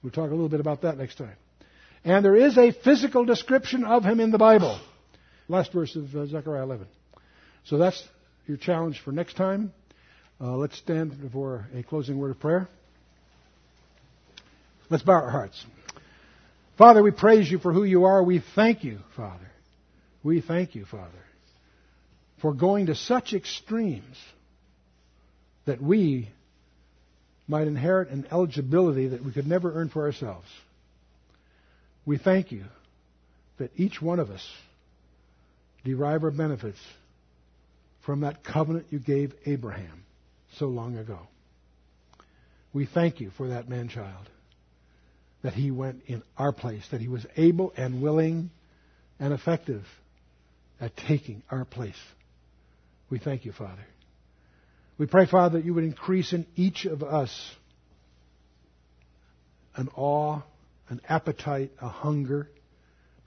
We'll 0.02 0.12
talk 0.12 0.28
a 0.28 0.34
little 0.34 0.50
bit 0.50 0.60
about 0.60 0.82
that 0.82 0.98
next 0.98 1.16
time. 1.16 1.36
And 2.04 2.22
there 2.22 2.36
is 2.36 2.58
a 2.58 2.72
physical 2.72 3.24
description 3.24 3.84
of 3.84 4.04
him 4.04 4.20
in 4.20 4.30
the 4.30 4.36
Bible. 4.36 4.78
Last 5.48 5.72
verse 5.72 5.96
of 5.96 6.14
uh, 6.14 6.26
Zechariah 6.26 6.62
11. 6.64 6.86
So 7.64 7.78
that's 7.78 8.02
your 8.46 8.58
challenge 8.58 9.00
for 9.02 9.10
next 9.10 9.38
time. 9.38 9.72
Uh, 10.38 10.56
let's 10.56 10.76
stand 10.76 11.16
for 11.32 11.66
a 11.74 11.82
closing 11.82 12.18
word 12.18 12.32
of 12.32 12.40
prayer. 12.40 12.68
Let's 14.90 15.02
bow 15.02 15.14
our 15.14 15.30
hearts. 15.30 15.64
Father, 16.76 17.02
we 17.02 17.10
praise 17.10 17.50
you 17.50 17.58
for 17.58 17.72
who 17.72 17.84
you 17.84 18.04
are. 18.04 18.22
We 18.22 18.42
thank 18.54 18.84
you, 18.84 18.98
Father. 19.16 19.50
We 20.22 20.42
thank 20.42 20.74
you, 20.74 20.84
Father, 20.84 21.24
for 22.40 22.52
going 22.52 22.86
to 22.86 22.94
such 22.94 23.32
extremes 23.32 24.16
that 25.66 25.80
we 25.80 26.28
might 27.46 27.66
inherit 27.66 28.10
an 28.10 28.26
eligibility 28.30 29.08
that 29.08 29.24
we 29.24 29.32
could 29.32 29.46
never 29.46 29.72
earn 29.72 29.88
for 29.88 30.04
ourselves. 30.04 30.46
We 32.06 32.18
thank 32.18 32.52
you 32.52 32.64
that 33.58 33.70
each 33.76 34.00
one 34.00 34.18
of 34.18 34.30
us 34.30 34.46
derive 35.84 36.24
our 36.24 36.30
benefits 36.30 36.78
from 38.04 38.20
that 38.20 38.44
covenant 38.44 38.86
you 38.90 38.98
gave 38.98 39.32
Abraham 39.46 40.04
so 40.58 40.66
long 40.66 40.96
ago. 40.98 41.18
We 42.72 42.86
thank 42.86 43.20
you 43.20 43.30
for 43.36 43.48
that 43.48 43.68
man 43.68 43.88
child, 43.88 44.28
that 45.42 45.54
he 45.54 45.70
went 45.70 46.02
in 46.06 46.22
our 46.36 46.52
place, 46.52 46.84
that 46.90 47.00
he 47.00 47.08
was 47.08 47.24
able 47.36 47.72
and 47.76 48.02
willing 48.02 48.50
and 49.20 49.32
effective 49.32 49.84
at 50.80 50.96
taking 50.96 51.42
our 51.50 51.64
place. 51.64 51.94
We 53.10 53.18
thank 53.18 53.44
you, 53.44 53.52
Father. 53.52 53.84
We 54.96 55.06
pray, 55.06 55.26
Father, 55.26 55.58
that 55.58 55.64
you 55.64 55.74
would 55.74 55.84
increase 55.84 56.32
in 56.32 56.46
each 56.56 56.84
of 56.84 57.02
us 57.02 57.50
an 59.76 59.88
awe, 59.96 60.40
an 60.88 61.00
appetite, 61.08 61.72
a 61.80 61.88
hunger 61.88 62.48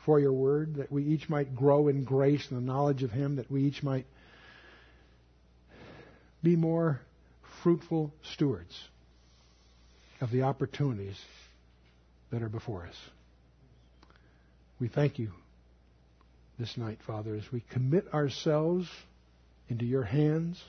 for 0.06 0.20
your 0.20 0.32
word, 0.32 0.76
that 0.76 0.92
we 0.92 1.04
each 1.04 1.28
might 1.28 1.56
grow 1.56 1.90
in 1.90 2.06
grace 2.06 2.48
and 2.50 2.58
the 2.58 2.66
knowledge 2.66 3.04
of 3.04 3.12
him, 3.12 3.36
that 3.36 3.52
we 3.52 3.64
each 3.64 3.84
might 3.84 4.06
be 6.42 6.56
more 6.56 7.02
fruitful 7.62 8.14
stewards 8.34 8.74
of 10.22 10.32
the 10.32 10.44
opportunities 10.44 11.20
that 12.32 12.42
are 12.42 12.50
before 12.50 12.86
us. 12.86 12.96
We 14.80 14.88
thank 14.88 15.20
you 15.20 15.32
this 16.58 16.78
night, 16.78 17.00
Father, 17.06 17.36
as 17.36 17.52
we 17.52 17.62
commit 17.72 18.14
ourselves 18.14 18.88
into 19.70 19.86
your 19.86 20.04
hands 20.04 20.62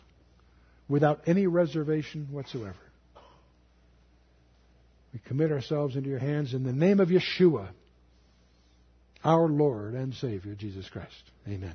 without 0.89 1.21
any 1.27 1.47
reservation 1.47 2.29
whatsoever. 2.31 2.75
We 5.13 5.21
commit 5.27 5.51
ourselves 5.53 5.97
into 5.97 6.09
your 6.09 6.19
hands 6.19 6.55
in 6.55 6.65
the 6.65 6.73
name 6.73 7.01
of 7.01 7.09
Yeshua, 7.09 7.69
our 9.25 9.49
Lord 9.49 9.95
and 9.95 10.15
Savior, 10.15 10.55
Jesus 10.55 10.89
Christ. 10.89 11.23
Amen. 11.47 11.75